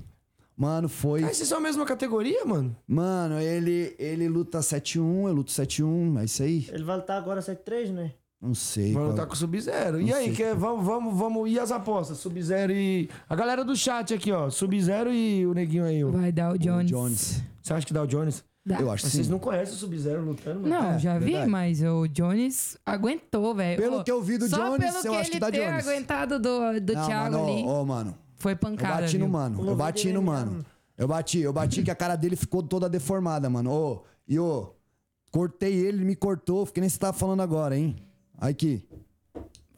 [0.55, 1.23] Mano, foi.
[1.23, 2.75] Ah, vocês são a mesma categoria, mano?
[2.87, 6.67] Mano, ele, ele luta 7-1, eu luto 7-1, é isso aí?
[6.71, 8.11] Ele vai lutar agora 7-3, né?
[8.41, 8.91] Não sei.
[8.93, 10.01] Vai lutar com o Sub-Zero.
[10.01, 11.49] E aí, que, vamos, vamos, vamos.
[11.49, 12.17] E as apostas?
[12.17, 13.09] Sub-Zero e.
[13.29, 14.49] A galera do chat aqui, ó.
[14.49, 16.09] Sub-Zero e o neguinho aí, ó.
[16.11, 16.89] Vai dar o o Jones.
[16.91, 17.41] Jones.
[17.61, 18.43] Você acha que dá o Jones?
[18.65, 18.79] Dá.
[18.81, 19.31] Eu acho que vocês sim.
[19.31, 20.69] não conhecem o Sub-Zero lutando, mano?
[20.75, 21.49] Não, É, já vi, verdade.
[21.51, 23.81] mas o Jones aguentou, velho.
[23.81, 25.51] Pelo Ô, que eu vi do só Jones, pelo eu que acho que ele dá
[25.51, 25.87] ter Jones.
[25.87, 28.17] aguentado do, do Não, Thiago mano, ali, ó, ó, mano.
[28.43, 29.31] Foi Eu pancada, bati no viu?
[29.33, 29.67] mano.
[29.69, 30.65] Eu bati eu no mano.
[30.97, 33.71] Eu bati, eu bati que a cara dele ficou toda deformada, mano.
[33.71, 34.73] Ô, e ô,
[35.31, 37.95] cortei ele, ele me cortou, fiquei nem você tava falando agora, hein?
[38.37, 38.87] Aqui,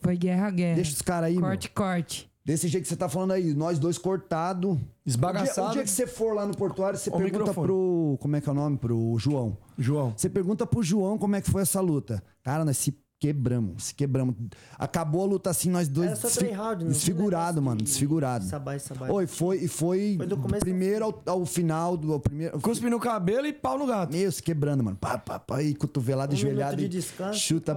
[0.01, 0.75] Foi guerra, guerra.
[0.75, 1.75] deixa os caras aí, corte, meu.
[1.75, 2.29] corte.
[2.43, 4.77] Desse jeito que você tá falando aí, nós dois cortados.
[5.05, 5.69] Esbagaçado.
[5.69, 7.67] O dia que você for lá no portuário, você Ô, pergunta microfone.
[7.67, 8.17] pro.
[8.21, 8.77] Como é que é o nome?
[8.77, 9.57] Pro João.
[9.79, 10.13] João.
[10.15, 12.21] Você pergunta pro João como é que foi essa luta.
[12.43, 12.91] Cara, nós se
[13.25, 14.35] quebramos, se quebramos.
[14.77, 18.45] Acabou a luta assim, nós dois Era só três rounds, desfigurado, mano, desfigurado.
[18.45, 19.09] Sabai, sabai.
[19.09, 22.59] Oi, foi e foi, Foi do começo primeiro ao, ao final do ao primeiro.
[22.59, 24.11] Cuspe no cabelo e pau no gato.
[24.13, 24.97] Meu, se quebrando, mano.
[24.97, 26.75] Pá, pá, pá, e cotovelada, Um joelhada.
[26.75, 27.73] de descanso, chuta.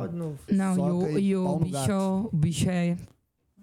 [0.51, 2.31] Não, e o, e o bicho, gato.
[2.33, 2.97] o bicho é,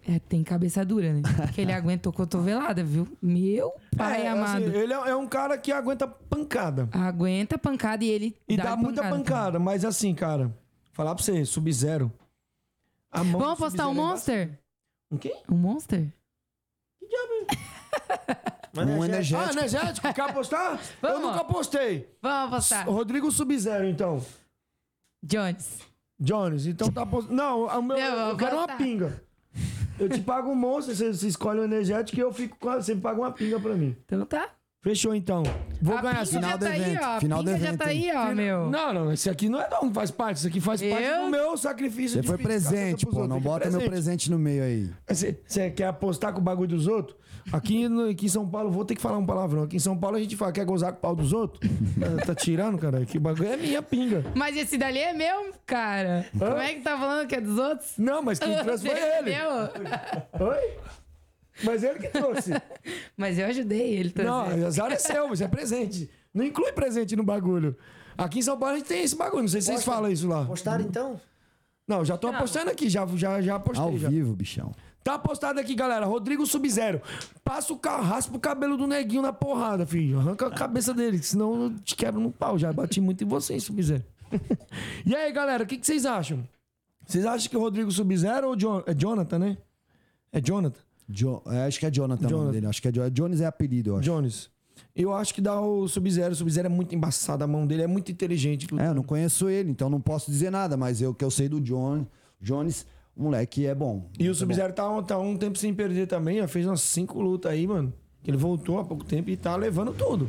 [0.07, 1.21] é- Tem cabeça dura, né?
[1.37, 3.07] Porque ele aguentou cotovelada, viu?
[3.21, 4.63] Meu pai É, amado.
[4.65, 6.87] assim, ele é, é um cara que aguenta pancada.
[6.91, 8.35] Aguenta pancada e ele.
[8.47, 9.17] E dá, muita pancada.
[9.17, 9.59] pancada.
[9.59, 10.51] Mas assim, cara,
[10.95, 12.11] falar pra você, Sub-Zero.
[13.11, 14.59] a mão Vamos do apostar um é Monster?
[15.11, 15.33] Um quê?
[15.51, 16.07] Um Monster?
[18.73, 19.49] Mas Um é, energético.
[19.49, 20.13] Ah, energético?
[20.13, 20.73] Quer apostar?
[20.73, 21.21] Eu Vamos.
[21.27, 22.09] nunca apostei.
[22.21, 22.89] Vamos apostar.
[22.89, 24.23] Rodrigo Sub-Zero, então.
[25.23, 25.79] Jones.
[26.19, 27.35] Jones, então tá apostando.
[27.35, 28.77] Não, o meu- Eu eu, vou quero uma apostar.
[28.77, 29.23] pinga.
[29.99, 32.81] Eu te pago um monstro, você, você escolhe o energético e eu fico com a,
[32.81, 33.95] Você paga uma pinga pra mim.
[34.05, 34.49] Então tá.
[34.85, 35.41] Fechou, então.
[35.81, 37.05] Vou a ganhar pinga final já do tá aí, evento, ó.
[37.07, 38.69] A final do pinga já evento, tá aí, ó, meu.
[38.69, 40.37] Não, não, esse aqui não é não, faz parte.
[40.37, 42.21] Isso aqui faz parte Eu- do meu sacrifício.
[42.21, 43.11] Você foi presente, pô.
[43.21, 43.29] outros.
[43.29, 44.89] Não é bota meu presente no meio aí.
[45.09, 47.17] Você quer apostar com o bagulho dos outros?
[47.51, 49.63] Aqui, no- aqui em São Paulo, vou ter que falar um palavrão.
[49.63, 51.67] Aqui em São Paulo a gente fala, quer gozar com o pau dos outros?
[51.99, 53.03] tá, tá tirando, cara?
[53.05, 54.23] Que bagulho é minha pinga.
[54.35, 56.25] Mas esse dali é meu, cara.
[56.37, 57.93] Como é que tá falando que é dos outros?
[57.97, 59.31] Não, mas quem trouxe foi É ele.
[59.31, 60.47] meu.
[60.47, 60.73] Oi?
[61.63, 62.51] Mas ele que trouxe.
[63.15, 64.31] Mas eu ajudei ele também.
[64.31, 66.09] Não, azar é seu, mas é presente.
[66.33, 67.77] Não inclui presente no bagulho.
[68.17, 69.43] Aqui em São Paulo a gente tem esse bagulho.
[69.43, 70.45] Não sei se vocês falam isso lá.
[70.45, 71.19] Postaram então?
[71.87, 73.85] Não, já tô apostando aqui, já, já, já apostei.
[73.85, 74.09] Ao já.
[74.09, 74.73] vivo, bichão.
[75.03, 76.05] Tá apostado aqui, galera.
[76.05, 76.99] Rodrigo Sub-Zero.
[77.43, 80.19] Passa o carro, raspa o cabelo do neguinho na porrada, filho.
[80.19, 82.57] Arranca a cabeça dele, senão eu te quebro no pau.
[82.57, 84.03] Já bati muito em vocês, Sub-Zero.
[85.05, 86.43] e aí, galera, o que, que vocês acham?
[87.05, 89.57] Vocês acham que o Rodrigo Sub-Zero ou Jon- é Jonathan, né?
[90.33, 90.79] É Jonathan?
[91.09, 92.51] Jo- é, acho que é Jonathan, Jonathan.
[92.51, 92.67] dele.
[92.67, 94.05] Acho que é Jo- Jones é apelido, eu acho.
[94.05, 94.49] Jones.
[94.95, 96.33] Eu acho que dá o Sub-Zero.
[96.33, 98.67] O Sub-Zero é muito embaçado, a mão dele é muito inteligente.
[98.77, 101.47] É, eu não conheço ele, então não posso dizer nada, mas eu que eu sei
[101.47, 102.05] do John,
[102.41, 104.09] Jones, o moleque é bom.
[104.19, 106.37] E o Sub-Zero tá, um- tá um tempo sem perder também.
[106.39, 107.93] Já fez umas cinco lutas aí, mano.
[108.23, 110.27] Que ele voltou há pouco tempo e tá levando tudo.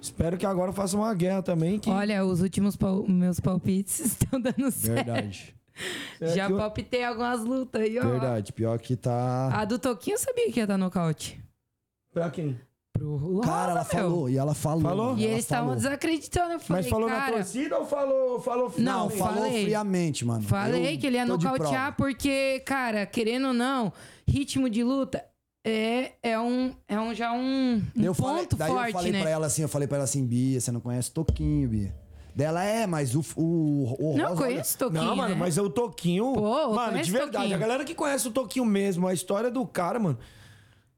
[0.00, 1.78] Espero que agora faça uma guerra também.
[1.78, 1.88] Que...
[1.90, 4.94] Olha, os últimos pal- meus palpites estão dando certo.
[5.06, 5.54] Verdade.
[6.20, 8.02] Já que eu- palpitei algumas lutas aí, ó.
[8.02, 8.52] Verdade.
[8.52, 9.48] Pior que tá.
[9.52, 11.40] A do Toquinho eu sabia que ia dar nocaute.
[12.12, 12.58] Pra quem?
[12.92, 13.84] Pro Lola, Cara, ela meu.
[13.90, 14.30] falou.
[14.30, 14.82] E ela falou.
[14.82, 15.16] Falou?
[15.18, 16.52] E ela eles estavam desacreditando.
[16.52, 19.64] Eu falei, Mas falou na cara, torcida ou falou, falou Não, Não, falou falei.
[19.64, 20.42] friamente, mano.
[20.44, 23.92] Falei Eu que ele ia nocautear porque, cara, querendo ou não,
[24.28, 25.24] ritmo de luta
[25.66, 29.10] é, é, um, é um, já um, um Eu falei- ponto daí forte, eu falei
[29.12, 29.20] né?
[29.22, 31.92] pra ela assim, eu falei pra ela assim, Bia, você não conhece Toquinho, Bia.
[32.34, 35.40] Dela é, mas o, o, o Não, eu Rosa, conheço Toquinho, Não, mano, né?
[35.40, 36.32] mas é o Toquinho.
[36.32, 37.32] Pô, eu mano, de verdade.
[37.36, 37.54] Toquinho.
[37.54, 40.18] A galera que conhece o Toquinho mesmo, a história do cara, mano.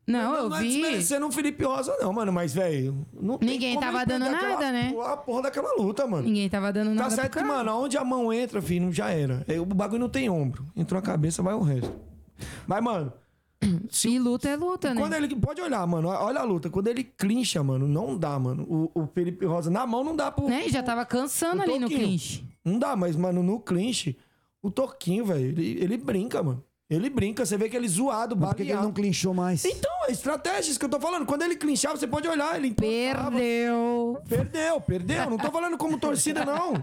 [0.06, 0.68] Não, eu não é vi.
[0.68, 2.32] desmerecendo o Felipe Rosa, não, mano.
[2.32, 3.04] Mas, velho.
[3.12, 4.94] não tem Ninguém como tava dando aquela nada, né?
[5.04, 6.22] A porra daquela luta, mano.
[6.22, 9.10] Ninguém tava dando Tá nada certo pro que, mano, onde a mão entra, filho, já
[9.10, 9.44] era.
[9.48, 10.64] É, O bagulho não tem ombro.
[10.76, 11.92] Entrou a cabeça, vai o resto.
[12.68, 13.12] Mas, mano,
[14.04, 15.00] E luta é luta, né?
[15.00, 15.34] quando ele.
[15.36, 16.08] Pode olhar, mano.
[16.08, 16.68] Olha a luta.
[16.70, 18.64] Quando ele clincha, mano, não dá, mano.
[18.68, 20.48] O, o Felipe Rosa na mão não dá pro.
[20.48, 20.68] Né?
[20.68, 22.00] Já tava cansando o ali no Toquinho.
[22.00, 22.44] clinch.
[22.64, 24.16] Não dá, mas, mano, no clinch,
[24.62, 26.62] o Toquinho, velho, ele, ele brinca, mano.
[26.88, 29.64] Ele brinca, você vê que ele zoado, Mas por que, que ele não clinchou mais?
[29.64, 31.26] Então, é estratégia, isso que eu tô falando.
[31.26, 32.72] Quando ele clinchava, você pode olhar, ele.
[32.74, 34.18] Perdeu.
[34.28, 35.30] Perdeu, perdeu.
[35.30, 36.74] Não tô falando como torcida, não.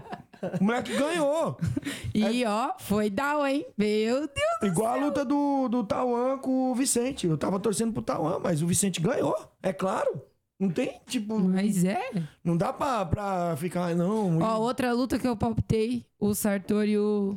[0.60, 1.56] O moleque ganhou.
[2.14, 3.66] E ó, foi down, hein?
[3.76, 4.30] Meu Deus
[4.60, 5.04] do Igual a céu.
[5.06, 7.26] luta do, do Tauan com o Vicente.
[7.26, 9.34] Eu tava torcendo pro Tauan, mas o Vicente ganhou.
[9.60, 10.22] É claro.
[10.58, 11.36] Não tem, tipo.
[11.40, 12.00] Mas é.
[12.44, 14.38] Não dá pra, pra ficar, "Ah, não.
[14.38, 17.36] Ó, outra luta que eu palpitei, o Sartor e o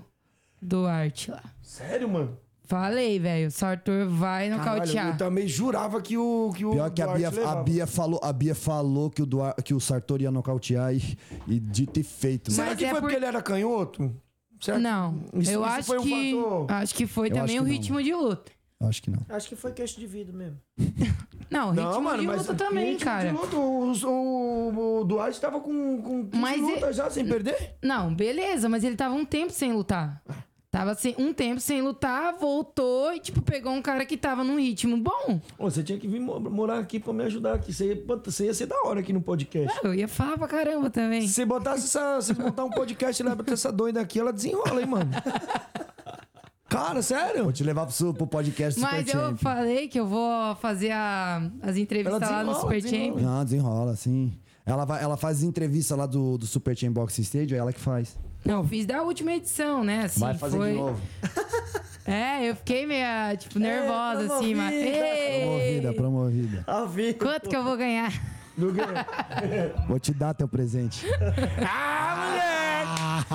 [0.62, 1.44] Duarte lá.
[1.62, 2.38] Sério, mano?
[2.68, 5.08] Falei, velho, o Sartor vai nocautear.
[5.14, 6.52] eu também jurava que o.
[6.56, 7.56] Que o Pior que a Bia, a.
[7.64, 11.18] Bia falou, a Bia falou que o, Duar, que o Sartor ia nocautear e,
[11.48, 12.52] e dito e feito.
[12.52, 14.14] Será Mas que é foi por- porque ele era canhoto?
[14.60, 16.72] Será que- Não, Isso- eu isso acho foi um que fator?
[16.72, 17.70] acho que foi Eu também o não.
[17.70, 18.52] ritmo de luta.
[18.82, 19.20] Acho que não.
[19.30, 20.58] Acho que foi queixo de vidro mesmo.
[21.50, 23.30] Não, ritmo Não, mano, de mas luta também, ritmo cara.
[23.30, 27.26] De luta, o, o, o Duarte tava com, com 15 Mas lutas ele- já sem
[27.26, 27.76] perder?
[27.82, 30.22] Não, beleza, mas ele tava um tempo sem lutar.
[30.70, 34.60] Tava sem, um tempo sem lutar, voltou e, tipo, pegou um cara que tava num
[34.60, 35.40] ritmo bom.
[35.58, 37.72] Ô, você tinha que vir mo- morar aqui pra me ajudar aqui.
[37.74, 39.80] Você ia, você ia ser da hora aqui no podcast.
[39.82, 41.26] Eu ia falar pra caramba também.
[41.26, 42.22] Se botasse essa.
[42.22, 45.10] Se botar um podcast e levar pra essa doida aqui, ela desenrola, hein, mano?
[46.70, 47.46] Cara, sério?
[47.46, 49.38] Vou te levar pro, pro podcast Super Mas eu Champion.
[49.38, 53.06] falei que eu vou fazer a- as entrevistas Ela lá no Super desenrola.
[53.14, 53.26] Champion.
[53.32, 54.34] Não, desenrola, sim.
[54.66, 57.80] Ela, vai, ela faz entrevista lá do, do Super Chain Boxing Stage, é ela que
[57.80, 58.18] faz.
[58.48, 60.06] Não, fiz da última edição, né?
[60.06, 60.72] Assim, vai fazer foi...
[60.72, 61.02] de novo.
[62.10, 63.06] É, eu fiquei meio,
[63.38, 64.74] tipo, nervosa, assim, mas.
[64.74, 66.64] Promovida, promovida.
[66.66, 67.18] Ao vivo.
[67.20, 68.14] Quanto que eu vou ganhar?
[69.88, 71.06] Vou te dar teu presente.
[71.68, 73.26] ah,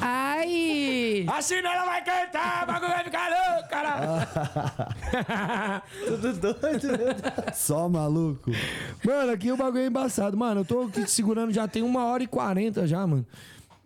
[0.00, 0.30] Ai!
[0.40, 1.26] moleque!
[1.28, 4.26] Assim ela vai cantar, o bagulho vai ficar louco, caralho!
[6.06, 6.88] Tudo doido.
[7.54, 8.50] Só maluco.
[9.04, 10.36] Mano, aqui o bagulho é embaçado.
[10.36, 13.26] Mano, eu tô aqui segurando já tem uma hora e quarenta já, mano.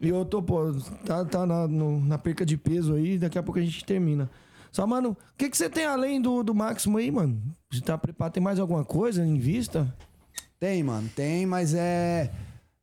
[0.06, 0.72] E eu tô, pô,
[1.04, 4.30] tá, tá na, no- na perca de peso aí, daqui a pouco a gente termina.
[4.72, 7.40] Só, mano, o que, que você tem além do, do máximo aí, mano?
[7.70, 8.32] Você tá preparado?
[8.32, 9.94] Tem mais alguma coisa em vista?
[10.58, 12.30] Tem, mano, tem, mas é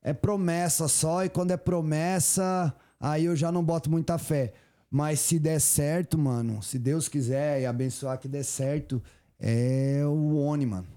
[0.04, 4.54] é promessa só e quando é promessa, aí eu já não boto muita fé.
[4.90, 9.02] Mas se der certo, mano, se Deus quiser e abençoar que der certo,
[9.40, 10.88] é o Oni, mano.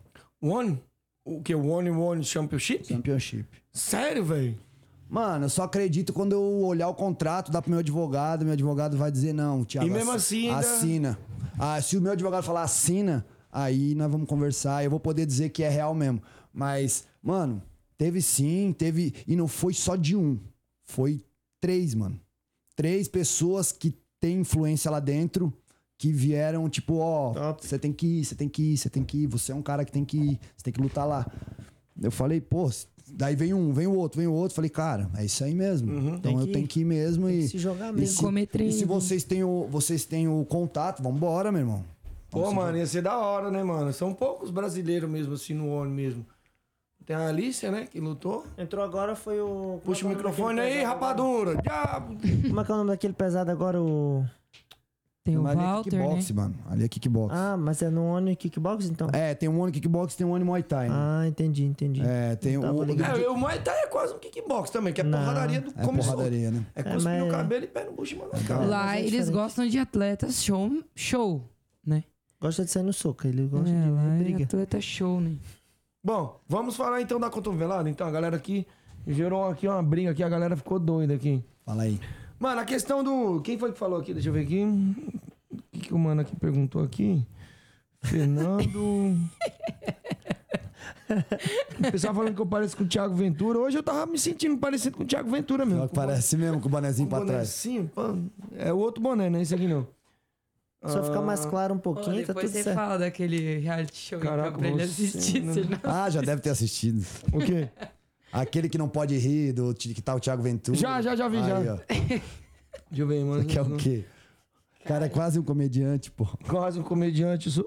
[0.41, 0.83] One?
[1.25, 1.55] O que?
[1.55, 2.87] O One One Championship?
[2.87, 3.47] Championship.
[3.73, 4.59] Sério, velho?
[5.15, 8.97] Mano, eu só acredito quando eu olhar o contrato, dar pro meu advogado, meu advogado
[8.97, 9.87] vai dizer não, Thiago.
[9.87, 11.19] E mesmo assi- assim ainda- Assina.
[11.57, 15.51] Ah, se o meu advogado falar assina, aí nós vamos conversar, eu vou poder dizer
[15.51, 16.21] que é real mesmo.
[16.53, 17.63] Mas, mano,
[17.97, 19.15] teve sim, teve.
[19.25, 20.37] E não foi só de um.
[20.83, 21.23] Foi
[21.61, 22.21] três, mano.
[22.75, 25.53] Três pessoas que têm influência lá dentro
[25.97, 27.65] que vieram, tipo, ó, Top.
[27.65, 29.63] você tem que ir, você tem que ir, você tem que ir, você é um
[29.63, 31.25] cara que tem que ir, você tem que lutar lá.
[32.03, 32.69] Eu falei, pô,
[33.13, 34.55] daí vem um, vem o outro, vem o outro.
[34.55, 35.93] Falei, cara, é isso aí mesmo.
[35.93, 37.49] Então Tem eu que tenho que ir mesmo e.
[37.49, 38.07] se jogar e mesmo.
[38.17, 41.85] se- Comer E se vocês têm o, vocês têm o contato, vambora, meu irmão.
[42.31, 43.93] Pô, mano, ia ser da hora, né, mano?
[43.93, 46.27] São poucos brasileiros mesmo, assim, no One mesmo.
[47.07, 48.47] Tem a Alicia, né, que lutou.
[48.57, 49.79] Entrou agora foi o.
[49.85, 51.55] Puxa o é é microfone aí, rapadura.
[51.63, 52.17] Diabo.
[52.49, 53.81] Como é que é o nome daquele pesado agora?
[53.81, 54.25] O.
[55.25, 56.03] Tem o Mas ali é Walter, né?
[56.05, 56.55] kickbox, mano.
[56.69, 57.35] Ali é kickbox.
[57.35, 59.09] Ah, mas é no Oni Kickbox então?
[59.11, 60.95] É, tem um Oni Kickbox tem um Oni Muay Thai, né?
[60.95, 62.03] Ah, entendi, entendi.
[62.05, 62.83] É, tem o.
[62.85, 63.19] ligado.
[63.19, 65.19] É, o Muay Thai é quase um kickbox também, que é Não.
[65.19, 66.67] porradaria do É porradaria, né?
[66.75, 68.67] É cuspir mas- no cabelo e pé no bucho e manda na cara.
[68.67, 71.43] Lá é eles gostam de atletas show, show
[71.87, 72.05] né?
[72.39, 74.45] Gosta de sair no soco, ele gosta É, de lá ver é briga.
[74.45, 75.37] atleta show, né?
[76.05, 77.89] Bom, vamos falar então da cotovelada.
[77.89, 78.67] Então, a galera aqui
[79.07, 81.43] gerou aqui uma briga aqui, a galera ficou doida aqui.
[81.65, 81.99] Fala aí.
[82.45, 83.41] Mano, a questão do.
[83.41, 84.13] Quem foi que falou aqui?
[84.13, 84.63] Deixa eu ver aqui.
[85.51, 87.27] O que, que o mano aqui perguntou aqui?
[88.03, 89.17] Fernando.
[91.79, 93.59] o pessoal falando que eu pareço com o Thiago Ventura.
[93.59, 95.89] Hoje eu tava me sentindo parecido com o Thiago Ventura mesmo.
[95.89, 97.65] Parece mesmo com o bonezinho com pra trás.
[97.95, 98.03] pô.
[98.59, 99.41] É o outro boné, né?
[99.41, 99.87] Esse aqui não.
[100.85, 102.77] Só ficar mais claro um pouquinho, tá depois tudo você certo.
[102.77, 105.43] fala daquele reality show Caraca, pra ele você, assistir.
[105.51, 107.03] senão- Ah, já deve ter assistido.
[107.33, 107.71] O quê?
[108.35, 110.77] Aquele que não pode rir, do que tá o Thiago Ventura.
[110.77, 111.75] Já, já, já vi, Aí, já.
[111.75, 111.77] ó.
[112.91, 113.45] Deixa eu ver, mano.
[113.45, 114.05] Que é o quê?
[114.81, 116.27] O cara é quase um comediante, pô.
[116.49, 117.65] Quase um comediante, sou,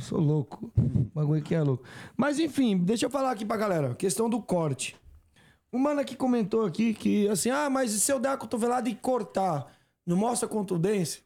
[0.00, 0.72] sou louco.
[0.78, 1.84] O bagulho que é louco.
[2.16, 3.94] Mas enfim, deixa eu falar aqui pra galera.
[3.94, 4.96] Questão do corte.
[5.70, 8.88] O mano aqui comentou aqui que assim, ah, mas e se eu der a cotovelada
[8.88, 9.66] e cortar,
[10.06, 11.22] não mostra contundência?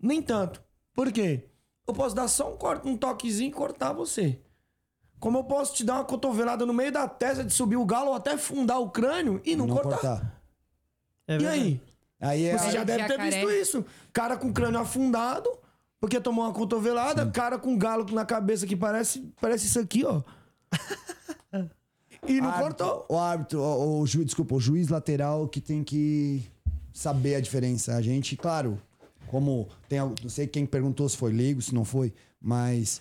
[0.00, 0.62] Nem tanto.
[0.94, 1.44] Por quê?
[1.86, 4.38] Eu posso dar só um corte, um toquezinho e cortar você.
[5.20, 8.10] Como eu posso te dar uma cotovelada no meio da testa de subir o galo
[8.10, 10.40] ou até fundar o crânio e não, cortar.
[11.26, 11.60] É E verdade.
[11.60, 11.80] aí?
[12.20, 12.56] Aí é.
[12.58, 13.84] Você já deve ter visto isso.
[14.12, 15.50] Cara com crânio afundado,
[16.00, 17.26] porque tomou uma cotovelada.
[17.30, 20.22] Cara com galo na cabeça que parece, parece isso aqui, ó.
[22.26, 23.06] e não árbitro- cortou.
[23.08, 26.42] O árbitro, o, o juiz, desculpa, o juiz lateral que tem que
[26.92, 27.94] saber a diferença.
[27.96, 28.80] A gente, claro,
[29.28, 33.00] como tem, não sei quem perguntou se foi leigo, se não foi, mas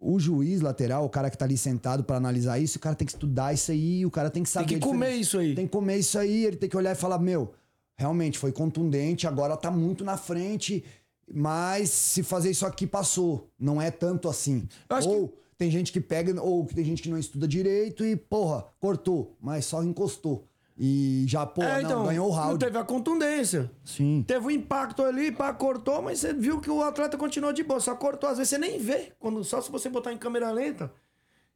[0.00, 3.06] o juiz lateral, o cara que tá ali sentado pra analisar isso, o cara tem
[3.06, 4.66] que estudar isso aí, o cara tem que saber.
[4.78, 5.54] que a comer isso aí.
[5.54, 7.52] Tem que comer isso aí, ele tem que olhar e falar, meu,
[7.96, 10.84] realmente foi contundente, agora tá muito na frente,
[11.32, 14.68] mas se fazer isso aqui passou, não é tanto assim.
[15.10, 19.36] Ou tem gente que pega, ou tem gente que não estuda direito e, porra, cortou,
[19.40, 20.47] mas só encostou.
[20.80, 22.64] E já, pô, É, não, ganhou o Não round.
[22.64, 23.68] teve a contundência.
[23.84, 24.22] Sim.
[24.24, 27.80] Teve um impacto ali, pá, cortou, mas você viu que o atleta continuou de boa.
[27.80, 28.30] Só cortou.
[28.30, 29.12] Às vezes você nem vê.
[29.18, 30.92] Quando, só se você botar em câmera lenta,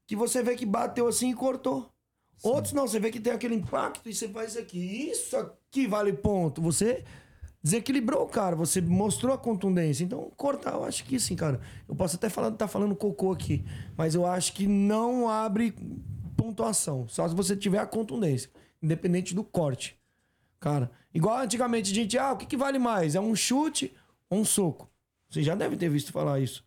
[0.09, 1.89] que você vê que bateu assim e cortou.
[2.43, 5.11] Outros não, você vê que tem aquele impacto e você faz isso aqui.
[5.13, 6.61] Isso aqui vale ponto.
[6.61, 7.05] Você
[7.63, 10.03] desequilibrou o cara, você mostrou a contundência.
[10.03, 11.61] Então, cortar, eu acho que sim, cara.
[11.89, 13.65] Eu posso até falar, tá falando cocô aqui,
[13.97, 15.73] mas eu acho que não abre
[16.37, 17.07] pontuação.
[17.07, 18.51] Só se você tiver a contundência,
[18.83, 19.99] independente do corte.
[20.59, 23.15] Cara, igual antigamente a gente, ah, o que, que vale mais?
[23.15, 23.95] É um chute
[24.29, 24.91] ou um soco?
[25.29, 26.65] Você já deve ter visto falar isso.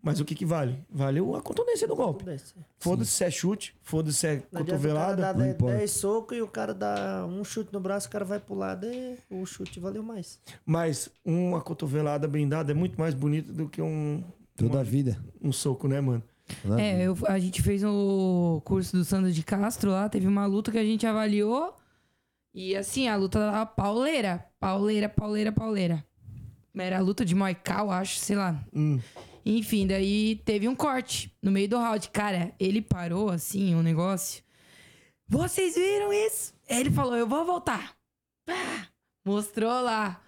[0.00, 0.78] Mas o que, que vale?
[0.88, 2.24] Vale a contundência do golpe.
[2.78, 5.32] Foda-se se é chute, foda-se se é Não adianta o cara cotovelada.
[5.32, 5.76] não 10 importa.
[5.76, 8.86] 10 socos e o cara dá um chute no braço, o cara vai pro lado
[8.86, 10.40] e o chute valeu mais.
[10.64, 14.22] Mas uma cotovelada bem dada é muito mais bonita do que um,
[14.56, 15.20] Toda a vida.
[15.42, 16.22] um soco, né, mano?
[16.70, 20.46] A É, eu- a gente fez o curso do Sandro de Castro lá, teve uma
[20.46, 21.74] luta que a gente avaliou.
[22.54, 24.44] E assim, a luta tava pauleira.
[24.58, 26.04] Pauleira, pauleira, pauleira.
[26.76, 28.64] Era a luta de Moicau, acho, sei lá.
[29.44, 32.08] Enfim, daí teve um corte no meio do round.
[32.10, 34.42] Cara, ele parou assim, um negócio.
[35.26, 36.54] Vocês viram isso?
[36.68, 37.94] Ele falou, eu vou voltar.
[38.46, 38.88] Pá!
[39.24, 40.20] Mostrou lá.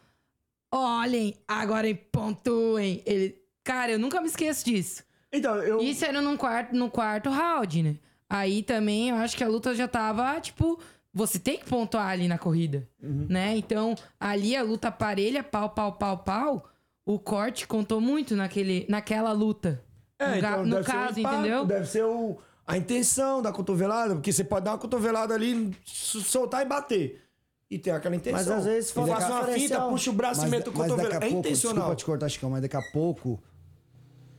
[0.73, 3.03] Olhem, agora em pontuem.
[3.07, 5.03] Ele, cara, eu nunca me esqueço disso.
[5.33, 5.81] Então, eu.
[5.81, 7.97] Isso era num quarto, no quarto round, né?
[8.29, 10.79] Aí também eu acho que a luta já tava, tipo,
[11.13, 13.57] você tem que pontuar ali na corrida, né?
[13.57, 16.71] Então, ali a luta parelha, pau, pau, pau, pau,
[17.05, 19.83] o corte contou muito naquele, naquela luta.
[20.19, 21.65] É, no, então no deve ser o caso, impacto, entendeu?
[21.65, 26.63] Deve ser o, a intenção da cotovelada, porque você pode dar uma cotovelada ali, soltar
[26.63, 27.25] e bater.
[27.69, 28.39] E tem aquela intenção.
[28.39, 29.91] Mas às vezes faço uma diferencial.
[29.91, 31.25] puxa o braço e Mas, meto o mas daqui cotovelo.
[31.25, 31.75] É pouco, intencional.
[31.75, 33.41] desculpa te cortar, Chicão, mas daqui a pouco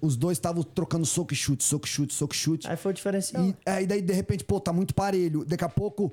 [0.02, 2.68] os dois estavam trocando soco e chute, soco e chute, soco e chute.
[2.68, 3.46] Aí foi o diferencial.
[3.46, 5.46] E aí daí, de repente, pô, tá muito parelho.
[5.46, 6.12] Daqui a pouco,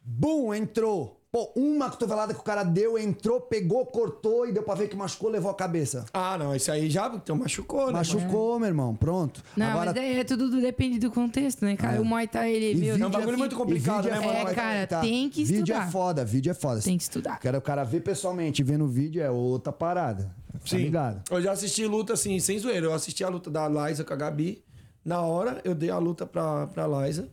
[0.00, 1.21] bum, entrou.
[1.32, 4.94] Pô, uma cotovelada que o cara deu, entrou, pegou, cortou e deu pra ver que
[4.94, 6.04] machucou, levou a cabeça.
[6.12, 7.94] Ah, não, isso aí já então, machucou, né?
[7.94, 9.42] Machucou, meu irmão, pronto.
[9.56, 12.02] Não, Agora, mas é, é tudo depende do contexto, né, cara?
[12.02, 14.30] O Muay Thai, ele, meu, vídeo É um bagulho é- muito complicado, e né, mano?
[14.50, 15.00] É, cara, tá?
[15.00, 15.90] tem que Vídeo é estudar.
[15.90, 16.82] foda, vídeo é foda.
[16.82, 17.40] Tem que estudar.
[17.40, 20.24] Quero o cara ver pessoalmente, ver no vídeo é outra parada.
[20.52, 20.76] Tá Sim.
[20.76, 21.22] ligado?
[21.30, 22.84] Eu já assisti luta assim, sem zoeira.
[22.84, 24.62] Eu assisti a luta da Liza com a Gabi.
[25.02, 27.26] Na hora, eu dei a luta pra, pra Liza,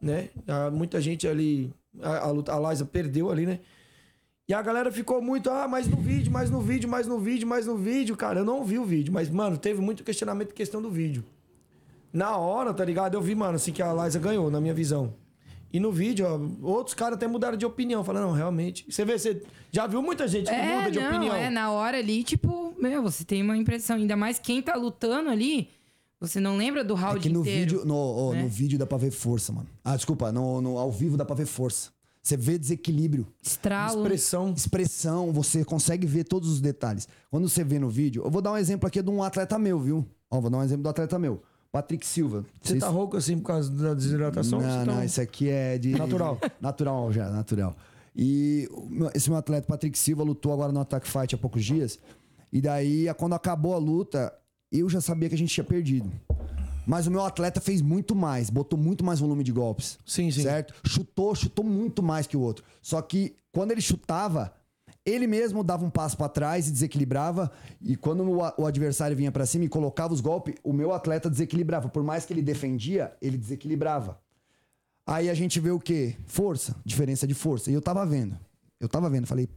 [0.00, 0.28] né?
[0.46, 1.74] Ah, muita gente ali.
[2.02, 3.60] A, a, a Liza perdeu ali, né?
[4.48, 7.48] E a galera ficou muito, ah, mais no vídeo, mais no vídeo, mais no vídeo,
[7.48, 8.16] mais no vídeo.
[8.16, 11.24] Cara, eu não vi o vídeo, mas, mano, teve muito questionamento em questão do vídeo.
[12.12, 13.14] Na hora, tá ligado?
[13.14, 15.14] Eu vi, mano, assim, que a Liza ganhou, na minha visão.
[15.72, 18.04] E no vídeo, ó, outros caras até mudaram de opinião.
[18.04, 18.86] Falaram, não, realmente.
[18.88, 19.42] Você vê, você
[19.72, 21.34] já viu muita gente que É, muda de não, opinião.
[21.34, 25.28] é, na hora ali, tipo, meu, você tem uma impressão, ainda mais quem tá lutando
[25.28, 25.68] ali,
[26.20, 27.70] você não lembra do round É que no inteiro.
[27.76, 28.42] vídeo, no, ó, né?
[28.42, 29.68] no vídeo dá pra ver força, mano.
[29.84, 31.90] Ah, desculpa, no, no- ao vivo dá pra ver força.
[32.22, 34.02] Você vê desequilíbrio, Estralo.
[34.02, 34.52] Expressão.
[34.56, 37.06] expressão, você consegue ver todos os detalhes.
[37.30, 39.78] Quando você vê no vídeo, eu vou dar um exemplo aqui de um atleta meu,
[39.78, 40.04] viu?
[40.28, 41.40] Ó, vou dar um exemplo do atleta meu.
[41.70, 42.44] Patrick Silva.
[42.60, 44.60] Você Vocês- tá rouco assim por causa da desidratação?
[44.60, 45.90] Não, Você não, tá- isso aqui é de.
[45.90, 46.38] Natural.
[46.60, 47.76] natural já, natural.
[48.16, 48.68] E
[49.14, 51.98] esse meu atleta, Patrick Silva, lutou agora no Attack Fight há poucos dias.
[52.52, 54.32] E daí, quando acabou a luta,
[54.80, 56.10] eu já sabia que a gente tinha perdido.
[56.86, 59.98] Mas o meu atleta fez muito mais, botou muito mais volume de golpes.
[60.06, 60.42] Sim, sim.
[60.42, 60.74] Certo?
[60.86, 62.64] Chutou, chutou muito mais que o outro.
[62.80, 64.52] Só que quando ele chutava,
[65.04, 67.50] ele mesmo dava um passo pra trás e desequilibrava.
[67.80, 71.88] E quando o, adversário vinha pra cima e colocava os golpes, o meu atleta desequilibrava.
[71.88, 74.20] Por mais que ele defendia, ele desequilibrava.
[75.04, 76.16] Aí a gente vê o quê?
[76.26, 77.70] Força, diferença de força.
[77.70, 78.38] E eu tava vendo.
[78.80, 79.48] Eu tava vendo, falei,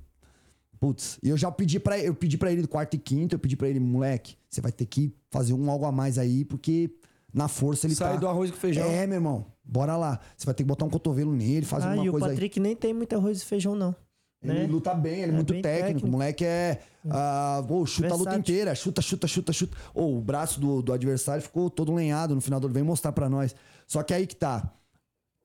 [0.79, 3.39] putz, e eu já pedi para eu pedi para ele do quarto e quinto, eu
[3.39, 6.89] pedi pra ele, moleque, você vai ter que fazer um algo a mais aí, porque
[7.33, 8.19] na força ele Sai tá.
[8.19, 8.87] do arroz com feijão.
[8.89, 9.45] É, meu irmão.
[9.63, 10.19] Bora lá.
[10.35, 12.31] Você vai ter que botar um cotovelo nele, fazer Ah, alguma e o coisa aí.
[12.33, 13.95] Patrick nem tem muito arroz e feijão, não.
[14.41, 14.67] Ele né?
[14.67, 15.85] luta bem, ele é, É muito bem técnico.
[15.87, 16.07] técnico.
[16.07, 16.81] O moleque é.
[17.09, 18.39] ah, pô, chuta a luta Versátil.
[18.39, 18.73] inteira.
[18.73, 19.77] Chuta, chuta, chuta, chuta.
[19.93, 22.67] Ô, o braço do, do adversário ficou todo lenhado no final do.
[22.69, 23.53] Vem mostrar pra nós.
[23.85, 24.73] Só que aí que tá.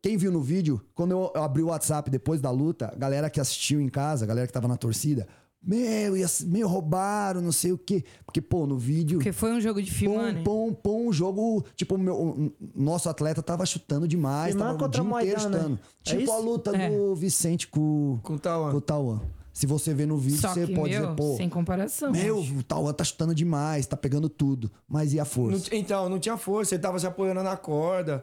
[0.04, 3.80] Quem viu no vídeo, quando eu abri o WhatsApp depois da luta, galera que assistiu
[3.80, 5.26] em casa, a galera que tava na torcida,
[5.62, 6.12] meu,
[6.46, 8.04] meu, roubaram, não sei o quê.
[8.26, 9.16] Porque, pô, no vídeo.
[9.16, 10.42] Porque foi um jogo de filmar, né?
[10.44, 11.64] Pum, pum, pum, jogo.
[11.74, 15.08] Tipo, o meu, o nosso atleta tava chutando demais, Filmar tava o dia o inteiro
[15.40, 15.58] Moedão, né?
[15.58, 15.78] chutando.
[15.80, 16.32] É Tipo isso?
[16.32, 16.90] a luta É.
[16.90, 18.70] do Vicente com, Com o Tauan.
[18.72, 19.22] com o Tauan.
[19.54, 22.12] Se você vê no vídeo, Só você que, pode meu, dizer, pô, sem comparação.
[22.12, 24.70] meu, o Tauan tá chutando demais, tá pegando tudo.
[24.86, 25.70] Mas e a Não força?
[25.70, 28.22] t- então, não tinha força, ele tava se apoiando na corda.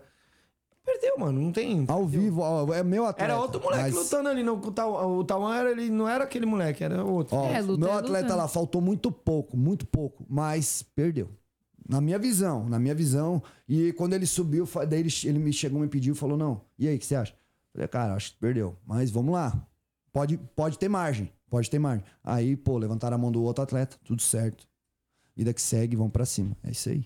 [0.84, 1.86] Perdeu, mano, não tem.
[1.88, 3.32] Ao vivo, ó, é meu atleta.
[3.32, 4.44] Era outro moleque mas, lutando ali.
[4.44, 7.36] No, o Tauan, o Tauan era, ele não era aquele moleque, era outro.
[7.36, 11.30] Ó, É, luta meu é atleta lá faltou muito pouco, muito pouco, mas perdeu.
[11.88, 13.44] Na minha visão, na minha visão.
[13.68, 16.88] E quando ele subiu, daí ele, ele me chegou, me pediu e falou: Não, e
[16.88, 17.36] aí, o que você acha?
[17.74, 18.76] Falei, cara, acho que perdeu.
[18.86, 19.66] Mas vamos lá.
[20.12, 21.32] Pode, pode ter margem.
[21.50, 22.04] Pode ter margem.
[22.24, 24.68] Aí, pô, levantaram a mão do outro atleta, tudo certo.
[25.36, 26.56] Vida que segue, vamos pra cima.
[26.64, 27.06] É isso aí.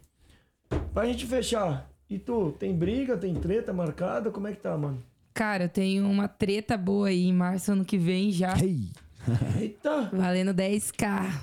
[0.94, 1.90] Pra gente fechar.
[2.10, 4.30] E tu, tem briga, tem treta marcada?
[4.32, 5.02] Como é que tá, mano?
[5.34, 8.56] Cara, eu tenho uma treta boa aí em março ano que vem já.
[8.58, 8.90] Hey!
[9.60, 10.10] Eita!
[10.14, 11.42] Valendo 10k.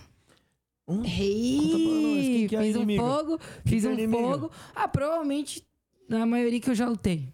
[0.88, 1.02] Hum?
[1.02, 3.02] Que é a fiz um inimiga?
[3.02, 4.50] fogo, fiz que é um fogo.
[4.74, 5.62] Ah, provavelmente
[6.08, 7.28] na maioria que eu já lutei.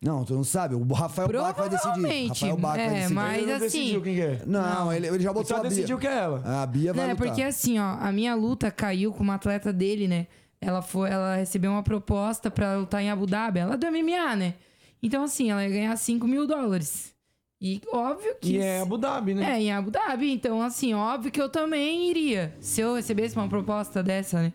[0.00, 0.74] Não, tu não sabe.
[0.74, 1.92] O Rafael Bach vai decidir.
[1.94, 2.28] Provavelmente.
[2.44, 3.14] Rafael Bach vai É, decidir.
[3.14, 4.42] mas Ele não assim- decidiu quem que é.
[4.46, 5.68] Não, Ele, ele já Ele botou só a Bia.
[5.70, 6.62] decidiu que é ela.
[6.62, 7.26] A Bia vai Não, é lutar.
[7.28, 10.26] porque assim, ó, a minha luta caiu com uma atleta dele, né?
[10.60, 13.58] Ela foi, ela recebeu uma proposta pra lutar em Abu Dhabi.
[13.60, 14.54] Ela é do MMA, né?
[15.02, 17.14] Então, assim, ela ia ganhar 5 mil dólares.
[17.60, 18.52] E óbvio que.
[18.54, 19.52] E é Abu Dhabi, né?
[19.56, 20.30] É, em Abu Dhabi.
[20.32, 22.54] Então, assim, óbvio que eu também iria.
[22.60, 24.52] Se eu recebesse uma proposta dessa, né?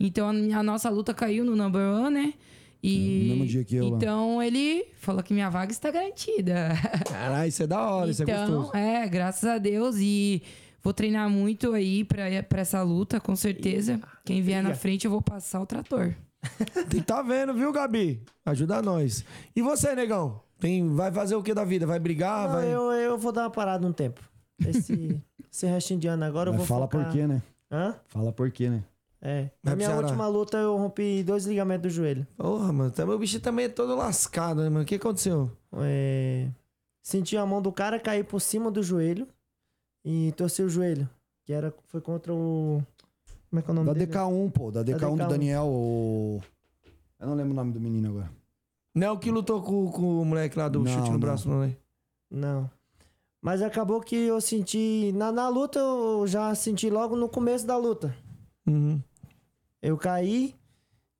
[0.00, 2.34] Então, a, nossa luta caiu no number one, né?
[2.82, 3.96] E, No mesmo dia que eu lá.
[3.96, 6.70] Então, ele falou que minha vaga está garantida.
[7.08, 8.76] Caralho, isso é da hora, isso é Então, gostoso.
[8.76, 9.96] é, graças a Deus.
[10.00, 10.42] E
[10.82, 14.00] vou treinar muito aí pra, pra essa luta, com certeza.
[14.24, 16.14] Quem vier na frente, eu vou passar o trator.
[16.90, 18.22] Tem que tá vendo, viu, Gabi?
[18.44, 19.24] Ajuda nós.
[19.54, 20.40] E você, negão?
[20.58, 21.86] Tem, vai fazer o que da vida?
[21.86, 22.48] Vai brigar?
[22.48, 22.66] Não, vai...
[22.66, 24.20] eu, eu vou dar uma parada um tempo.
[24.64, 27.04] Esse, esse restinho de ano agora eu Mas vou fala focar...
[27.04, 27.42] por quê, né?
[27.70, 27.94] Hã?
[28.08, 28.84] Fala por quê, né?
[29.20, 29.50] É.
[29.62, 32.26] Na minha última luta eu rompi dois ligamentos do joelho.
[32.36, 32.90] Porra, mano.
[32.90, 34.82] Também, o bicho também é todo lascado, né, mano?
[34.82, 35.50] O que aconteceu?
[35.78, 36.48] É...
[37.02, 39.28] Senti a mão do cara cair por cima do joelho
[40.04, 41.08] e torci o joelho.
[41.44, 42.82] Que era, foi contra o.
[43.50, 44.12] Como é que é o nome Da dele?
[44.12, 44.70] DK1, pô.
[44.70, 45.28] Da DK1 do DK1.
[45.28, 46.40] Daniel, o...
[47.20, 48.30] Eu não lembro o nome do menino agora.
[48.94, 51.20] Não é o que lutou com, com o moleque lá do Não, chute no não.
[51.20, 51.76] braço, não, né?
[52.30, 52.70] Não.
[53.40, 55.12] Mas acabou que eu senti.
[55.14, 58.14] Na, na luta eu já senti logo no começo da luta.
[58.66, 59.00] Uhum.
[59.82, 60.54] Eu caí,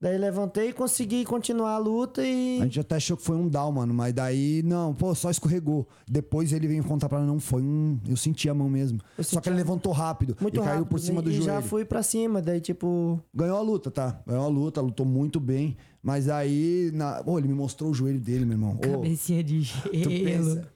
[0.02, 2.58] daí levantei e consegui continuar a luta e.
[2.60, 3.94] A gente até achou que foi um down, mano.
[3.94, 5.86] Mas daí, não, pô, só escorregou.
[6.10, 8.00] Depois ele veio contar pra ela, não, foi um...
[8.08, 8.98] Eu senti a mão mesmo.
[9.16, 10.36] Eu Só que ele levantou rápido.
[10.40, 11.26] Muito e caiu rápido, por cima né?
[11.26, 11.46] do e joelho.
[11.46, 13.20] já fui pra cima, daí tipo.
[13.32, 14.20] Ganhou a luta, tá?
[14.26, 15.76] Ganhou a luta, lutou muito bem.
[16.02, 17.22] Mas aí, na...
[17.22, 18.76] Pô, ele me mostrou o joelho dele, meu irmão.
[18.78, 20.24] Cabecinha de tu gelo.
[20.24, 20.72] pensa.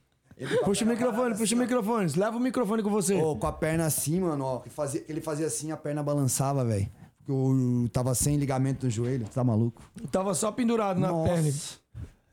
[0.64, 2.12] Puxa o microfone, puxa o microfone.
[2.16, 3.14] Leva o microfone com você.
[3.14, 4.58] Ô, com a perna assim, mano, ó.
[4.60, 6.88] Que fazia, que ele fazia assim, a perna balançava, velho.
[7.28, 9.26] Eu tava sem ligamento no joelho.
[9.28, 9.82] Tá maluco?
[10.10, 11.32] Tava só pendurado na Nossa.
[11.32, 11.52] perna.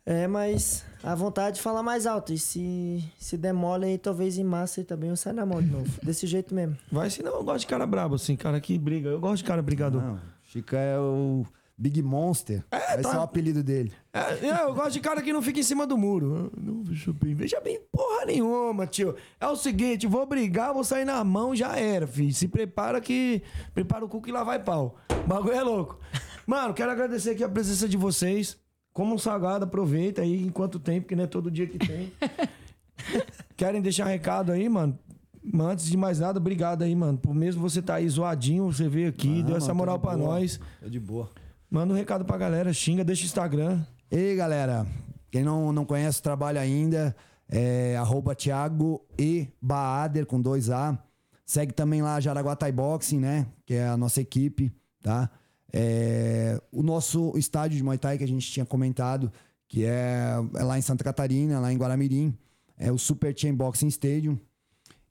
[0.06, 2.34] É, mas a vontade de falar mais alto.
[2.34, 5.62] E se, se der mole aí, talvez em massa aí também eu saio na mão
[5.62, 5.90] de novo.
[6.04, 6.78] Desse jeito mesmo.
[6.92, 9.10] Vai se não, eu gosto de cara brabo, assim, cara que briga.
[9.10, 10.02] Eu gosto de cara brigador.
[10.02, 11.46] Não, Chica é o
[11.78, 12.64] Big Monster.
[12.70, 13.12] Vai tá.
[13.12, 13.92] ser o apelido dele.
[14.14, 16.52] É, é, eu gosto de cara que não fica em cima do muro.
[16.56, 19.16] Não, veja bem, veja bem, porra nenhuma, tio.
[19.40, 22.34] É o seguinte, vou brigar, vou sair na mão, já era, filho.
[22.34, 23.42] Se prepara que.
[23.74, 24.96] Prepara o cu que lá vai pau.
[25.24, 26.00] O bagulho é louco.
[26.46, 28.58] Mano, quero agradecer aqui a presença de vocês.
[28.94, 32.14] Como um sagrado, aproveita aí enquanto tem, porque não é todo dia que tem.
[33.58, 34.98] Querem deixar recado aí, mano?
[35.44, 37.18] Mas Antes de mais nada, obrigado aí, mano.
[37.18, 40.16] Por mesmo você tá aí zoadinho, você veio aqui, Ah, deu essa tô moral boa.
[40.16, 40.60] nós.
[40.82, 41.30] É de boa.
[41.74, 43.82] Manda um recado pra galera, xinga, deixa o Instagram.
[44.12, 44.86] Ei, galera.
[45.32, 47.16] Quem não, não conhece o trabalho ainda,
[47.50, 50.96] é arroba Thiago e Baader com dois A.
[51.44, 53.48] Segue também lá Jaraguá Thai Boxing, né?
[53.66, 54.72] Que é a nossa equipe,
[55.02, 55.32] tá?
[55.74, 59.32] É, o nosso estádio de Muay Thai que a gente tinha comentado,
[59.68, 62.38] que é, é lá em Santa Catarina, lá em Guaramirim.
[62.78, 64.38] É o Super Chain Boxing Stadium.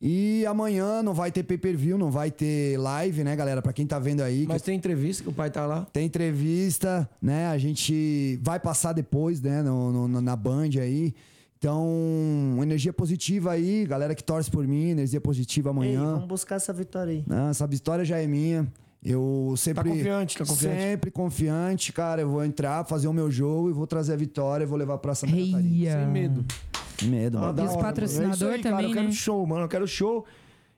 [0.05, 3.62] E amanhã não vai ter pay-per-view, não vai ter live, né, galera?
[3.62, 5.87] Pra quem tá vendo aí, que Mas tem entrevista que o pai tá lá.
[5.93, 7.47] tem entrevista, né?
[7.47, 9.62] A gente vai passar depois, né?
[9.62, 11.15] No, no- na Band aí.
[11.57, 16.12] Então, energia positiva aí, galera que torce por mim, energia positiva Ei, amanhã.
[16.15, 17.24] vamos buscar essa vitória aí.
[17.31, 18.66] Ah, essa vitória já é minha.
[19.05, 19.89] Eu sempre.
[19.89, 20.81] confiante, tá confiante?
[20.83, 22.23] Sempre confiante, cara.
[22.23, 24.99] Eu vou entrar, fazer o meu jogo e vou trazer a vitória e vou levar
[24.99, 25.61] pra Santa Catarina.
[25.61, 25.93] Reia.
[25.99, 26.45] Sem medo.
[27.03, 27.53] Que medo, Ah, mano.
[27.55, 27.89] da os hora, mano.
[27.89, 28.77] patrocinador É aí, cara.
[28.77, 29.12] também, Eu quero né?
[29.12, 29.65] show, mano.
[29.65, 30.24] Eu quero show.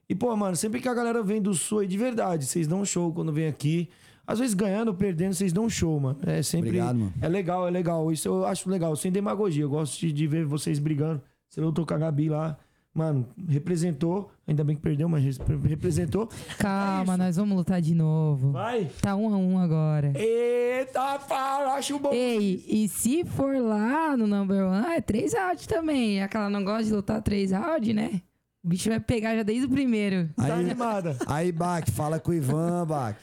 [0.09, 2.81] E, pô, mano, sempre que a galera vem do sul aí, de verdade, vocês dão
[2.81, 3.89] um show quando vem aqui.
[4.27, 6.19] Às vezes ganhando ou perdendo, vocês dão um show, mano.
[6.27, 6.69] É sempre.
[6.71, 7.13] Obrigado, mano.
[7.21, 8.11] É legal, é legal.
[8.13, 9.63] Isso eu acho legal, sem demagogia.
[9.65, 11.21] Eu gosto de, de ver vocês brigando.
[11.49, 12.57] Você lutou com a Gabi lá.
[12.95, 14.31] Mano, representou.
[14.47, 16.29] Ainda bem que perdeu, mas res- representou.
[16.59, 18.53] Calma, nós vamos lutar de novo.
[18.53, 18.89] Vai!
[19.01, 20.13] Tá um a um agora.
[20.17, 22.13] Eita, pá, acho bom.
[22.13, 26.23] Ei, e se for lá no number one, é três rounds também.
[26.23, 28.21] Aquela não gosta de lutar três rounds, né?
[28.63, 30.29] O bicho vai pegar já desde o primeiro.
[30.37, 31.17] Tá Aí, animada.
[31.27, 33.19] aí Bac, fala com o Ivan, Bac.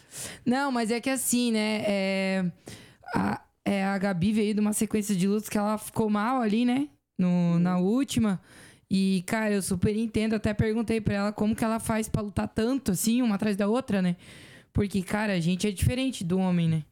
[0.46, 1.82] Não, mas é que assim, né?
[1.88, 2.52] É,
[3.16, 6.66] a, é, a Gabi veio de uma sequência de lutas que ela ficou mal ali,
[6.66, 6.90] né?
[7.18, 8.40] No, na última.
[8.94, 10.34] E, cara, eu super entendo.
[10.34, 13.66] Até perguntei pra ela como que ela faz pra lutar tanto, assim, uma atrás da
[13.68, 14.18] outra, né?
[14.74, 16.84] Porque, cara, a gente é diferente do homem, né?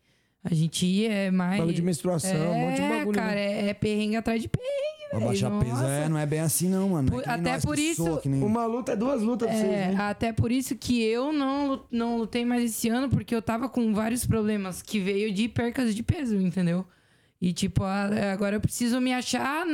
[0.41, 1.57] A gente é mais.
[1.59, 3.11] Bagulho de menstruação, é, um monte de bagulho.
[3.19, 3.65] cara, né?
[3.65, 5.29] é, é perrengue atrás de perrengue, Pra velho.
[5.31, 5.87] baixar peso, Nossa.
[5.87, 7.09] é, não é bem assim não, mano.
[7.09, 9.57] É Por- nem até por isso, soa, que nem- Uma luta é duas lutas pra
[9.57, 9.95] vocês, É, né?
[9.99, 13.93] até por isso que eu não, não lutei mais esse ano, porque eu tava com
[13.93, 16.85] vários problemas que veio de percas de peso, entendeu?
[17.41, 19.65] E, tipo, a- agora eu preciso me achar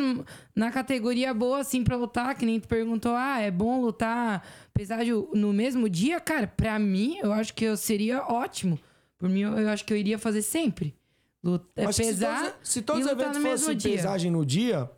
[0.55, 2.35] na categoria boa, assim, pra lutar.
[2.35, 6.19] Que nem tu perguntou, ah, é bom lutar peságio no mesmo dia?
[6.19, 8.77] Cara, pra mim, eu acho que eu seria ótimo.
[9.17, 10.93] Por mim, eu eu acho que eu iria fazer sempre.
[11.43, 13.77] Luta, é Mas se pesar todos, se todos e os lutar eventos no mesmo fossem
[13.77, 13.91] dia.
[13.95, 14.89] pesagem no dia,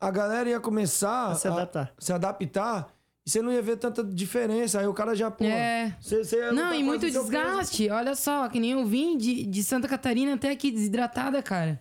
[0.00, 1.92] a galera ia começar A se adaptar.
[1.98, 2.94] se adaptar
[3.26, 4.78] e você não ia ver tanta diferença.
[4.80, 5.44] Aí o cara já, pô.
[5.44, 5.94] É.
[6.00, 7.90] Você, você ia Não, e muito desgaste.
[7.90, 11.80] Olha só, que nem eu vim de, de Santa Catarina até aqui desidratada, cara.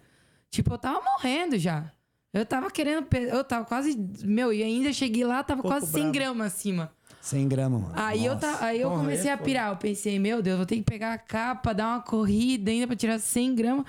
[0.56, 1.92] Tipo, eu tava morrendo já.
[2.34, 3.06] Eu tava querendo.
[3.14, 3.98] Eu tava quase.
[4.24, 6.14] Meu, e ainda cheguei lá, tava Corpo quase 100 brabo.
[6.14, 6.92] gramas acima.
[7.22, 7.94] 100 gramas, mano.
[7.96, 8.58] Aí eu, Nossa.
[8.58, 9.72] ta, aí eu Porra, comecei é a pirar.
[9.72, 12.96] Eu pensei, meu Deus, vou ter que pegar a capa, dar uma corrida ainda pra
[12.96, 13.86] tirar 100 gramas.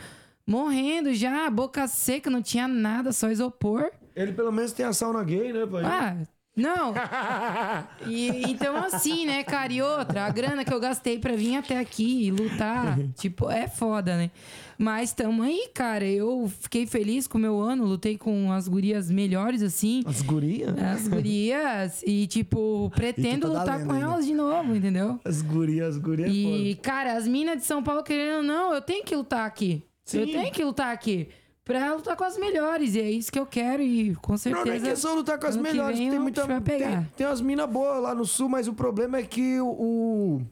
[0.47, 3.91] Morrendo já, boca seca, não tinha nada, só isopor.
[4.15, 5.85] Ele pelo menos tem a sauna gay, né, pai?
[5.85, 6.17] Ah,
[6.57, 6.95] não.
[8.07, 9.73] E, então, assim, né, cara?
[9.73, 13.67] E outra, a grana que eu gastei pra vir até aqui e lutar, tipo, é
[13.69, 14.31] foda, né?
[14.79, 16.05] Mas tamo aí, cara.
[16.07, 20.03] Eu fiquei feliz com o meu ano, lutei com as gurias melhores, assim.
[20.07, 20.75] As gurias?
[20.79, 22.03] As gurias.
[22.07, 24.05] E, tipo, pretendo E tá lutar com ainda.
[24.07, 25.19] elas de novo, entendeu?
[25.25, 26.31] As gurias, as gurias.
[26.33, 26.83] E, é foda.
[26.83, 29.83] cara, as minas de São Paulo querendo ou não, eu tenho que lutar aqui.
[30.05, 30.21] Sim.
[30.21, 31.29] Eu tenho que lutar aqui.
[31.65, 32.95] Pra lutar com as melhores.
[32.95, 33.83] E é isso que eu quero.
[33.83, 34.65] E com Não, certeza.
[34.67, 35.99] não é questão lutar com as melhores.
[35.99, 36.47] vem Tem muita.
[36.61, 40.43] Tem, tem umas minas boas lá no sul, mas o problema é que o.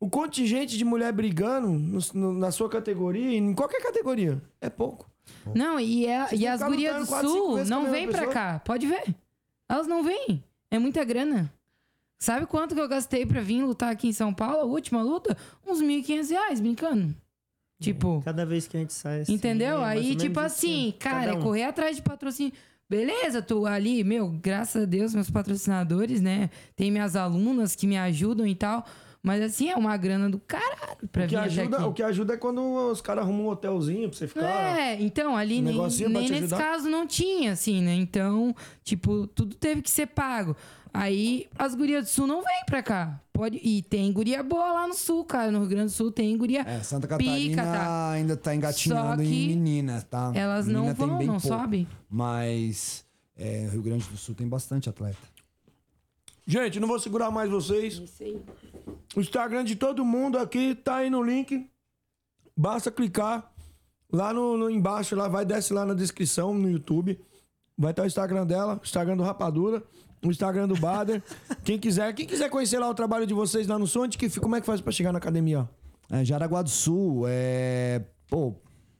[0.00, 0.08] o...
[0.08, 5.08] contingente de mulher brigando no- no- na sua categoria, em qualquer categoria, é pouco.
[5.54, 8.58] Não, e, é, Vocês e as gurias do quatro, sul a não vêm pra cá.
[8.64, 9.14] Pode ver.
[9.68, 10.42] Elas não vêm.
[10.70, 11.52] É muita grana.
[12.18, 14.58] Sabe quanto que eu gastei pra vir lutar aqui em São Paulo?
[14.60, 15.36] A última luta?
[15.66, 17.14] Uns 1.500 reais, brincando.
[17.80, 19.20] Tipo, Cada vez que a gente sai.
[19.22, 19.80] assim, entendeu?
[19.80, 21.40] é Aí, tipo isso, assim, cara, é um.
[21.40, 22.52] correr atrás de patrocínio.
[22.88, 26.50] Beleza, tu ali, meu, graças a Deus, meus patrocinadores, né?
[26.76, 28.84] Tem minhas alunas que me ajudam e tal.
[29.22, 31.86] Mas assim, é uma grana do caralho pra O que, ajuda, aqui.
[31.86, 34.78] o que ajuda é quando os caras arrumam um hotelzinho pra você ficar.
[34.78, 37.94] É, então, ali um nem, nem nesse caso não tinha, assim, né?
[37.94, 40.56] Então, tipo, tudo teve que ser pago.
[40.92, 43.20] Aí as gurias do sul não vêm pra cá.
[43.32, 43.58] Pode...
[43.62, 45.50] E tem guria boa lá no sul, cara.
[45.50, 48.10] No Rio Grande do Sul tem guria É, Santa pica, Catarina tá?
[48.10, 50.32] ainda tá engatinhando em meninas, tá?
[50.34, 51.40] Elas Menina não vão, não pouco.
[51.40, 51.86] sobe.
[52.08, 53.04] Mas
[53.36, 55.16] é, Rio Grande do Sul tem bastante atleta.
[56.50, 57.94] Gente, não vou segurar mais vocês.
[57.94, 58.42] Isso aí.
[59.14, 61.70] O Instagram de todo mundo aqui tá aí no link.
[62.56, 63.52] Basta clicar
[64.12, 67.20] lá no, no embaixo, lá vai desce lá na descrição no YouTube.
[67.78, 69.80] Vai estar o Instagram dela, o Instagram do Rapadura,
[70.24, 71.22] o Instagram do Bader.
[71.62, 74.28] quem quiser, quem quiser conhecer lá o trabalho de vocês lá no Sul, onde que
[74.28, 75.68] fica, como é que faz pra chegar na academia?
[76.10, 78.02] É, Jaraguá do Sul, é.
[78.28, 78.56] Pô,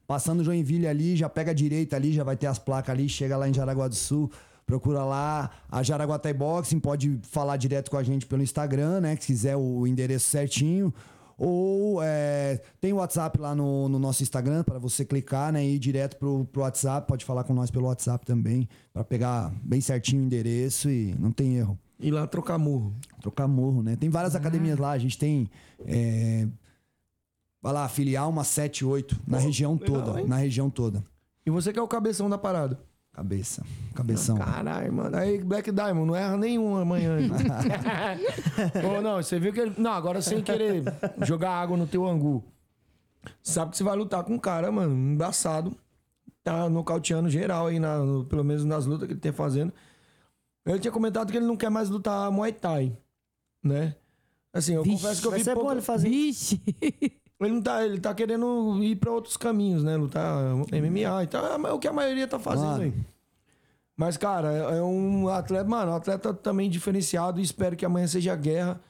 [0.07, 3.37] passando Joinville ali, já pega a direita ali, já vai ter as placas ali, chega
[3.37, 4.31] lá em Jaraguá do Sul,
[4.71, 9.17] procura lá a Jaraguá Thai Boxing, pode falar direto com a gente pelo Instagram, né?
[9.17, 10.95] Se quiser o endereço certinho.
[11.37, 15.75] Ou é, tem o WhatsApp lá no, no nosso Instagram para você clicar né, e
[15.75, 17.09] ir direto pro, pro WhatsApp.
[17.09, 21.33] Pode falar com nós pelo WhatsApp também, para pegar bem certinho o endereço e não
[21.33, 21.77] tem erro.
[21.99, 22.95] Ir lá trocar murro.
[23.21, 23.97] Trocar morro, né?
[23.97, 25.51] Tem várias academias lá, a gente tem.
[25.85, 26.47] É,
[27.61, 30.21] vai lá, filial uma 7, 8, na região legal, toda.
[30.21, 30.29] hein?
[30.29, 31.03] Na região toda.
[31.45, 32.79] E você que é o cabeção da parada.
[33.13, 33.65] Cabeça.
[33.95, 34.39] Cabeção.
[34.39, 35.17] Caralho, mano.
[35.17, 37.17] Aí, Black Diamond, não erra nenhuma amanhã.
[38.99, 39.75] Ô, não, você viu que ele.
[39.77, 40.85] Não, agora sem querer
[41.23, 42.43] jogar água no teu angu.
[43.43, 45.77] Sabe que você vai lutar com um cara, mano, embaçado.
[46.43, 49.73] Tá nocauteando geral aí, na, no- pelo menos nas lutas que ele tem fazendo.
[50.65, 52.97] Ele tinha comentado que ele não quer mais lutar Muay Thai,
[53.63, 53.95] né?
[54.53, 56.09] Assim, eu Vixe, confesso que eu vi ser bom pouca- ele fazer.
[56.09, 56.61] Vixe!
[57.41, 59.97] Ele não tá, ele tá querendo ir pra outros caminhos, né?
[59.97, 60.37] Lutar
[60.71, 61.47] MMA e tal.
[61.67, 62.83] É o que a maioria tá fazendo Mano.
[62.83, 62.93] aí.
[63.97, 68.07] Mas, cara, é é um atleta, mano, um atleta também diferenciado e espero que amanhã
[68.07, 68.81] seja guerra.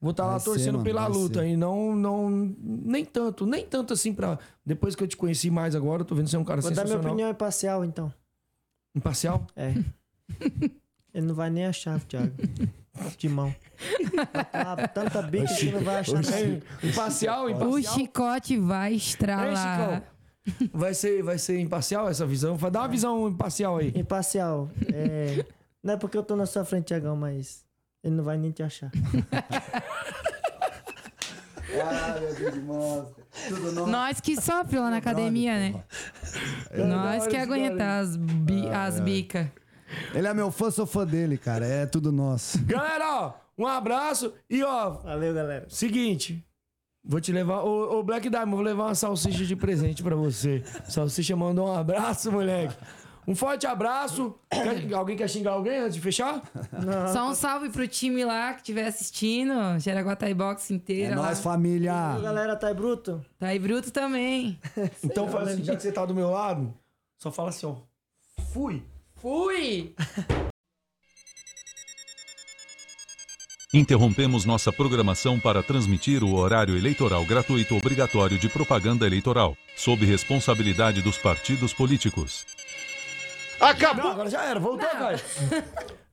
[0.00, 1.48] Vou estar lá Vai ser, torcendo mano, pela luta ser.
[1.48, 2.28] e não, não,
[2.60, 4.38] nem tanto, nem tanto assim pra.
[4.64, 6.60] Depois que eu te conheci mais agora, eu tô vendo que você é um cara
[6.60, 7.12] Vou dar minha sensacional.
[7.12, 8.12] opinião imparcial, então.
[8.94, 9.46] Imparcial?
[9.56, 9.72] É.
[11.14, 12.32] Ele não vai nem achar, Thiago.
[13.18, 13.54] De mão.
[14.52, 16.20] Tá, tanta bica que não vai achar.
[16.82, 17.94] Imparcial, O imparcial.
[17.94, 20.02] chicote vai estralar.
[20.46, 22.56] Chicão, vai ser, vai ser imparcial essa visão?
[22.56, 23.92] Vai dar uma visão imparcial aí.
[23.96, 24.70] Imparcial.
[24.92, 25.44] É...
[25.82, 27.64] Não é porque eu tô na sua frente, Tiagão, mas
[28.02, 28.90] ele não vai nem te achar.
[31.82, 32.34] Ah, meu
[33.72, 33.88] Deus.
[33.88, 35.84] Nós que sofre lá na academia, né?
[36.86, 39.48] Nós que aguentar as, bi as bicas.
[40.14, 41.66] Ele é meu fã, sou fã dele, cara.
[41.66, 42.58] É tudo nosso.
[42.64, 45.66] Galera, ó, um abraço e ó, Valeu, galera.
[45.68, 46.44] seguinte.
[47.06, 47.62] Vou te levar.
[47.62, 50.62] Ô, ô Black Diamond, vou levar uma salsicha de presente pra você.
[50.88, 52.74] Salsicha mandou um abraço, moleque.
[53.26, 54.34] Um forte abraço.
[54.50, 56.42] Quer- alguém quer xingar alguém antes de fechar?
[57.12, 59.52] Só um salve pro time lá que estiver assistindo.
[59.78, 61.16] Jaraguatai Box É inteira.
[61.16, 61.22] lá.
[61.26, 61.92] nóis, família.
[62.22, 63.24] Galera, tá aí bruto?
[63.38, 64.58] Tá aí Bruto também.
[65.02, 66.72] Então fala assim, já que você tá do meu lado,
[67.18, 67.76] só fala assim, ó.
[68.52, 68.82] Fui.
[69.28, 69.94] Fui!
[73.72, 81.00] Interrompemos nossa programação para transmitir o horário eleitoral gratuito obrigatório de propaganda eleitoral, sob responsabilidade
[81.00, 82.44] dos partidos políticos.
[83.58, 84.10] Não, Acabou!
[84.10, 85.18] agora já era, voltou, Caio.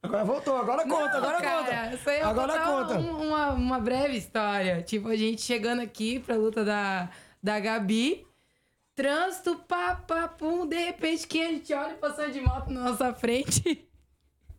[0.01, 2.25] Agora voltou, agora conta, agora Cara, conta.
[2.29, 2.97] Agora conta.
[2.97, 4.81] um- uma, uma breve história.
[4.83, 7.09] Tipo, a gente chegando aqui pra luta da,
[7.43, 8.25] da Gabi.
[8.95, 10.68] Trânsito, pá, pá, pum.
[10.68, 13.88] De repente, quem a gente olha passando de moto na nossa frente?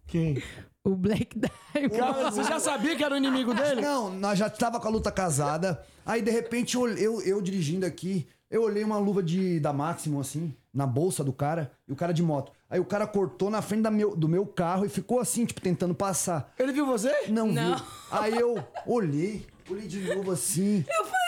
[0.06, 0.42] Quem?
[0.84, 1.96] O Black Diamond.
[1.96, 3.80] Cara, você já sabia que era o inimigo dele?
[3.80, 5.80] Não, nós já tava com a luta casada.
[6.04, 10.20] Aí, de repente, eu, eu, eu dirigindo aqui, eu olhei uma luva de, da Máximo,
[10.20, 12.50] assim, na bolsa do cara, e o cara de moto.
[12.68, 15.60] Aí o cara cortou na frente da meu, do meu carro e ficou assim, tipo,
[15.60, 16.52] tentando passar.
[16.58, 17.28] Ele viu você?
[17.28, 17.76] Não, Não.
[17.76, 17.86] viu.
[18.10, 20.84] Aí eu olhei, olhei de novo assim.
[20.88, 21.21] Eu falei,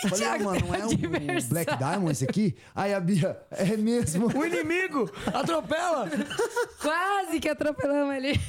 [0.08, 1.50] Falei, ah, Thiago, mano, não é o, o diversão.
[1.50, 2.56] Black Diamond esse aqui?
[2.74, 4.26] Aí a Bia, é mesmo.
[4.26, 6.08] O inimigo atropela.
[6.80, 8.40] Quase que atropelamos ele.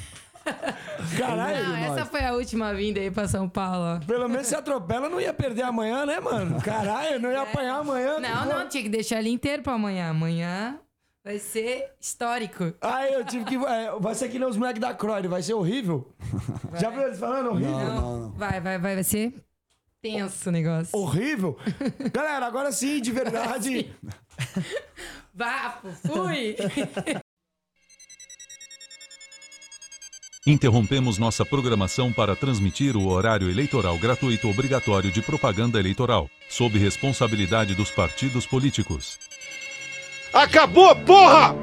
[1.16, 1.68] Caralho.
[1.68, 4.00] Não, essa foi a última vinda aí pra São Paulo.
[4.02, 4.06] ó.
[4.06, 6.60] Pelo menos se atropela, não ia perder amanhã, né, mano?
[6.62, 8.18] Caralho, não ia apanhar amanhã.
[8.18, 10.10] Não, não, tinha que deixar ele inteiro pra amanhã.
[10.10, 10.80] Amanhã
[11.24, 12.74] vai ser histórico.
[12.80, 13.54] Aí eu tive que.
[13.54, 16.12] é, vai ser que nem os moleques da Croyd, vai ser horrível.
[16.80, 17.78] Já viu eles falando horrível?
[17.78, 18.30] Não, não, não.
[18.32, 19.32] Vai, vai, vai, vai ser
[20.02, 20.98] tenso o negócio.
[20.98, 21.56] Horrível?
[22.12, 23.94] Galera, agora sim, de verdade.
[25.32, 26.56] Bafo, fui!
[30.44, 37.76] Interrompemos nossa programação para transmitir o horário eleitoral gratuito obrigatório de propaganda eleitoral, sob responsabilidade
[37.76, 39.20] dos partidos políticos.
[40.32, 41.54] Acabou, porra!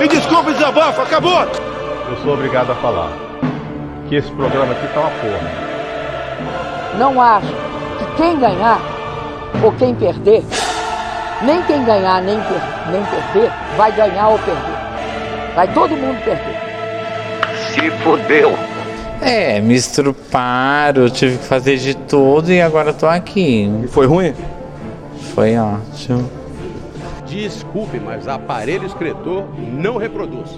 [0.00, 1.42] Me desculpe, desabafo, acabou!
[2.10, 3.16] Eu sou obrigado a falar
[4.08, 5.69] que esse programa aqui tá uma porra.
[6.98, 7.46] Não acho
[7.98, 8.80] que quem ganhar
[9.62, 10.44] ou quem perder,
[11.42, 14.80] nem quem ganhar nem, per- nem perder, vai ganhar ou perder.
[15.54, 16.60] Vai todo mundo perder.
[19.22, 23.70] É, me estruparam, tive que fazer de tudo e agora tô aqui.
[23.84, 24.34] E foi ruim?
[25.34, 26.30] Foi ótimo.
[27.26, 30.50] Desculpe, mas aparelho excretor não reproduz.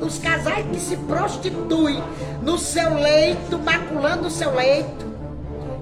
[0.00, 2.02] Os casais que se prostituem
[2.42, 5.06] no seu leito, maculando o seu leito,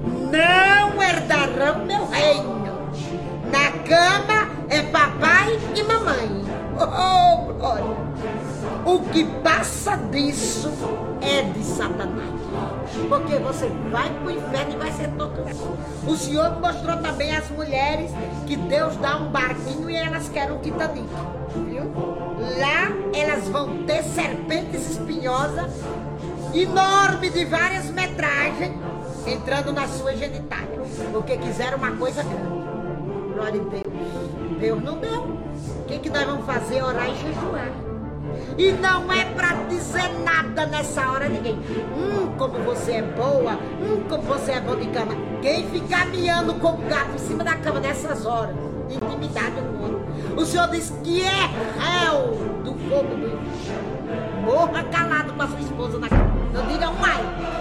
[0.03, 2.63] não herdarão meu reino.
[3.51, 6.43] Na cama é papai e mamãe.
[6.77, 7.97] Oh, glória!
[8.85, 10.73] O que passa disso
[11.21, 12.31] é de Satanás.
[13.09, 15.79] Porque você vai pro inferno e vai ser torturado.
[16.07, 18.11] O Senhor mostrou também às mulheres
[18.47, 21.09] que Deus dá um barquinho e elas querem um Titanic.
[21.55, 21.93] Viu?
[22.59, 25.73] Lá elas vão ter serpentes espinhosas,
[26.53, 28.73] enormes de várias metragens,
[29.27, 30.81] entrando na sua genitália.
[31.13, 32.63] Porque quiseram uma coisa grande.
[33.35, 34.59] Glória a Deus.
[34.61, 35.23] Deus não deu.
[35.23, 36.83] O que, que nós vamos fazer?
[36.83, 37.93] Orar e jejuar.
[38.57, 41.55] E não é pra dizer nada nessa hora ninguém.
[41.55, 43.53] Hum, como você é boa.
[43.53, 45.15] Hum, como você é bom de cama.
[45.41, 48.55] Quem ficar miando com o gato em cima da cama nessas horas,
[48.89, 50.03] de intimidade com outro.
[50.37, 53.43] O senhor diz que é réu do fogo do.
[54.43, 56.32] Morra calado com a sua esposa na cama.
[56.53, 57.03] Não diga um.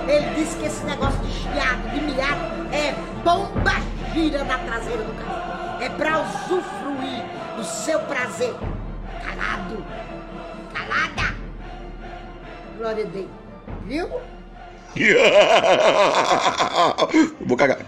[0.09, 2.93] Ele disse que esse negócio de chiado, de miado, é
[3.23, 3.71] bomba
[4.13, 5.81] gira na traseira do carro.
[5.81, 7.23] É pra usufruir
[7.55, 8.53] do seu prazer.
[9.23, 9.85] Calado.
[10.73, 11.33] Calada.
[12.77, 13.29] Glória a Deus.
[13.85, 14.09] Viu?
[17.47, 17.79] Vou cagar.